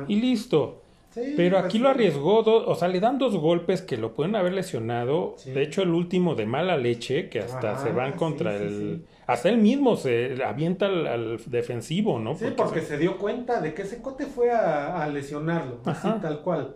y 0.09 0.19
listo. 0.19 0.83
Sí, 1.11 1.33
Pero 1.35 1.57
pues 1.57 1.65
aquí 1.65 1.79
lo 1.79 1.89
arriesgó, 1.89 2.41
do- 2.43 2.65
o 2.67 2.75
sea, 2.75 2.87
le 2.87 2.99
dan 3.01 3.17
dos 3.17 3.35
golpes 3.35 3.81
que 3.81 3.97
lo 3.97 4.13
pueden 4.13 4.35
haber 4.35 4.53
lesionado. 4.53 5.35
Sí. 5.37 5.51
De 5.51 5.61
hecho, 5.61 5.81
el 5.83 5.89
último 5.89 6.35
de 6.35 6.45
mala 6.45 6.77
leche, 6.77 7.27
que 7.29 7.39
hasta 7.39 7.73
Ajá, 7.73 7.83
se 7.83 7.91
van 7.91 8.13
contra 8.13 8.57
sí, 8.57 8.63
el... 8.63 9.05
Hasta 9.27 9.49
él 9.49 9.57
mismo 9.57 9.95
se 9.97 10.43
avienta 10.43 10.85
al, 10.87 11.07
al 11.07 11.39
defensivo, 11.47 12.19
¿no? 12.19 12.35
Sí, 12.35 12.45
porque 12.55 12.81
se 12.81 12.97
dio 12.97 13.17
cuenta 13.17 13.61
de 13.61 13.73
que 13.73 13.83
ese 13.83 14.01
cote 14.01 14.25
fue 14.25 14.51
a, 14.51 15.03
a 15.03 15.07
lesionarlo, 15.07 15.79
así 15.85 16.07
tal 16.21 16.41
cual. 16.41 16.75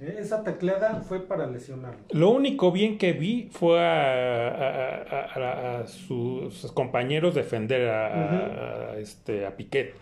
Eh, 0.00 0.16
Esa 0.18 0.42
tecleada 0.42 1.02
fue 1.02 1.20
para 1.20 1.46
lesionarlo. 1.46 2.00
Lo 2.10 2.30
único 2.30 2.72
bien 2.72 2.98
que 2.98 3.12
vi 3.12 3.48
fue 3.52 3.78
a, 3.80 5.84
sus 5.86 6.70
compañeros 6.72 7.34
defender 7.34 7.88
a, 7.88 8.96
este, 8.98 9.46
a 9.46 9.56
Piquet. 9.56 9.94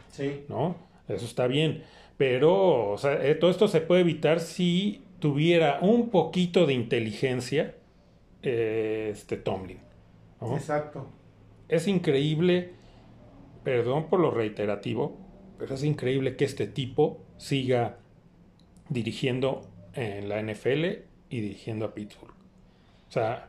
¿no? 0.48 0.76
Eso 1.08 1.26
está 1.26 1.46
bien. 1.46 1.82
Pero, 2.22 2.92
o 2.92 2.98
sea, 2.98 3.14
eh, 3.26 3.34
todo 3.34 3.50
esto 3.50 3.66
se 3.66 3.80
puede 3.80 4.02
evitar 4.02 4.38
si 4.38 5.02
tuviera 5.18 5.80
un 5.82 6.08
poquito 6.10 6.66
de 6.66 6.72
inteligencia 6.72 7.74
eh, 8.44 9.08
este 9.10 9.36
Tomlin. 9.36 9.80
¿no? 10.40 10.54
Exacto. 10.54 11.08
Es 11.68 11.88
increíble, 11.88 12.74
perdón 13.64 14.06
por 14.08 14.20
lo 14.20 14.30
reiterativo, 14.30 15.18
pero 15.58 15.74
es 15.74 15.82
increíble 15.82 16.36
que 16.36 16.44
este 16.44 16.68
tipo 16.68 17.18
siga 17.38 17.98
dirigiendo 18.88 19.62
en 19.94 20.28
la 20.28 20.40
NFL 20.40 20.84
y 21.28 21.40
dirigiendo 21.40 21.86
a 21.86 21.92
Pittsburgh. 21.92 22.36
O 23.08 23.10
sea, 23.10 23.48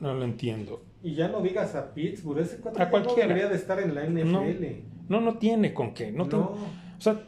no 0.00 0.14
lo 0.14 0.24
entiendo. 0.24 0.82
Y 1.04 1.14
ya 1.14 1.28
no 1.28 1.40
digas 1.42 1.76
a 1.76 1.94
Pittsburgh, 1.94 2.40
ese 2.40 2.56
cuate 2.56 2.82
A 2.82 2.90
cualquiera. 2.90 3.28
no 3.28 3.34
debería 3.34 3.48
de 3.48 3.54
estar 3.56 3.78
en 3.78 3.94
la 3.94 4.02
NFL. 4.04 4.64
No, 5.08 5.20
no 5.20 5.38
tiene 5.38 5.72
con 5.72 5.94
qué. 5.94 6.10
No, 6.10 6.24
No. 6.24 6.28
tiene- 6.28 6.44
O 6.44 7.00
sea, 7.00 7.24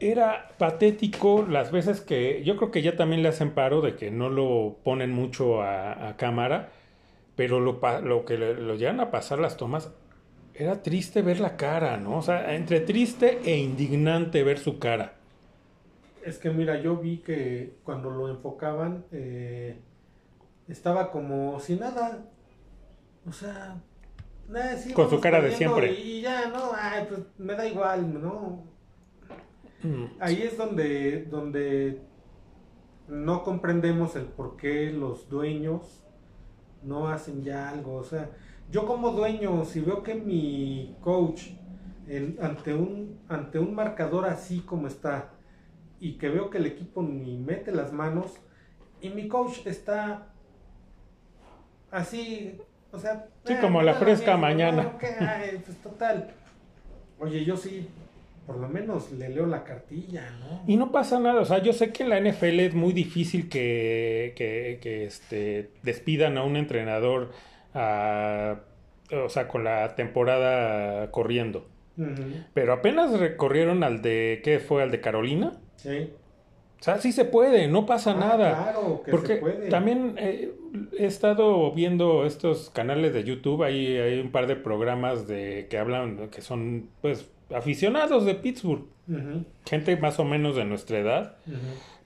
era 0.00 0.48
patético 0.58 1.44
las 1.48 1.72
veces 1.72 2.00
que 2.00 2.42
yo 2.44 2.56
creo 2.56 2.70
que 2.70 2.82
ya 2.82 2.96
también 2.96 3.22
le 3.22 3.28
hacen 3.30 3.50
paro 3.52 3.80
de 3.80 3.96
que 3.96 4.10
no 4.10 4.30
lo 4.30 4.76
ponen 4.84 5.12
mucho 5.12 5.62
a, 5.62 6.08
a 6.08 6.16
cámara, 6.16 6.70
pero 7.36 7.60
lo, 7.60 7.80
lo 8.02 8.24
que 8.24 8.38
le- 8.38 8.54
lo 8.54 8.76
llegan 8.76 9.00
a 9.00 9.10
pasar 9.10 9.38
las 9.40 9.56
tomas, 9.56 9.90
era 10.54 10.82
triste 10.82 11.22
ver 11.22 11.40
la 11.40 11.56
cara, 11.56 11.96
¿no? 11.98 12.18
O 12.18 12.22
sea, 12.22 12.54
entre 12.56 12.80
triste 12.80 13.40
e 13.44 13.58
indignante 13.58 14.42
ver 14.44 14.58
su 14.58 14.78
cara. 14.78 15.14
Es 16.24 16.38
que 16.38 16.50
mira, 16.50 16.80
yo 16.80 16.96
vi 16.96 17.18
que 17.18 17.78
cuando 17.84 18.10
lo 18.10 18.28
enfocaban 18.28 19.04
eh, 19.12 19.76
estaba 20.68 21.10
como 21.10 21.60
si 21.60 21.76
nada. 21.76 22.24
O 23.26 23.32
sea, 23.32 23.76
nada, 24.48 24.76
sí, 24.76 24.92
Con 24.94 25.10
su 25.10 25.20
cara 25.20 25.40
de 25.40 25.52
siempre. 25.52 25.92
Y 25.92 26.22
ya, 26.22 26.48
no, 26.48 26.72
ay, 26.74 27.06
pues 27.08 27.20
me 27.38 27.54
da 27.54 27.66
igual, 27.66 28.20
¿no? 28.22 28.64
Mm, 29.82 30.04
Ahí 30.20 30.42
es 30.42 30.56
donde, 30.56 31.24
donde 31.24 32.00
no 33.08 33.42
comprendemos 33.44 34.16
el 34.16 34.24
por 34.24 34.56
qué 34.56 34.90
los 34.90 35.28
dueños 35.28 36.04
no 36.82 37.08
hacen 37.08 37.42
ya 37.42 37.70
algo. 37.70 37.94
O 37.94 38.04
sea, 38.04 38.30
yo 38.70 38.86
como 38.86 39.10
dueño, 39.12 39.64
si 39.64 39.80
veo 39.80 40.02
que 40.02 40.14
mi 40.14 40.96
coach 41.00 41.48
en- 42.06 42.36
ante, 42.42 42.74
un, 42.74 43.18
ante 43.28 43.58
un 43.58 43.74
marcador 43.74 44.26
así 44.26 44.60
como 44.60 44.86
está 44.88 45.30
y 46.00 46.12
que 46.18 46.28
veo 46.28 46.50
que 46.50 46.58
el 46.58 46.66
equipo 46.66 47.02
ni 47.02 47.36
mete 47.36 47.72
las 47.72 47.92
manos 47.92 48.36
y 49.00 49.10
mi 49.10 49.28
coach 49.28 49.66
está 49.66 50.28
así, 51.90 52.58
o 52.92 52.98
sea... 52.98 53.28
Sí, 53.44 53.54
"Ah, 53.56 53.60
como 53.60 53.82
la 53.82 53.94
fresca 53.94 54.36
mañana". 54.36 54.92
pues 55.64 55.76
total. 55.78 56.30
Oye, 57.18 57.44
yo 57.44 57.56
sí, 57.56 57.88
por 58.48 58.56
lo 58.56 58.66
menos 58.66 59.12
le 59.12 59.28
leo 59.28 59.44
la 59.44 59.62
cartilla, 59.62 60.22
¿no? 60.40 60.62
Y 60.66 60.78
no 60.78 60.90
pasa 60.90 61.20
nada, 61.20 61.42
o 61.42 61.44
sea, 61.44 61.58
yo 61.62 61.74
sé 61.74 61.92
que 61.92 62.02
en 62.04 62.08
la 62.08 62.18
NFL 62.18 62.60
es 62.60 62.74
muy 62.74 62.94
difícil 62.94 63.50
que, 63.50 64.32
que, 64.34 64.78
que, 64.80 65.04
este, 65.04 65.70
despidan 65.82 66.38
a 66.38 66.44
un 66.44 66.56
entrenador, 66.56 67.30
ah, 67.74 68.60
o 69.12 69.28
sea, 69.28 69.48
con 69.48 69.64
la 69.64 69.94
temporada 69.96 71.10
corriendo. 71.10 71.68
Pero 72.54 72.72
apenas 72.72 73.18
recorrieron 73.20 73.82
al 73.84 74.00
de, 74.00 74.40
¿qué 74.42 74.60
fue? 74.60 74.82
Al 74.82 74.90
de 74.92 75.00
Carolina. 75.02 75.60
Sí. 75.76 76.10
O 76.80 76.82
sea, 76.82 76.98
sí 76.98 77.12
se 77.12 77.24
puede, 77.26 77.68
no 77.68 77.84
pasa 77.84 78.12
Ah, 78.12 78.14
nada. 78.14 78.62
Claro, 78.72 79.02
que 79.04 79.10
Porque 79.10 79.34
se 79.34 79.36
puede. 79.40 79.68
también 79.68 80.14
eh, 80.16 80.52
he 80.96 81.04
estado 81.06 81.70
viendo 81.72 82.24
estos 82.24 82.70
canales 82.70 83.12
de 83.12 83.24
YouTube, 83.24 83.62
ahí 83.64 83.96
hay 83.98 84.20
un 84.20 84.30
par 84.32 84.46
de 84.46 84.56
programas 84.56 85.26
de 85.26 85.66
que 85.68 85.76
hablan, 85.76 86.28
que 86.30 86.40
son 86.40 86.88
pues 87.02 87.28
aficionados 87.54 88.24
de 88.24 88.34
Pittsburgh, 88.34 88.84
gente 89.64 89.96
más 89.96 90.18
o 90.18 90.24
menos 90.24 90.56
de 90.56 90.64
nuestra 90.64 90.98
edad, 90.98 91.36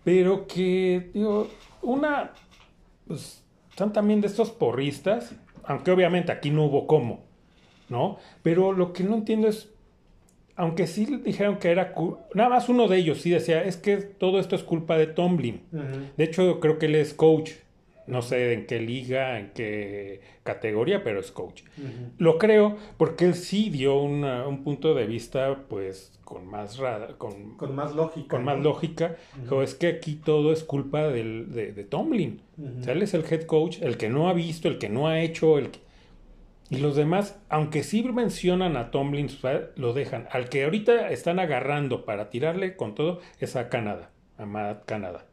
pero 0.05 0.47
que, 0.47 1.11
digo, 1.15 1.49
una, 1.83 2.33
pues, 3.07 3.43
son 3.77 3.93
también 3.93 4.21
de 4.21 4.29
estos 4.29 4.51
porristas, 4.51 5.35
aunque 5.65 5.91
obviamente 5.91 6.33
aquí 6.33 6.51
no 6.51 6.65
hubo 6.67 6.87
cómo, 6.87 7.25
¿no? 7.89 8.19
Pero 8.43 8.73
lo 8.73 8.93
que 8.93 9.05
no 9.05 9.15
entiendo 9.15 9.49
es, 9.49 9.69
aunque 10.55 10.87
sí 10.87 11.07
dijeron 11.25 11.59
que 11.59 11.71
era, 11.71 11.95
nada 12.35 12.51
más 12.51 12.69
uno 12.69 12.87
de 12.89 12.99
ellos 12.99 13.21
sí 13.21 13.31
decía, 13.31 13.63
es 13.65 13.77
que 13.77 13.97
todo 13.97 14.39
esto 14.39 14.55
es 14.55 14.63
culpa 14.63 14.97
de 14.97 15.07
Tomlin. 15.07 15.63
De 16.17 16.25
hecho, 16.25 16.61
creo 16.61 16.79
que 16.79 16.87
él 16.87 16.95
es 16.95 17.15
coach. 17.15 17.53
No 18.07 18.21
sé 18.23 18.53
en 18.53 18.67
qué 18.67 18.81
liga, 18.81 19.39
en 19.39 19.51
qué 19.53 20.21
categoría, 20.43 21.05
pero 21.05 21.21
es 21.21 21.31
coach. 21.31 21.63
Lo 22.19 22.37
creo 22.39 22.77
porque 22.97 23.27
él 23.27 23.35
sí 23.35 23.71
dio 23.71 23.97
una- 24.01 24.47
un 24.49 24.65
punto 24.65 24.95
de 24.95 25.07
vista, 25.07 25.67
pues, 25.69 26.13
con 26.25 26.47
más, 26.47 26.79
ra- 26.79 27.17
con, 27.19 27.57
Con 27.57 27.75
más 27.77 27.95
lógica. 27.95 28.29
con 28.29 28.45
más 28.45 28.59
lógica. 28.59 29.17
Dijo, 29.41 29.63
es 29.63 29.75
que 29.75 29.87
aquí 29.89 30.17
todo 30.17 30.53
es 30.53 30.65
culpa 30.65 31.09
del- 31.09 31.53
de, 31.53 31.73
de 31.73 31.85
Tomlin. 31.85 32.41
Ujú. 32.59 32.81
O 32.81 32.83
sea, 32.83 32.93
él 32.95 33.03
es 33.03 33.15
el 33.15 33.25
head 33.31 33.43
coach, 33.43 33.81
el 33.83 33.97
que 33.97 34.09
no 34.09 34.29
ha 34.29 34.33
visto, 34.33 34.67
el 34.69 34.79
que 34.79 34.89
no 34.89 35.07
ha 35.09 35.21
hecho, 35.21 35.59
el 35.59 35.71
que... 35.71 35.81
Y 36.71 36.79
los 36.79 36.97
demás, 36.97 37.39
aunque 37.51 37.83
sí 37.83 38.03
mencionan 38.03 38.77
a 38.79 38.91
Tomlin, 38.91 39.29
lo 39.77 39.93
dejan. 39.93 40.27
Al 40.31 40.49
que 40.49 40.65
ahorita 40.65 41.11
están 41.11 41.39
agarrando 41.39 42.07
para 42.07 42.31
tirarle 42.31 42.77
con 42.77 42.95
todo 42.95 43.21
es 43.41 43.57
a 43.57 43.69
Canadá, 43.69 44.11
a 44.39 44.47
Matt 44.47 44.87
Canadá. 44.87 45.27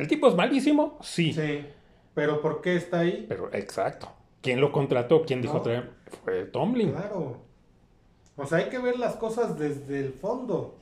¿El 0.00 0.08
tipo 0.08 0.28
es 0.28 0.34
malísimo? 0.34 0.98
Sí. 1.02 1.32
Sí. 1.32 1.66
Pero 2.14 2.40
¿por 2.40 2.60
qué 2.60 2.76
está 2.76 3.00
ahí? 3.00 3.26
Pero 3.28 3.50
exacto. 3.52 4.10
¿Quién 4.40 4.60
lo 4.60 4.72
contrató? 4.72 5.22
¿Quién 5.24 5.42
dijo 5.42 5.54
No. 5.58 5.62
traer? 5.62 5.90
Fue 6.24 6.44
Tomlin. 6.46 6.92
Claro. 6.92 7.36
O 8.36 8.46
sea, 8.46 8.58
hay 8.58 8.70
que 8.70 8.78
ver 8.78 8.98
las 8.98 9.16
cosas 9.16 9.58
desde 9.58 10.00
el 10.00 10.12
fondo. 10.14 10.76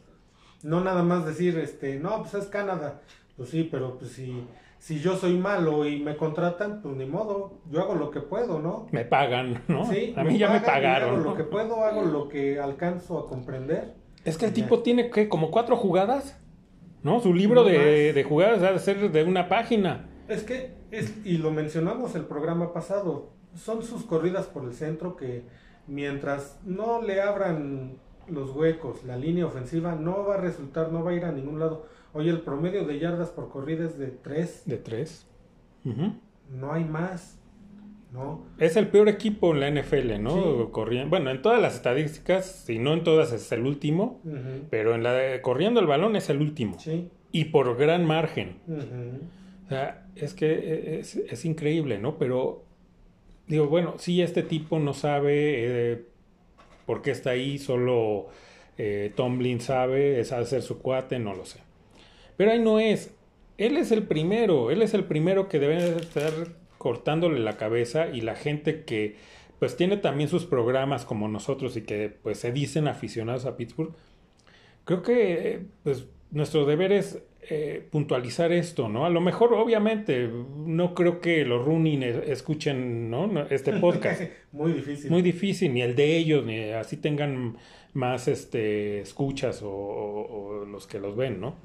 No 0.62 0.81
nada 0.81 1.03
más 1.03 1.27
decir, 1.27 1.59
este, 1.59 1.97
no, 1.99 2.23
pues 2.23 2.35
es 2.35 2.47
Canadá. 2.47 3.01
Pues 3.37 3.51
sí, 3.51 3.69
pero 3.71 3.99
pues 3.99 4.12
si, 4.12 4.45
si 4.79 5.01
yo 5.01 5.16
soy 5.16 5.37
malo 5.37 5.85
y 5.87 6.01
me 6.01 6.16
contratan, 6.16 6.81
pues 6.83 6.95
ni 6.97 7.05
modo, 7.07 7.59
yo 7.71 7.81
hago 7.81 7.95
lo 7.95 8.11
que 8.11 8.21
puedo, 8.21 8.59
¿no? 8.61 8.87
Me 8.93 9.05
pagan, 9.05 9.62
¿no? 9.69 9.85
Sí, 9.87 10.14
a 10.16 10.25
mí 10.25 10.39
ya 10.39 10.49
me 10.51 10.61
pagan 10.61 10.75
pagaron. 10.83 11.09
Hago 11.11 11.19
¿no? 11.19 11.25
lo 11.31 11.37
que 11.37 11.45
puedo, 11.45 11.85
hago 11.85 12.03
lo 12.03 12.29
que 12.29 12.59
alcanzo 12.61 13.19
a 13.19 13.29
comprender. 13.29 13.95
Es 14.25 14.39
que 14.39 14.47
el 14.47 14.53
Ya. 14.53 14.62
tipo 14.62 14.81
tiene 14.83 15.11
que 15.11 15.29
como 15.29 15.51
cuatro 15.51 15.77
jugadas, 15.77 16.39
¿no? 17.03 17.21
Su 17.21 17.35
libro 17.35 17.63
No 17.63 17.69
de, 17.69 18.13
de 18.13 18.25
jugadas 18.25 18.63
ha 18.63 18.73
de 18.73 18.79
ser 18.79 19.11
de 19.11 19.25
una 19.25 19.49
página. 19.49 20.09
Es 20.29 20.43
que, 20.43 20.75
es, 20.91 21.15
y 21.25 21.39
lo 21.39 21.51
mencionamos 21.51 22.15
el 22.15 22.25
programa 22.25 22.73
pasado, 22.73 23.31
son 23.55 23.83
sus 23.83 24.05
corridas 24.05 24.47
por 24.47 24.65
el 24.65 24.75
centro 24.75 25.17
que 25.17 25.45
mientras 25.87 26.59
no 26.65 27.01
le 27.03 27.21
abran 27.23 27.97
los 28.29 28.51
huecos, 28.51 29.05
la 29.05 29.17
línea 29.17 29.47
ofensiva, 29.47 29.95
no 29.95 30.25
va 30.25 30.35
a 30.35 30.39
resultar, 30.39 30.93
no 30.93 31.03
va 31.03 31.13
a 31.13 31.15
ir 31.15 31.25
a 31.25 31.33
ningún 31.33 31.59
lado. 31.59 31.87
Oye, 32.13 32.31
el 32.31 32.41
promedio 32.43 32.85
de 32.85 32.99
yardas 32.99 33.31
por 33.31 33.49
corrida 33.49 33.87
es 33.87 33.99
de 33.99 34.09
3, 34.09 34.63
De 34.67 34.77
tres. 34.77 35.27
Ujú. 35.85 36.13
no 36.51 36.73
hay 36.73 36.85
más, 36.85 37.38
¿no? 38.13 38.47
Es 38.59 38.77
el 38.77 38.89
peor 38.89 39.09
equipo 39.09 39.53
en 39.55 39.61
la 39.61 39.69
NFL, 39.71 40.19
¿no? 40.23 40.31
Sí. 40.65 40.69
Corriendo. 40.73 41.11
Bueno, 41.11 41.31
en 41.31 41.43
todas 41.43 41.61
las 41.61 41.75
estadísticas, 41.75 42.65
si 42.67 42.79
no 42.79 42.95
en 42.95 43.05
todas 43.05 43.33
es 43.33 43.51
el 43.53 43.67
último, 43.67 44.21
pero 44.71 44.95
en 44.95 45.03
la 45.03 45.13
de- 45.13 45.41
corriendo 45.43 45.81
el 45.81 45.87
balón 45.87 46.17
es 46.17 46.31
el 46.31 46.41
último. 46.41 46.79
Sí. 46.79 47.09
Y 47.33 47.47
por 47.47 47.77
gran 47.77 48.07
margen. 48.07 48.57
O 49.67 49.69
sea, 49.69 50.07
es 50.17 50.33
que 50.35 50.99
es, 51.01 51.17
es 51.17 51.45
increíble, 51.45 51.99
¿no? 51.99 52.17
Pero 52.19 52.65
digo, 53.47 53.67
bueno, 53.67 53.95
sí, 53.99 54.23
este 54.23 54.43
tipo 54.43 54.79
no 54.79 54.95
sabe 54.95 55.33
eh, 55.93 56.05
por 56.87 57.03
qué 57.03 57.11
está 57.11 57.31
ahí, 57.31 57.59
solo 57.59 58.29
eh, 58.79 59.13
Tomlin 59.15 59.61
sabe, 59.61 60.21
es 60.21 60.33
hacer 60.33 60.63
su 60.63 60.79
cuate, 60.79 61.19
no 61.19 61.35
lo 61.35 61.45
sé. 61.45 61.61
Pero 62.39 62.53
ahí 62.53 62.61
no 62.61 62.81
es. 62.81 63.15
Él 63.59 63.77
es 63.77 63.91
el 63.93 64.05
primero, 64.05 64.71
él 64.71 64.81
es 64.83 64.95
el 64.95 65.05
primero 65.05 65.49
que 65.49 65.59
debe 65.59 65.97
estar 65.97 66.33
cortándole 66.79 67.41
la 67.41 67.57
cabeza 67.57 68.09
y 68.09 68.20
la 68.22 68.35
gente 68.37 68.85
que 68.85 69.16
pues 69.59 69.76
tiene 69.76 69.97
también 69.97 70.29
sus 70.29 70.45
programas 70.47 71.05
como 71.05 71.26
nosotros 71.29 71.76
y 71.76 71.83
que 71.83 72.09
pues 72.22 72.39
se 72.39 72.53
dicen 72.53 72.87
aficionados 72.89 73.45
a 73.45 73.57
Pittsburgh. 73.57 73.93
Creo 74.85 75.03
que 75.03 75.61
pues 75.83 76.07
nuestro 76.31 76.64
deber 76.64 76.93
es 76.93 77.20
eh, 77.51 77.87
puntualizar 77.91 78.53
esto, 78.53 78.89
¿no? 78.89 79.07
A 79.07 79.11
lo 79.11 79.20
mejor, 79.20 79.55
obviamente, 79.55 80.29
no 80.66 80.95
creo 80.95 81.20
que 81.20 81.45
los 81.45 81.64
Rooney 81.64 81.97
ne- 81.97 82.31
escuchen, 82.31 83.11
¿no? 83.11 83.47
Este 83.51 83.72
podcast. 83.72 84.22
Muy 84.53 84.72
difícil. 84.72 85.11
Muy 85.11 85.22
difícil, 85.22 85.72
ni 85.74 85.83
el 85.83 85.97
de 85.97 86.16
ellos, 86.18 86.45
ni 86.45 86.70
así 86.70 86.97
tengan 86.99 87.57
más 87.95 88.29
este 88.29 89.01
escuchas 89.01 89.62
o, 89.62 89.70
o- 89.70 90.61
o 90.61 90.64
los 90.66 90.87
que 90.87 90.99
los 91.01 91.16
ven, 91.16 91.41
¿no? 91.41 91.57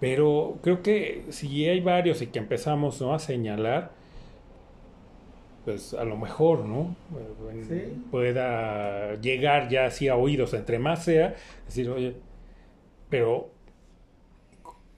Pero 0.00 0.58
creo 0.62 0.82
que 0.82 1.24
si 1.30 1.64
hay 1.66 1.80
varios 1.80 2.22
y 2.22 2.28
que 2.28 2.38
empezamos 2.38 3.00
¿no? 3.00 3.14
a 3.14 3.18
señalar, 3.18 3.92
pues 5.68 5.92
a 5.92 6.02
lo 6.04 6.16
mejor, 6.16 6.64
¿no? 6.64 6.96
Eh, 7.52 7.62
Sí. 7.68 8.02
Pueda 8.10 9.16
llegar 9.20 9.68
ya 9.68 9.84
así 9.84 10.08
a 10.08 10.16
oídos, 10.16 10.54
entre 10.54 10.78
más 10.78 11.04
sea, 11.04 11.34
decir, 11.66 11.90
oye, 11.90 12.14
pero 13.10 13.50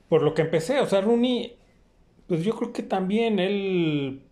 por 0.09 0.23
lo 0.23 0.33
que 0.33 0.43
empecé, 0.43 0.79
o 0.79 0.87
sea, 0.87 1.01
Rooney, 1.01 1.57
pues 2.29 2.45
yo 2.45 2.55
creo 2.55 2.73
que 2.73 2.85
también 2.85 3.41
él, 3.41 4.23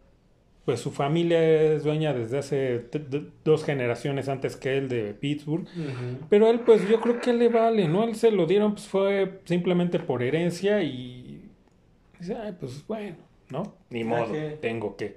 pues 0.64 0.78
su 0.78 0.92
familia 0.92 1.42
es 1.72 1.82
dueña 1.82 2.12
desde 2.14 2.38
hace 2.38 2.84
dos 3.44 3.64
generaciones 3.64 4.28
antes 4.28 4.54
que 4.56 4.76
él 4.78 4.88
de 4.88 5.14
Pittsburgh. 5.14 5.66
Pero 6.28 6.48
él, 6.48 6.60
pues 6.60 6.88
yo 6.88 7.00
creo 7.00 7.20
que 7.20 7.32
le 7.32 7.48
vale, 7.48 7.88
¿no? 7.88 8.04
Él 8.04 8.14
se 8.14 8.30
lo 8.30 8.46
dieron, 8.46 8.74
pues 8.74 8.86
fue 8.86 9.40
simplemente 9.44 9.98
por 9.98 10.22
herencia 10.22 10.82
y 10.84 11.50
dice, 12.20 12.36
ay, 12.36 12.54
pues 12.60 12.86
bueno, 12.86 13.16
¿no? 13.50 13.74
Ni 13.90 14.04
modo, 14.04 14.32
que- 14.32 14.58
tengo 14.60 14.96
que. 14.96 15.16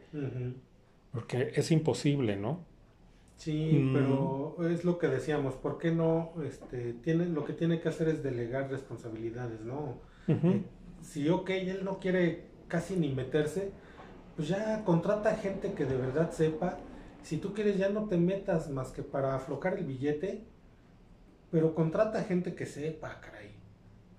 Porque 1.12 1.51
es 1.55 1.72
imposible, 1.72 2.38
¿no? 2.38 2.66
Sí, 3.38 3.72
Mm. 3.84 3.93
pero 3.93 4.55
es 4.70 4.86
lo 4.86 4.97
que 4.99 5.07
decíamos, 5.07 5.55
¿por 5.55 5.78
qué 5.78 5.91
no? 5.91 6.32
Este, 6.45 6.93
tiene, 6.93 7.26
lo 7.26 7.43
que 7.43 7.53
tiene 7.53 7.80
que 7.82 7.89
hacer 7.89 8.07
es 8.07 8.22
delegar 8.24 8.70
responsabilidades, 8.70 9.62
¿no? 9.62 9.97
Ujú. 10.28 10.47
Eh, 10.47 10.64
si, 11.01 11.28
ok, 11.30 11.49
él 11.49 11.84
no 11.84 11.99
quiere 11.99 12.45
casi 12.68 12.95
ni 12.95 13.09
meterse, 13.14 13.72
pues 14.36 14.47
ya 14.47 14.84
contrata 14.86 15.36
gente 15.36 15.74
que 15.74 15.86
de 15.86 15.97
verdad 15.97 16.32
sepa. 16.32 16.78
Si 17.24 17.38
tú 17.38 17.53
quieres, 17.53 17.78
ya 17.78 17.89
no 17.89 18.05
te 18.07 18.18
metas 18.18 18.70
más 18.70 18.91
que 18.91 19.01
para 19.03 19.36
aflocar 19.36 19.78
el 19.78 19.86
billete, 19.86 20.43
pero 21.51 21.76
contrata 21.76 22.24
gente 22.24 22.55
que 22.55 22.66
sepa, 22.66 23.20
caray. 23.20 23.51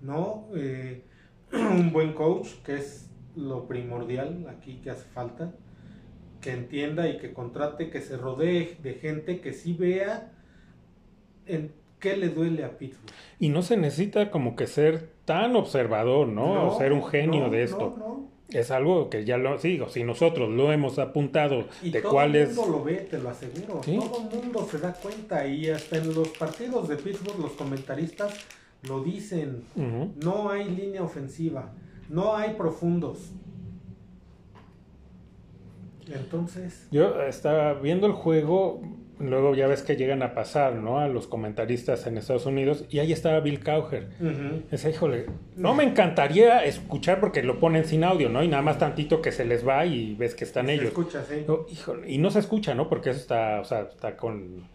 ¿No? 0.01 0.47
Eh, 0.55 1.05
un 1.53 1.91
buen 1.93 2.13
coach, 2.13 2.49
que 2.63 2.75
es 2.75 3.09
lo 3.35 3.67
primordial 3.67 4.45
aquí 4.49 4.81
que 4.81 4.89
hace 4.91 5.05
falta, 5.09 5.55
que 6.43 6.51
entienda 6.51 7.09
y 7.09 7.17
que 7.17 7.33
contrate, 7.33 7.89
que 7.89 8.01
se 8.01 8.17
rodee 8.17 8.77
de 8.83 8.93
gente 8.95 9.39
que 9.39 9.53
sí 9.53 9.73
vea 9.73 10.31
en 11.47 11.71
qué 11.99 12.17
le 12.17 12.29
duele 12.29 12.65
a 12.65 12.77
Pittsburgh. 12.77 13.13
Y 13.39 13.49
no 13.49 13.61
se 13.61 13.77
necesita 13.77 14.29
como 14.29 14.55
que 14.55 14.67
ser 14.67 15.09
tan 15.25 15.55
observador, 15.55 16.27
¿no? 16.27 16.67
o 16.67 16.77
ser 16.77 16.91
un 16.91 17.05
genio 17.05 17.45
no, 17.45 17.49
de 17.49 17.63
esto. 17.63 17.95
no. 17.97 18.33
Es 18.49 18.69
algo 18.69 19.09
que 19.09 19.25
ya 19.25 19.37
lo 19.37 19.57
digo, 19.57 19.89
si 19.89 20.03
nosotros 20.03 20.49
lo 20.49 20.71
hemos 20.71 20.99
apuntado 20.99 21.65
Y 21.81 21.89
de 21.89 22.01
todo 22.01 22.11
cuál 22.11 22.35
el 22.35 22.49
es... 22.49 22.55
mundo 22.55 22.77
lo 22.77 22.83
ve, 22.83 22.95
te 22.97 23.17
lo 23.17 23.29
aseguro. 23.29 23.81
Sí. 23.83 23.97
Todo 23.97 24.29
el 24.29 24.35
mundo 24.35 24.67
se 24.69 24.77
da 24.77 24.93
cuenta 24.93 25.47
y 25.47 25.69
hasta 25.69 25.97
en 25.97 26.13
los 26.13 26.27
partidos 26.29 26.87
de 26.87 26.97
Pittsburgh 26.97 27.39
los 27.39 27.53
comentaristas 27.53 28.45
lo 28.83 29.01
dicen. 29.01 29.63
No 30.23 30.49
hay 30.49 30.65
línea 30.65 31.01
ofensiva, 31.01 31.71
no 32.09 32.35
hay 32.35 32.53
profundos. 32.53 33.31
Entonces, 36.11 36.87
Yo 36.91 37.21
estaba 37.23 37.73
viendo 37.73 38.07
el 38.07 38.13
juego, 38.13 38.81
luego 39.19 39.55
ya 39.55 39.67
ves 39.67 39.83
que 39.83 39.95
llegan 39.95 40.21
a 40.23 40.33
pasar, 40.33 40.75
¿no? 40.75 40.99
A 40.99 41.07
los 41.07 41.27
comentaristas 41.27 42.05
en 42.07 42.17
Estados 42.17 42.45
Unidos 42.45 42.85
y 42.89 42.99
ahí 42.99 43.13
estaba 43.13 43.39
Bill 43.39 43.63
Cowher. 43.63 44.09
ujú, 44.19 44.63
Ese, 44.71 44.89
híjole, 44.89 45.27
no 45.55 45.73
me 45.75 45.83
encantaría 45.83 46.63
escuchar 46.65 47.19
porque 47.19 47.43
lo 47.43 47.59
ponen 47.59 47.85
sin 47.85 48.03
audio, 48.03 48.29
¿no? 48.29 48.43
Y 48.43 48.47
nada 48.47 48.63
más 48.63 48.77
tantito 48.79 49.21
que 49.21 49.31
se 49.31 49.45
les 49.45 49.65
va 49.67 49.85
y 49.85 50.15
ves 50.15 50.35
que 50.35 50.43
están 50.43 50.65
se 50.67 50.73
ellos. 50.73 50.85
escucha, 50.87 51.23
sí. 51.23 51.43
No, 51.47 51.65
híjole, 51.71 52.11
y 52.11 52.17
no 52.17 52.31
se 52.31 52.39
escucha, 52.39 52.73
¿no? 52.75 52.89
Porque 52.89 53.11
eso 53.11 53.19
está, 53.19 53.59
o 53.61 53.65
sea, 53.65 53.81
está 53.81 54.17
con... 54.17 54.67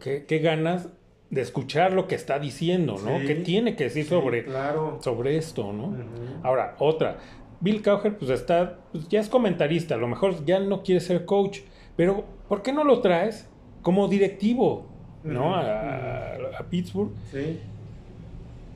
¿Qué, 0.00 0.24
qué 0.26 0.38
ganas 0.38 0.88
de 1.30 1.40
escuchar 1.40 1.92
lo 1.92 2.06
que 2.06 2.14
está 2.14 2.38
diciendo, 2.38 2.96
¿no? 3.04 3.18
Sí. 3.20 3.26
¿Qué 3.26 3.34
tiene 3.36 3.74
que 3.74 3.84
decir 3.84 4.04
Sí, 4.04 4.10
sobre, 4.10 4.44
claro. 4.44 4.98
sobre 5.02 5.36
esto, 5.36 5.72
¿no? 5.72 5.96
Ahora, 6.42 6.76
otra. 6.78 7.16
Bill 7.62 7.82
Cowher, 7.82 8.18
pues 8.18 8.30
está, 8.30 8.78
pues 8.92 9.08
ya 9.08 9.20
es 9.20 9.28
comentarista, 9.28 9.94
a 9.94 9.98
lo 9.98 10.08
mejor 10.08 10.44
ya 10.44 10.60
no 10.60 10.82
quiere 10.82 11.00
ser 11.00 11.24
coach, 11.24 11.60
pero 11.96 12.24
¿por 12.48 12.62
qué 12.62 12.72
no 12.72 12.84
lo 12.84 13.00
traes 13.00 13.48
como 13.82 14.08
directivo, 14.08 14.86
¿no? 15.22 15.54
A, 15.54 16.34
a 16.58 16.68
Pittsburgh. 16.70 17.12
Sí. 17.30 17.60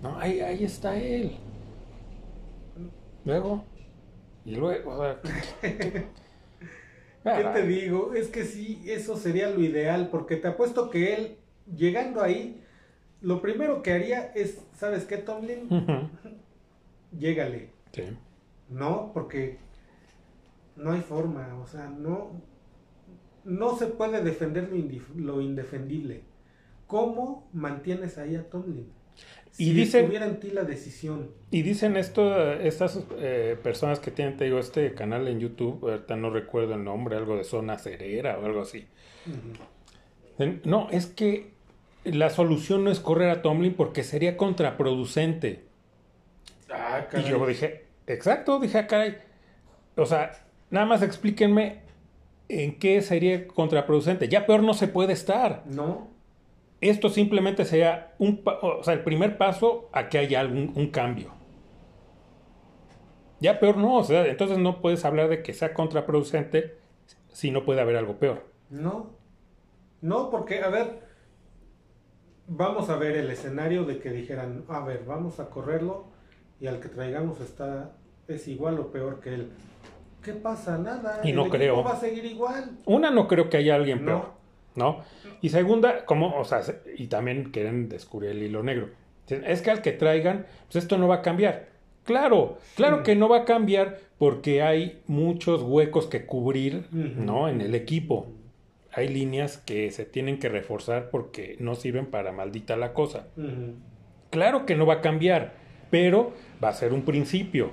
No, 0.03 0.19
ahí, 0.19 0.41
ahí 0.41 0.65
está 0.65 0.97
él. 0.99 1.33
Luego, 3.25 3.65
y 4.45 4.55
luego, 4.57 4.93
o 4.93 5.03
sea, 5.03 5.21
¿Qué 5.63 7.45
te 7.53 7.67
digo? 7.67 8.15
Es 8.15 8.29
que 8.29 8.45
sí, 8.45 8.83
eso 8.87 9.17
sería 9.17 9.51
lo 9.51 9.63
ideal, 9.63 10.09
porque 10.11 10.37
te 10.37 10.49
apuesto 10.49 10.91
que 10.91 11.15
él, 11.15 11.39
llegando 11.67 12.23
ahí, 12.23 12.63
lo 13.21 13.43
primero 13.43 13.83
que 13.83 13.93
haría 13.93 14.33
es, 14.35 14.59
¿sabes 14.75 15.05
qué, 15.05 15.19
Tomlin? 15.19 15.71
ujú, 15.71 16.09
Llégale. 17.19 17.71
sí. 17.93 18.03
No, 18.69 19.11
porque 19.15 19.59
no 20.77 20.93
hay 20.93 21.01
forma, 21.01 21.57
o 21.63 21.67
sea, 21.67 21.87
no, 21.89 22.33
no 23.45 23.77
se 23.77 23.87
puede 23.87 24.23
defender 24.23 24.71
lo, 25.15 25.41
indefendible. 25.41 26.23
¿Cómo 26.87 27.49
mantienes 27.53 28.19
ahí 28.19 28.37
a 28.37 28.49
Tomlin? 28.49 28.89
Y 29.59 29.67
Si 29.67 29.73
dicen- 29.73 30.01
estuviera 30.03 30.27
en 30.27 30.39
ti 30.41 30.51
la 30.51 30.65
decisión. 30.65 31.31
Y 31.51 31.63
dicen 31.63 31.97
esto, 31.97 32.53
estas 32.53 33.01
eh, 33.19 33.57
personas 33.63 33.99
que 34.01 34.11
tienen, 34.11 34.37
te 34.37 34.45
digo, 34.45 34.59
este 34.59 34.93
canal 34.95 35.27
en 35.29 35.41
YouTube, 35.41 35.89
ahorita 35.89 36.17
no 36.17 36.31
recuerdo 36.31 36.75
el 36.75 36.85
nombre, 36.85 37.17
algo 37.17 37.37
de 37.37 37.45
zona 37.45 37.79
cerera 37.79 38.39
o 38.39 38.45
algo 38.45 38.61
así. 38.61 38.87
No, 40.65 40.89
es 40.91 41.07
que 41.07 41.53
la 42.05 42.29
solución 42.29 42.85
no 42.85 42.91
es 42.91 43.01
correr 43.01 43.31
a 43.31 43.41
Tomlin 43.43 43.73
porque 43.75 44.05
sería 44.05 44.37
contraproducente. 44.37 45.65
Ah, 46.71 47.07
Y 47.17 47.23
yo 47.23 47.47
dije, 47.47 47.86
exacto, 48.07 48.59
dije, 48.61 48.79
ah, 48.79 48.87
caray. 48.87 49.19
O 49.97 50.07
sea, 50.07 50.33
nada 50.71 50.87
más 50.87 51.03
explíquenme 51.03 51.83
en 52.49 52.79
qué 52.79 53.03
sería 53.03 53.47
contraproducente. 53.49 54.29
Ya 54.29 54.47
peor 54.47 54.63
no 54.63 54.75
se 54.75 54.89
puede 54.89 55.13
estar. 55.13 55.63
No, 55.67 56.09
Esto 56.81 57.09
simplemente 57.09 57.65
sería 57.65 58.15
un, 58.19 58.43
o 58.45 58.83
sea, 58.83 58.95
el 58.95 59.03
primer 59.03 59.39
paso 59.39 59.89
a 59.93 60.09
que 60.09 60.19
haya 60.19 60.41
algún 60.41 60.73
un 60.77 60.91
cambio. 60.91 61.33
Ya 63.41 63.61
peor 63.61 63.77
no, 63.77 63.97
o 63.97 64.05
sea, 64.05 64.27
entonces 64.27 64.59
no 64.59 64.81
puedes 64.81 65.05
hablar 65.05 65.29
de 65.29 65.43
que 65.43 65.53
sea 65.53 65.75
contraproducente 65.75 66.79
si 67.29 67.51
no 67.51 67.65
puede 67.65 67.81
haber 67.81 67.97
algo 67.97 68.19
peor. 68.19 68.47
no, 68.71 69.15
no, 70.03 70.31
porque, 70.31 70.61
a 70.63 70.69
ver, 70.69 71.01
vamos 72.47 72.91
a 72.91 72.97
ver 72.97 73.17
el 73.17 73.31
escenario 73.31 73.85
de 73.85 73.99
que 73.99 74.11
dijeran, 74.11 74.65
a 74.69 74.81
ver, 74.81 75.05
vamos 75.07 75.41
a 75.41 75.49
correrlo 75.51 76.07
y 76.61 76.67
al 76.67 76.81
que 76.81 76.89
traigamos 76.89 77.41
está 77.41 77.93
es 78.29 78.49
igual 78.49 78.79
o 78.81 78.91
peor 78.93 79.21
que 79.21 79.35
él. 79.35 79.51
¿Qué 80.23 80.33
pasa? 80.33 80.77
Nada. 80.79 81.21
Y 81.23 81.33
no 81.33 81.49
creo. 81.49 81.85
va 81.85 81.93
a 81.93 82.01
seguir 82.01 82.25
igual. 82.25 82.71
Una, 82.85 83.11
no 83.11 83.29
creo 83.29 83.49
que 83.49 83.59
haya 83.59 83.75
alguien 83.77 84.05
No. 84.05 84.07
peor, 84.07 84.31
¿no? 84.75 85.01
Y 85.41 85.51
segunda, 85.51 86.05
como, 86.05 86.37
o 86.37 86.45
sea, 86.45 86.63
se- 86.63 86.81
y 86.97 87.07
también 87.07 87.51
quieren 87.53 87.89
descubrir 87.89 88.31
el 88.33 88.43
hilo 88.43 88.63
negro. 88.63 88.89
Es 89.29 89.63
que 89.63 89.71
al 89.71 89.83
que 89.83 89.93
traigan, 89.93 90.47
pues 90.71 90.83
esto 90.85 90.99
no 90.99 91.07
va 91.09 91.17
a 91.17 91.23
cambiar. 91.23 91.69
Claro, 92.05 92.59
claro 92.77 92.99
Sí. 92.99 93.03
que 93.05 93.17
no 93.17 93.29
va 93.29 93.39
a 93.39 93.45
cambiar 93.45 93.99
porque 94.19 94.63
hay 94.63 95.03
muchos 95.07 95.63
huecos 95.63 96.07
que 96.07 96.25
cubrir. 96.27 96.87
¿no? 96.93 97.49
En 97.49 97.61
el 97.61 97.75
equipo. 97.75 98.27
Hay 98.93 99.09
líneas 99.09 99.59
que 99.59 99.91
se 99.91 100.05
tienen 100.07 100.39
que 100.39 100.49
reforzar 100.49 101.11
porque 101.11 101.57
no 101.61 101.75
sirven 101.75 102.07
para 102.07 102.33
maldita 102.33 102.77
la 102.77 102.93
cosa. 102.95 103.27
Claro 104.31 104.67
que 104.67 104.75
no 104.75 104.87
va 104.87 104.95
a 104.95 105.01
cambiar, 105.01 105.55
pero 105.91 106.33
va 106.63 106.69
a 106.69 106.73
ser 106.73 106.93
un 106.93 107.05
principio. 107.05 107.73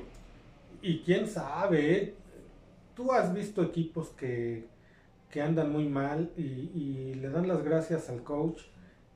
Y 0.82 1.00
quién 1.00 1.28
sabe, 1.28 1.96
¿eh? 1.96 2.14
tú 2.96 3.12
has 3.12 3.34
visto 3.34 3.64
equipos 3.64 4.10
que, 4.10 4.66
que 5.30 5.42
andan 5.42 5.72
muy 5.72 5.88
mal 5.88 6.32
y, 6.38 6.42
y 6.42 7.14
le 7.16 7.30
dan 7.30 7.48
las 7.48 7.64
gracias 7.64 8.10
al 8.10 8.24
coach 8.24 8.62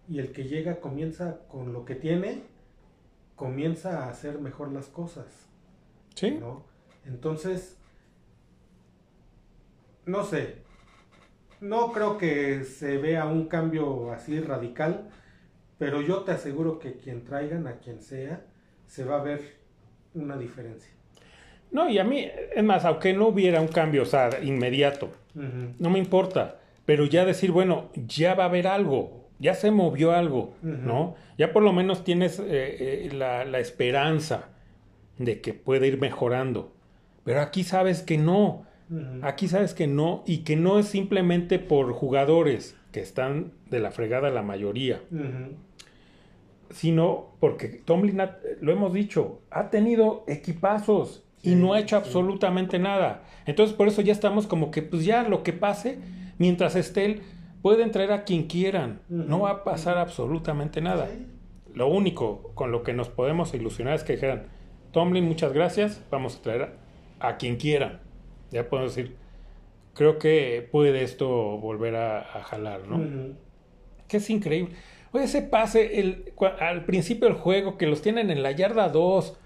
y 0.07 0.19
el 0.19 0.31
que 0.31 0.45
llega 0.45 0.79
comienza 0.79 1.39
con 1.49 1.73
lo 1.73 1.83
que 1.85 1.95
tiene, 1.95 2.43
comienza 3.35 4.05
a 4.05 4.09
hacer 4.09 4.39
mejor 4.39 4.71
las 4.71 4.87
cosas, 4.87 5.47
¿Sí? 6.15 6.31
¿no? 6.31 6.65
Entonces, 7.05 7.77
no 10.05 10.23
sé, 10.23 10.55
no 11.59 11.91
creo 11.91 12.17
que 12.17 12.63
se 12.63 12.97
vea 12.97 13.25
un 13.25 13.47
cambio 13.47 14.11
así 14.11 14.39
radical, 14.39 15.09
pero 15.77 16.01
yo 16.01 16.23
te 16.23 16.31
aseguro 16.31 16.79
que 16.79 16.97
quien 16.97 17.23
traigan, 17.23 17.67
a 17.67 17.79
quien 17.79 18.01
sea, 18.01 18.45
se 18.87 19.03
va 19.03 19.19
a 19.19 19.23
ver 19.23 19.41
una 20.13 20.37
diferencia. 20.37 20.91
No, 21.71 21.89
y 21.89 21.99
a 21.99 22.03
mí, 22.03 22.25
es 22.55 22.63
más, 22.63 22.85
aunque 22.85 23.13
no 23.13 23.27
hubiera 23.27 23.61
un 23.61 23.67
cambio, 23.67 24.03
o 24.03 24.05
sea, 24.05 24.29
inmediato, 24.41 25.11
no 25.33 25.89
me 25.89 25.99
importa, 25.99 26.59
pero 26.85 27.05
ya 27.05 27.25
decir, 27.25 27.51
bueno, 27.51 27.91
ya 27.93 28.33
va 28.33 28.45
a 28.45 28.47
haber 28.47 28.67
algo, 28.67 29.27
ya 29.39 29.53
se 29.53 29.69
movió 29.69 30.13
algo. 30.13 30.55
¿no? 30.61 31.15
Ya 31.37 31.51
por 31.53 31.61
lo 31.61 31.73
menos 31.73 32.03
tienes 32.03 32.39
eh, 32.39 32.45
eh, 32.49 33.09
la, 33.13 33.45
la 33.45 33.59
esperanza 33.59 34.49
de 35.17 35.41
que 35.41 35.53
puede 35.53 35.87
ir 35.87 35.99
mejorando. 35.99 36.73
Pero 37.23 37.41
aquí 37.41 37.63
sabes 37.63 38.01
que 38.01 38.17
no, 38.17 38.65
aquí 39.21 39.47
sabes 39.47 39.73
que 39.73 39.87
no, 39.87 40.23
y 40.25 40.39
que 40.39 40.55
no 40.55 40.79
es 40.79 40.87
simplemente 40.87 41.59
por 41.59 41.91
jugadores 41.91 42.77
que 42.91 43.01
están 43.01 43.51
de 43.69 43.79
la 43.79 43.91
fregada 43.91 44.29
la 44.29 44.43
mayoría. 44.43 45.01
Sino 46.69 47.35
porque 47.39 47.67
Tomlin, 47.67 48.21
ha- 48.21 48.37
lo 48.61 48.71
hemos 48.71 48.93
dicho, 48.93 49.41
ha 49.51 49.69
tenido 49.69 50.23
equipazos 50.27 51.23
y 51.43 51.55
no 51.55 51.73
ha 51.73 51.79
hecho 51.79 51.97
sí. 51.97 52.03
absolutamente 52.05 52.79
nada. 52.79 53.23
Entonces 53.45 53.75
por 53.75 53.87
eso 53.87 54.01
ya 54.01 54.11
estamos 54.11 54.47
como 54.47 54.71
que 54.71 54.81
pues 54.81 55.05
ya 55.05 55.23
lo 55.23 55.43
que 55.43 55.53
pase, 55.53 55.99
mientras 56.37 56.75
esté 56.75 57.05
él, 57.05 57.21
pueden 57.61 57.91
traer 57.91 58.11
a 58.11 58.23
quien 58.23 58.47
quieran. 58.47 59.01
No 59.09 59.41
va 59.41 59.51
a 59.51 59.63
pasar 59.63 59.97
absolutamente 59.97 60.81
nada. 60.81 61.07
Sí. 61.07 61.27
Lo 61.73 61.87
único 61.87 62.51
con 62.55 62.71
lo 62.71 62.83
que 62.83 62.93
nos 62.93 63.09
podemos 63.09 63.53
ilusionar 63.53 63.93
es 63.95 64.03
que 64.03 64.13
dijeran, 64.13 64.47
Tomlin, 64.91 65.25
muchas 65.25 65.53
gracias, 65.53 66.03
vamos 66.09 66.37
a 66.37 66.41
traer 66.41 66.61
a, 67.19 67.27
a 67.29 67.37
quien 67.37 67.57
quieran. 67.57 67.99
Ya 68.51 68.67
podemos 68.67 68.95
decir, 68.95 69.15
creo 69.93 70.17
que 70.17 70.67
puede 70.71 71.03
esto 71.03 71.27
volver 71.57 71.95
a, 71.95 72.19
a 72.19 72.43
jalar, 72.43 72.87
¿no? 72.87 73.35
Que 74.07 74.17
es 74.17 74.29
increíble. 74.29 74.73
Oye, 75.11 75.25
ese 75.25 75.41
pase 75.41 75.99
el, 75.99 76.33
al 76.59 76.85
principio 76.85 77.27
del 77.27 77.37
juego 77.37 77.77
que 77.77 77.87
los 77.87 78.01
tienen 78.01 78.29
en 78.29 78.43
la 78.43 78.51
yarda 78.51 78.89
2. 78.89 79.37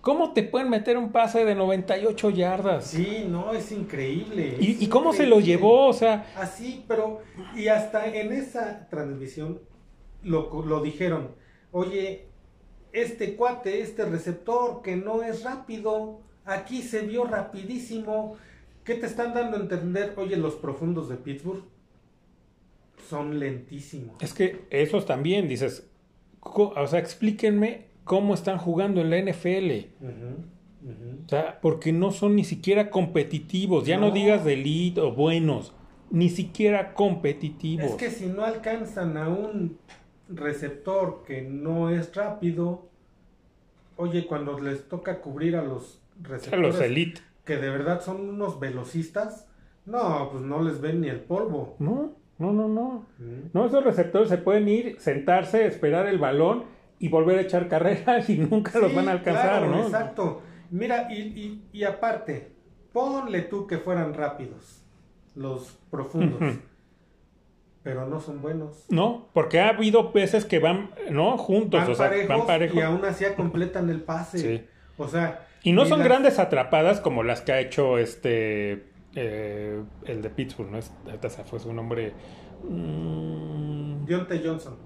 ¿Cómo 0.00 0.32
te 0.32 0.42
pueden 0.42 0.70
meter 0.70 0.96
un 0.96 1.12
pase 1.12 1.44
de 1.44 1.54
98 1.54 2.30
yardas? 2.30 2.86
Sí, 2.86 3.26
no, 3.28 3.52
es 3.52 3.70
increíble. 3.70 4.56
¿Y, 4.58 4.72
es 4.72 4.82
y 4.82 4.88
cómo 4.88 5.12
se 5.12 5.26
lo 5.26 5.40
llevó? 5.40 5.88
O 5.88 5.92
sea, 5.92 6.26
Así, 6.36 6.84
pero, 6.88 7.20
y 7.54 7.68
hasta 7.68 8.06
en 8.06 8.32
esa 8.32 8.88
transmisión 8.88 9.60
lo, 10.22 10.64
lo 10.64 10.80
dijeron, 10.80 11.32
oye, 11.70 12.28
este 12.92 13.36
cuate, 13.36 13.82
este 13.82 14.06
receptor 14.06 14.80
que 14.80 14.96
no 14.96 15.22
es 15.22 15.44
rápido, 15.44 16.20
aquí 16.46 16.80
se 16.80 17.02
vio 17.02 17.24
rapidísimo. 17.24 18.36
¿Qué 18.84 18.94
te 18.94 19.04
están 19.04 19.34
dando 19.34 19.58
a 19.58 19.60
entender? 19.60 20.14
Oye, 20.16 20.36
los 20.38 20.54
profundos 20.54 21.10
de 21.10 21.16
Pittsburgh 21.16 21.64
son 23.08 23.38
lentísimos. 23.38 24.22
es 24.22 24.32
que 24.34 24.60
esos 24.70 25.06
también, 25.06 25.48
dices, 25.48 25.88
o 26.40 26.86
sea, 26.86 26.98
explíquenme 26.98 27.86
cómo 28.04 28.34
están 28.34 28.58
jugando 28.58 29.00
en 29.00 29.10
la 29.10 29.18
NFL. 29.18 29.88
O 31.24 31.28
sea, 31.28 31.60
porque 31.60 31.92
no 31.92 32.10
son 32.10 32.34
ni 32.36 32.44
siquiera 32.44 32.90
competitivos. 32.90 33.86
Ya 33.86 33.98
no, 33.98 34.08
No. 34.08 34.14
digas 34.14 34.44
de 34.44 34.54
elite 34.54 35.00
o 35.00 35.12
buenos. 35.12 35.74
Ni 36.10 36.28
siquiera 36.28 36.94
competitivos. 36.94 37.86
Es 37.90 37.94
que 37.96 38.10
si 38.10 38.26
no 38.26 38.44
alcanzan 38.44 39.16
a 39.16 39.28
un 39.28 39.78
receptor 40.28 41.22
que 41.26 41.42
no 41.42 41.90
es 41.90 42.14
rápido, 42.14 42.88
oye, 43.96 44.26
cuando 44.26 44.58
les 44.58 44.88
toca 44.88 45.20
cubrir 45.20 45.54
a 45.56 45.62
los 45.62 46.00
A 46.24 46.28
receptores 46.28 46.74
los 46.74 46.80
elite. 46.80 47.20
que 47.44 47.56
de 47.58 47.68
verdad 47.70 48.00
son 48.02 48.28
unos 48.28 48.58
velocistas, 48.58 49.46
no, 49.86 50.28
pues 50.32 50.42
no 50.42 50.62
les 50.62 50.80
ven 50.80 51.00
ni 51.02 51.08
el 51.08 51.20
polvo. 51.20 51.76
No, 51.78 52.12
no, 52.40 52.52
no, 52.52 52.66
no. 52.68 53.06
Mm. 53.18 53.50
No, 53.52 53.66
esos 53.66 53.84
receptores 53.84 54.28
se 54.28 54.38
pueden 54.38 54.66
ir, 54.68 54.96
sentarse, 54.98 55.66
esperar 55.66 56.06
el 56.08 56.18
balón 56.18 56.64
y 56.98 57.08
volver 57.08 57.38
a 57.38 57.42
echar 57.42 57.68
carreras 57.68 58.28
y 58.30 58.38
nunca 58.38 58.78
los 58.80 58.92
van 58.94 59.08
a 59.08 59.12
alcanzar, 59.12 59.60
claro, 59.60 59.66
¿no? 59.70 59.82
Exacto. 59.84 60.42
Mira, 60.70 61.06
y, 61.12 61.20
y, 61.20 61.64
y 61.72 61.84
aparte, 61.84 62.52
ponle 62.92 63.42
tú 63.42 63.66
que 63.66 63.78
fueran 63.78 64.14
rápidos, 64.14 64.84
los 65.34 65.78
profundos, 65.90 66.40
pero 67.82 68.06
no 68.06 68.20
son 68.20 68.42
buenos. 68.42 68.84
No, 68.90 69.28
porque 69.32 69.58
ha 69.60 69.70
habido 69.70 70.12
veces 70.12 70.44
que 70.44 70.58
van, 70.58 70.90
¿no? 71.10 71.38
Juntos, 71.38 71.80
Van 71.80 71.90
o 71.90 71.94
sea, 71.94 72.08
parejos, 72.08 72.28
van 72.38 72.46
parejos. 72.46 72.76
y 72.76 72.80
aún 72.82 73.04
así 73.04 73.24
completan 73.36 73.88
el 73.90 74.02
pase. 74.02 74.38
Sí. 74.38 74.64
O 74.98 75.08
sea, 75.08 75.46
Y 75.62 75.72
no 75.72 75.84
y 75.84 75.88
son 75.88 76.00
las- 76.00 76.08
grandes 76.08 76.38
atrapadas 76.38 77.00
como 77.00 77.22
las 77.22 77.40
que 77.40 77.52
ha 77.52 77.60
hecho 77.60 77.96
este, 77.98 78.89
eh, 79.14 79.82
el 80.06 80.22
de 80.22 80.30
Pittsburgh, 80.30 80.70
¿no? 80.70 80.78
Es- 80.78 80.92
ahorita 81.06 81.28
se 81.30 81.44
fue 81.44 81.58
su 81.60 81.72
nombre. 81.72 82.12
Mm, 82.68 84.04
Deontay 84.04 84.42
Johnson, 84.44 84.76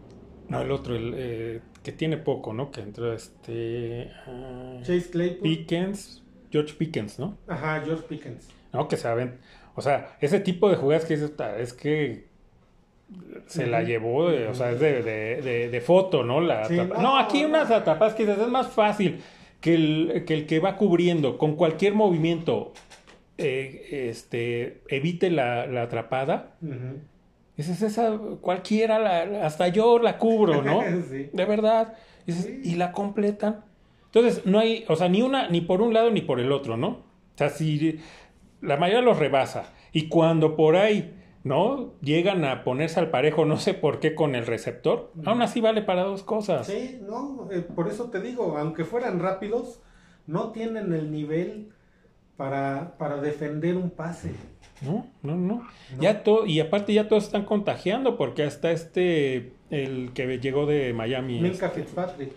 no, 0.48 0.60
el 0.60 0.70
otro, 0.70 0.94
el 0.94 1.14
eh, 1.16 1.60
que 1.82 1.92
tiene 1.92 2.16
poco, 2.18 2.52
¿no? 2.52 2.70
Que 2.70 2.80
entró 2.82 3.12
este... 3.12 4.10
ah, 4.26 4.76
Chase 4.80 5.10
Claypool, 5.10 5.42
Pickens, 5.42 6.22
George 6.50 6.74
Pickens, 6.74 7.18
¿no? 7.18 7.36
ajá, 7.48 7.82
George 7.84 8.04
Pickens. 8.08 8.48
¿no? 8.72 8.86
Que 8.88 8.96
saben, 8.96 9.38
o 9.74 9.80
sea, 9.82 10.16
ese 10.20 10.40
tipo 10.40 10.68
de 10.68 10.76
jugadas 10.76 11.04
que 11.04 11.14
dices, 11.14 11.36
"Ta, 11.36 11.58
es 11.58 11.72
que 11.72 12.26
se 13.46 13.66
la 13.66 13.82
llevó, 13.82 14.28
de- 14.30 14.48
o 14.48 14.54
sea, 14.54 14.72
es 14.72 14.80
de, 14.80 15.02
de, 15.02 15.40
de- 15.42 15.68
de 15.70 15.80
foto, 15.80 16.24
¿no? 16.24 16.40
La 16.40 16.64
Sí, 16.66 16.76
no, 16.76 16.84
no, 16.84 17.16
aquí 17.18 17.42
no. 17.42 17.48
unas 17.48 17.70
atrapadas 17.70 18.14
que 18.14 18.24
dices, 18.26 18.40
es 18.40 18.48
más 18.48 18.68
fácil 18.68 19.20
que 19.60 19.74
el, 19.74 20.24
que 20.26 20.34
el 20.34 20.46
que 20.46 20.58
va 20.60 20.76
cubriendo 20.76 21.38
con 21.38 21.54
cualquier 21.56 21.94
movimiento 21.94 22.72
eh, 23.38 24.08
este, 24.08 24.82
evite 24.88 25.30
la, 25.30 25.66
la 25.66 25.82
atrapada. 25.82 26.54
Dices, 27.56 27.82
esa, 27.82 28.18
cualquiera, 28.40 28.98
la- 28.98 29.46
hasta 29.46 29.68
yo 29.68 29.98
la 29.98 30.18
cubro, 30.18 30.62
¿no? 30.62 30.80
Sí. 31.10 31.30
De 31.32 31.44
verdad. 31.44 31.94
Dices, 32.26 32.46
Sí. 32.46 32.60
Y 32.72 32.74
la 32.76 32.92
completan. 32.92 33.64
Entonces, 34.06 34.46
no 34.46 34.58
hay, 34.60 34.84
o 34.88 34.96
sea, 34.96 35.08
ni 35.08 35.22
una, 35.22 35.48
ni 35.48 35.60
por 35.60 35.82
un 35.82 35.92
lado 35.92 36.10
ni 36.10 36.20
por 36.20 36.40
el 36.40 36.52
otro, 36.52 36.76
¿no? 36.76 36.88
O 36.88 37.02
sea, 37.36 37.48
si 37.50 37.98
la 38.60 38.76
mayoría 38.76 39.02
los 39.02 39.18
rebasa. 39.18 39.72
Y 39.92 40.08
cuando 40.08 40.56
por 40.56 40.76
ahí, 40.76 41.14
¿no? 41.42 41.94
Llegan 42.00 42.44
a 42.44 42.64
ponerse 42.64 42.98
al 43.00 43.10
parejo, 43.10 43.44
no 43.44 43.56
sé 43.58 43.74
por 43.74 43.98
qué, 44.00 44.14
con 44.14 44.34
el 44.34 44.46
receptor, 44.46 45.12
aún 45.24 45.42
así 45.42 45.60
vale 45.60 45.82
para 45.82 46.02
dos 46.04 46.22
cosas. 46.22 46.66
Sí, 46.68 46.98
no, 47.06 47.48
eh, 47.52 47.60
por 47.60 47.88
eso 47.88 48.08
te 48.10 48.20
digo, 48.20 48.56
aunque 48.56 48.84
fueran 48.84 49.18
rápidos, 49.20 49.82
no 50.26 50.52
tienen 50.52 50.92
el 50.92 51.10
nivel 51.10 51.70
para, 52.36 52.96
para 52.98 53.20
defender 53.20 53.76
un 53.76 53.90
pase. 53.90 54.32
No, 54.82 55.06
no, 55.22 55.36
no. 55.36 55.54
No. 55.96 56.02
Ya 56.02 56.22
todo, 56.22 56.46
y 56.46 56.60
aparte 56.60 56.92
ya 56.92 57.08
todos 57.08 57.24
están 57.24 57.44
contagiando, 57.44 58.16
porque 58.16 58.42
hasta 58.42 58.70
este, 58.72 59.52
el 59.70 60.12
que 60.12 60.38
llegó 60.38 60.66
de 60.66 60.92
Miami. 60.92 61.44
Este, 61.46 61.68
Fitzpatrick. 61.70 62.32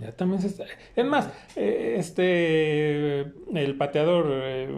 Ya 0.00 0.12
también 0.12 0.40
se 0.42 0.48
está. 0.48 0.64
Es 0.96 1.04
más, 1.04 1.30
eh, 1.56 1.96
este. 1.98 3.20
El 3.54 3.76
pateador. 3.78 4.26
eh, 4.28 4.68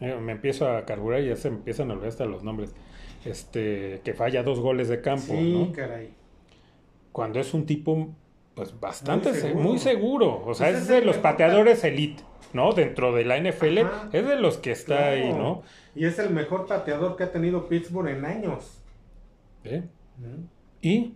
eh, 0.00 0.16
me 0.20 0.32
empiezo 0.32 0.68
a 0.68 0.84
carburar 0.84 1.22
y 1.22 1.28
ya 1.28 1.36
se 1.36 1.50
me 1.50 1.56
empiezan 1.56 1.90
a 1.90 1.94
olvidar 1.94 2.10
hasta 2.10 2.24
los 2.26 2.42
nombres. 2.42 2.74
Este. 3.24 4.00
Que 4.04 4.14
falla 4.14 4.42
dos 4.42 4.60
goles 4.60 4.88
de 4.88 5.00
campo, 5.00 5.34
sí, 5.34 5.52
¿no? 5.52 5.72
caray. 5.72 6.10
Cuando 7.12 7.40
es 7.40 7.52
un 7.54 7.66
tipo, 7.66 8.14
pues 8.60 8.78
bastante 8.78 9.30
Muy 9.30 9.34
se- 9.38 9.46
seguro. 9.48 9.64
muy 9.68 9.78
seguro. 9.78 10.42
O 10.44 10.54
sea, 10.54 10.68
Pues 10.70 10.82
es 10.82 10.88
de 10.88 11.00
los 11.02 11.16
pateadores 11.16 11.82
elite, 11.82 12.22
¿no? 12.52 12.72
Dentro 12.72 13.14
de 13.14 13.24
la 13.24 13.38
NFL. 13.38 13.78
Ajá. 13.78 14.08
Es 14.12 14.26
de 14.28 14.36
los 14.36 14.58
que 14.58 14.70
está 14.72 14.96
Claro. 14.96 15.12
ahí, 15.12 15.32
¿no? 15.32 15.62
Y 15.94 16.04
es 16.04 16.18
el 16.18 16.28
mejor 16.30 16.66
pateador 16.66 17.16
que 17.16 17.24
ha 17.24 17.32
tenido 17.32 17.68
Pittsburgh 17.68 18.08
en 18.08 18.24
años. 18.26 18.82
¿Eh? 19.64 19.82
Mm. 20.18 20.44
Y. 20.82 21.14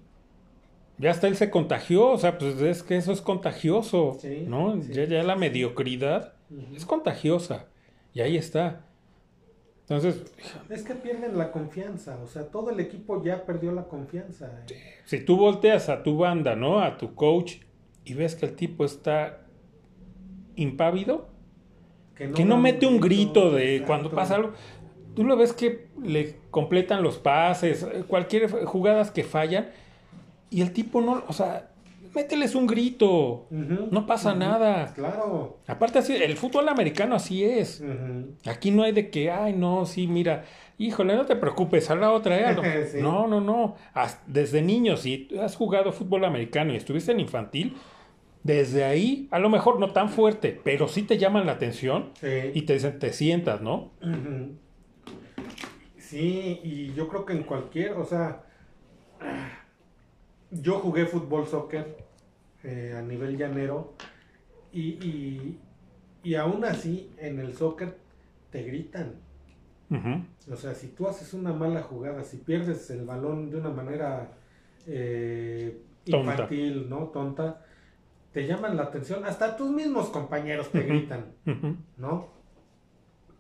ya 0.97 1.11
hasta 1.11 1.27
él 1.27 1.37
se 1.37 1.51
contagió, 1.51 2.07
o 2.13 2.19
sea, 2.19 2.39
pues 2.39 2.61
es 2.63 2.83
que 2.85 2.97
eso 2.97 3.11
es 3.13 3.21
contagioso, 3.21 4.17
Sí, 4.21 4.45
¿no? 4.47 4.81
sí, 4.81 4.93
ya, 4.93 5.05
ya 5.05 5.23
la 5.25 5.35
mediocridad 5.37 6.35
es 6.75 6.87
contagiosa. 6.87 7.67
Y 8.13 8.21
ahí 8.21 8.37
está. 8.37 8.87
Entonces, 9.89 10.23
Es 10.71 10.83
que 10.83 10.95
pierden 10.95 11.37
la 11.37 11.53
confianza, 11.53 12.19
o 12.23 12.27
sea, 12.27 12.45
todo 12.45 12.71
el 12.71 12.81
equipo 12.81 13.23
ya 13.23 13.45
perdió 13.45 13.71
la 13.73 13.85
confianza. 13.85 14.51
si 15.05 15.21
tú 15.21 15.37
volteas 15.37 15.91
a 15.91 16.03
tu 16.03 16.17
banda, 16.17 16.57
¿no? 16.57 16.81
A 16.81 16.97
tu 16.97 17.15
coach 17.15 17.57
y 18.05 18.15
ves 18.15 18.35
que 18.35 18.47
el 18.47 18.57
tipo 18.57 18.85
está 18.85 19.43
impávido, 20.57 21.29
que 22.15 22.45
no 22.45 22.57
mete 22.57 22.87
un 22.87 22.99
grito 22.99 23.51
de 23.51 23.75
exacto. 23.75 23.87
cuando 23.87 24.11
pasa 24.11 24.37
algo. 24.37 24.53
Tú 25.15 25.25
lo 25.25 25.37
ves 25.37 25.53
que 25.53 25.89
le 26.03 26.37
completan 26.51 27.03
los 27.03 27.19
pases, 27.19 27.83
eh, 27.83 28.05
cualquier 28.07 28.51
jugadas 28.65 29.11
que 29.11 29.23
fallan, 29.23 29.69
y 30.49 30.63
el 30.63 30.73
tipo 30.73 31.03
no, 31.03 31.25
o 31.29 31.33
sea, 31.33 31.74
mételes 32.15 32.55
un 32.55 32.67
grito. 32.67 33.47
No 33.51 34.07
pasa 34.07 34.35
nada. 34.35 34.93
Claro. 34.95 35.59
Aparte 35.67 35.99
así, 35.99 36.15
el 36.15 36.37
fútbol 36.37 36.69
americano 36.69 37.15
así 37.17 37.45
es. 37.45 37.83
Aquí 38.47 38.71
no 38.71 38.83
hay 38.83 38.93
de 38.93 39.11
que, 39.11 39.31
ay, 39.31 39.53
no, 39.55 39.85
sí, 39.87 40.07
mira, 40.07 40.45
híjole, 40.79 41.17
no 41.17 41.27
te 41.27 41.37
preocupes, 41.37 41.91
a 41.91 41.95
la 41.95 42.11
otra, 42.11 42.53
eh, 42.53 42.89
Sí. 42.93 42.99
No, 43.01 43.27
no, 43.27 43.41
no. 43.41 43.77
Desde 44.27 44.63
niño, 44.63 44.97
si 44.97 45.29
has 45.41 45.57
jugado 45.57 45.93
fútbol 45.93 46.25
americano 46.25 46.73
y 46.73 46.77
estuviste 46.77 47.13
en 47.13 47.21
infantil, 47.21 47.77
desde 48.43 48.85
ahí, 48.85 49.27
a 49.31 49.39
lo 49.39 49.49
mejor 49.49 49.81
no 49.81 49.93
tan 49.93 50.11
fuerte, 50.11 50.61
pero 50.63 50.87
sí 50.87 51.03
te 51.03 51.17
llaman 51.17 51.47
la 51.47 51.53
atención 51.53 52.11
Sí. 52.21 52.29
y 52.53 52.63
te 52.63 52.79
te 52.79 53.13
sientas, 53.13 53.63
¿no? 53.63 53.93
Sí, 55.97 56.61
y 56.63 56.93
yo 56.95 57.09
creo 57.09 57.25
que 57.25 57.33
en 57.33 57.43
cualquier, 57.45 57.93
o 57.93 58.05
sea, 58.05 58.43
yo 60.61 60.79
jugué 60.81 61.07
fútbol, 61.07 61.47
soccer 61.47 61.97
eh, 62.63 62.95
a 62.97 63.03
nivel 63.03 63.37
llanero 63.37 63.95
y, 64.73 64.81
y, 65.05 65.61
y 66.23 66.35
aún 66.35 66.65
así 66.65 67.11
en 67.19 67.39
el 67.39 67.55
soccer 67.55 67.99
te 68.51 68.63
gritan. 68.63 69.15
O 70.51 70.57
sea, 70.57 70.75
si 70.75 70.89
tú 70.89 71.07
haces 71.07 71.35
una 71.35 71.53
mala 71.53 71.83
jugada, 71.83 72.25
si 72.25 72.39
pierdes 72.39 72.91
el 72.91 73.05
balón 73.05 73.51
de 73.51 73.59
una 73.59 73.71
manera 73.71 74.33
eh, 74.87 75.83
infantil, 76.07 76.89
¿no? 76.89 77.09
Tonta, 77.09 77.65
te 78.33 78.47
llaman 78.47 78.77
la 78.77 78.85
atención. 78.85 79.25
Hasta 79.25 79.57
tus 79.57 79.71
mismos 79.71 80.09
compañeros 80.09 80.71
te 80.71 80.83
gritan. 80.83 81.27
¿no? 81.97 82.29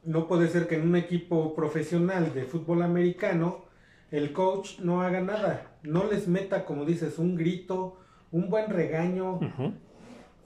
No 0.04 0.28
puede 0.28 0.48
ser 0.48 0.68
que 0.68 0.76
en 0.76 0.88
un 0.88 0.96
equipo 0.96 1.54
profesional 1.54 2.32
de 2.34 2.44
fútbol 2.44 2.82
americano 2.82 3.64
el 4.10 4.32
coach 4.32 4.78
no 4.80 5.02
haga 5.02 5.20
nada, 5.20 5.73
no 5.84 6.04
les 6.10 6.26
meta, 6.28 6.64
como 6.64 6.84
dices, 6.84 7.18
un 7.18 7.36
grito, 7.36 7.98
un 8.32 8.50
buen 8.50 8.68
regaño. 8.70 9.38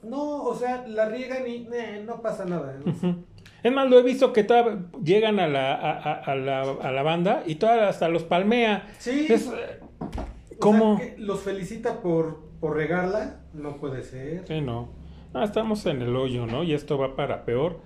No, 0.03 0.43
o 0.45 0.55
sea, 0.55 0.87
la 0.87 1.09
riegan 1.09 1.49
y 1.49 1.67
eh, 1.73 2.03
no 2.07 2.21
pasa 2.23 2.45
nada. 2.45 2.77
Es 3.63 3.73
más, 3.73 3.91
lo 3.91 3.99
he 3.99 4.03
visto 4.05 4.33
que 4.33 4.45
toda- 4.45 4.79
llegan 5.03 5.41
a 5.41 5.49
la, 5.49 5.75
a, 5.75 5.91
a- 5.93 6.15
a 6.23 6.35
la, 6.37 6.61
a 6.63 6.93
la 6.93 7.03
banda 7.03 7.43
y 7.47 7.57
toda, 7.57 7.89
hasta 7.89 8.09
los 8.09 8.23
palmea. 8.23 8.87
Sí, 8.99 9.27
Es, 9.29 9.49
o 9.49 9.51
sea, 9.53 9.79
¿Cómo? 10.61 11.01
los 11.19 11.41
felicita 11.41 12.01
por, 12.01 12.41
por 12.61 12.77
regarla, 12.77 13.41
no 13.55 13.79
puede 13.79 14.03
ser. 14.05 14.47
Sí, 14.47 14.61
no. 14.61 14.89
Ah, 15.35 15.45
estamos 15.45 15.85
en 15.87 16.03
el 16.03 16.15
hoyo, 16.15 16.47
¿no? 16.47 16.63
Y 16.63 16.73
esto 16.75 16.97
va 16.99 17.17
para 17.17 17.45
peor. 17.45 17.81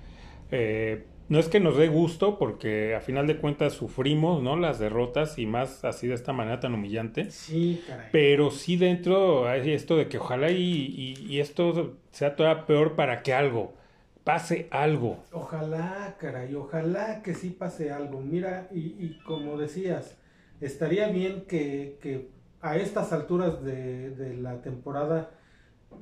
Eh, 0.50 1.07
no 1.33 1.39
es 1.39 1.49
que 1.49 1.61
nos 1.61 1.76
dé 1.76 1.89
gusto, 1.89 2.39
porque 2.39 2.95
a 2.95 3.01
final 3.01 3.26
de 3.26 3.39
cuentas 3.39 3.72
sufrimos, 3.72 4.43
¿no? 4.43 4.57
Las 4.57 4.78
derrotas 4.78 5.39
y 5.39 5.47
más 5.47 5.85
así 5.85 6.07
de 6.07 6.14
esta 6.14 6.33
manera 6.33 6.61
tan 6.61 6.74
humillante. 6.74 7.30
Sí, 7.30 7.83
caray. 7.87 8.09
Pero 8.12 8.51
sí 8.51 8.76
dentro 8.76 9.49
hay 9.49 9.72
esto 9.72 9.97
de 9.97 10.09
que 10.09 10.18
ojalá 10.18 10.51
y, 10.51 10.57
y- 10.62 11.26
y 11.26 11.41
esto 11.41 11.97
sea 12.11 12.37
todavía 12.37 12.66
peor 12.66 12.95
para 12.97 13.22
que 13.22 13.33
algo, 13.33 13.74
pase 14.24 14.68
algo. 14.70 15.18
Ojalá, 15.33 16.16
caray, 16.20 16.55
ojalá 16.55 17.22
que 17.22 17.35
sí 17.35 17.51
pase 17.51 17.91
algo. 17.91 18.20
Mira, 18.20 18.68
y, 18.72 18.80
y 19.05 19.18
como 19.24 19.57
decías, 19.57 20.16
estaría 20.61 21.09
bien 21.09 21.45
que, 21.49 21.99
que 22.03 22.28
a 22.61 22.76
estas 22.76 23.12
alturas 23.12 23.62
de, 23.64 24.11
de 24.11 24.37
la 24.37 24.61
temporada 24.62 25.30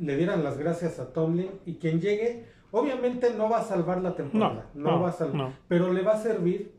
le 0.01 0.17
dieran 0.17 0.45
las 0.45 0.59
gracias 0.59 0.99
a 0.99 1.13
Tomlin 1.13 1.51
y 1.67 1.75
quien 1.75 2.01
llegue, 2.01 2.45
obviamente 2.71 3.33
no 3.37 3.49
va 3.49 3.61
a 3.61 3.65
salvar 3.65 4.01
la 4.01 4.15
temporada, 4.15 4.67
no, 4.75 4.91
no, 4.93 5.01
va 5.01 5.11
a 5.11 5.13
salvar, 5.13 5.37
no. 5.37 5.53
pero 5.69 5.93
le 5.93 6.03
va 6.03 6.13
a 6.13 6.19
servir 6.19 6.73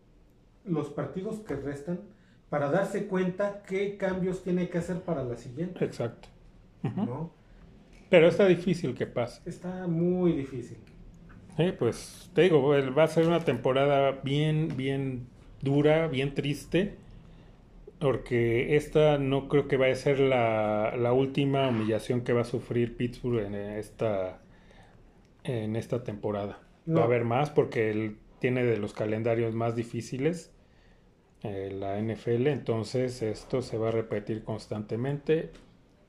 los 0.65 0.89
partidos 0.89 1.39
que 1.39 1.55
restan 1.55 1.99
para 2.49 2.69
darse 2.69 3.07
cuenta 3.07 3.63
qué 3.67 3.97
cambios 3.97 4.43
tiene 4.43 4.69
que 4.69 4.77
hacer 4.77 5.01
para 5.01 5.23
la 5.23 5.37
siguiente, 5.37 5.83
Exacto. 5.83 6.27
¿no? 6.83 7.31
Pero 8.09 8.27
está 8.27 8.45
difícil 8.45 8.93
que 8.93 9.05
pase. 9.05 9.41
Está 9.49 9.87
muy 9.87 10.33
difícil. 10.33 10.77
Sí, 11.55 11.71
pues 11.79 12.29
te 12.33 12.41
digo, 12.41 12.61
va 12.93 13.03
a 13.03 13.07
ser 13.07 13.25
una 13.25 13.39
temporada 13.39 14.19
bien, 14.23 14.75
bien 14.75 15.27
dura, 15.61 16.07
bien 16.07 16.33
triste, 16.33 16.95
porque 17.99 18.75
esta 18.75 19.17
no 19.17 19.47
creo 19.47 19.69
que 19.69 19.77
vaya 19.77 19.93
a 19.93 19.95
ser 19.95 20.19
la, 20.19 20.95
la 20.97 21.13
última 21.13 21.69
humillación 21.69 22.21
que 22.21 22.33
va 22.33 22.41
a 22.41 22.45
sufrir 22.45 22.97
Pittsburgh 22.97 23.45
en 23.45 23.55
esta, 23.55 24.40
en 25.43 25.75
esta 25.75 26.03
temporada. 26.03 26.59
Va 26.95 27.01
No. 27.01 27.01
a 27.01 27.05
haber 27.05 27.25
más 27.25 27.49
porque 27.49 27.91
él 27.91 28.17
tiene 28.39 28.63
de 28.63 28.77
los 28.77 28.93
calendarios 28.93 29.53
más 29.53 29.75
difíciles 29.75 30.51
eh, 31.43 31.71
la 31.73 31.97
NFL, 31.99 32.47
entonces 32.47 33.21
esto 33.21 33.61
se 33.61 33.77
va 33.77 33.89
a 33.89 33.91
repetir 33.91 34.43
constantemente 34.43 35.51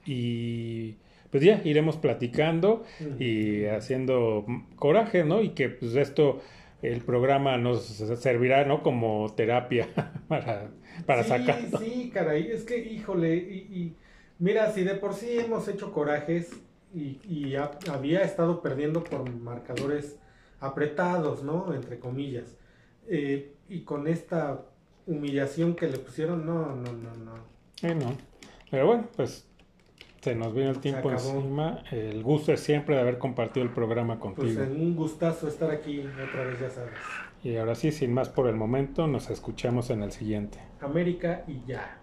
y 0.05 0.97
pues 1.31 1.43
ya 1.43 1.63
iremos 1.65 1.97
platicando 1.97 2.85
y 3.19 3.65
haciendo 3.67 4.45
coraje, 4.77 5.25
¿no? 5.25 5.41
Y 5.41 5.51
que 5.51 5.71
pues 5.71 5.95
esto, 5.97 6.43
el 6.83 7.01
programa 7.03 7.57
nos 7.57 7.85
servirá, 7.87 8.65
¿no? 8.67 8.83
Como 8.83 9.33
terapia 9.35 9.89
para, 10.29 10.71
para 11.07 11.23
sí, 11.23 11.29
sacar. 11.31 11.59
Sí, 11.79 12.11
caray, 12.13 12.49
es 12.51 12.65
que, 12.65 12.79
híjole, 12.79 13.37
y, 13.37 13.57
y 13.75 13.97
mira, 14.39 14.71
si 14.73 14.85
de 14.85 14.95
por 14.97 15.15
sí 15.15 15.39
hemos 15.39 15.67
hecho 15.69 15.93
corajes 15.93 16.51
y, 16.95 17.21
y 17.29 17.57
ha- 17.57 17.71
había 17.91 18.23
estado 18.23 18.61
perdiendo 18.63 19.03
por 19.05 19.29
marcadores 19.31 20.19
apretados, 20.61 21.43
¿no? 21.43 21.73
Entre 21.75 21.99
comillas. 21.99 22.57
eh, 23.09 23.55
y 23.69 23.81
con 23.83 24.07
esta 24.07 24.61
humillación 25.07 25.75
que 25.75 25.89
le 25.89 25.99
pusieron, 25.99 26.45
no, 26.47 26.77
no, 26.77 26.93
no, 26.93 27.15
no. 27.17 27.33
Sí, 27.75 27.89
no. 27.95 28.17
Pero 28.71 28.87
bueno, 28.87 29.09
pues 29.17 29.47
se 30.21 30.35
nos 30.35 30.55
viene 30.55 30.71
el 30.71 30.79
tiempo 30.79 31.11
encima. 31.11 31.83
El 31.91 32.23
gusto 32.23 32.53
es 32.53 32.61
siempre 32.61 32.95
de 32.95 33.01
haber 33.01 33.19
compartido 33.19 33.65
el 33.67 33.73
programa 33.73 34.19
Pues 34.21 34.35
contigo. 34.37 34.63
en 34.63 34.81
un 34.81 34.95
gustazo 34.95 35.49
estar 35.49 35.71
aquí 35.71 36.01
otra 36.01 36.45
vez, 36.45 36.61
ya 36.61 36.71
sabes. 36.71 36.93
Y 37.43 37.57
ahora 37.57 37.75
sí, 37.75 37.91
sin 37.91 38.15
más 38.15 38.29
por 38.29 38.47
el 38.47 38.55
momento, 38.55 39.07
nos 39.09 39.31
escuchamos 39.31 39.91
en 39.91 40.03
el 40.03 40.13
siguiente. 40.13 40.59
América 40.81 41.43
y 41.49 41.61
ya. 41.67 41.99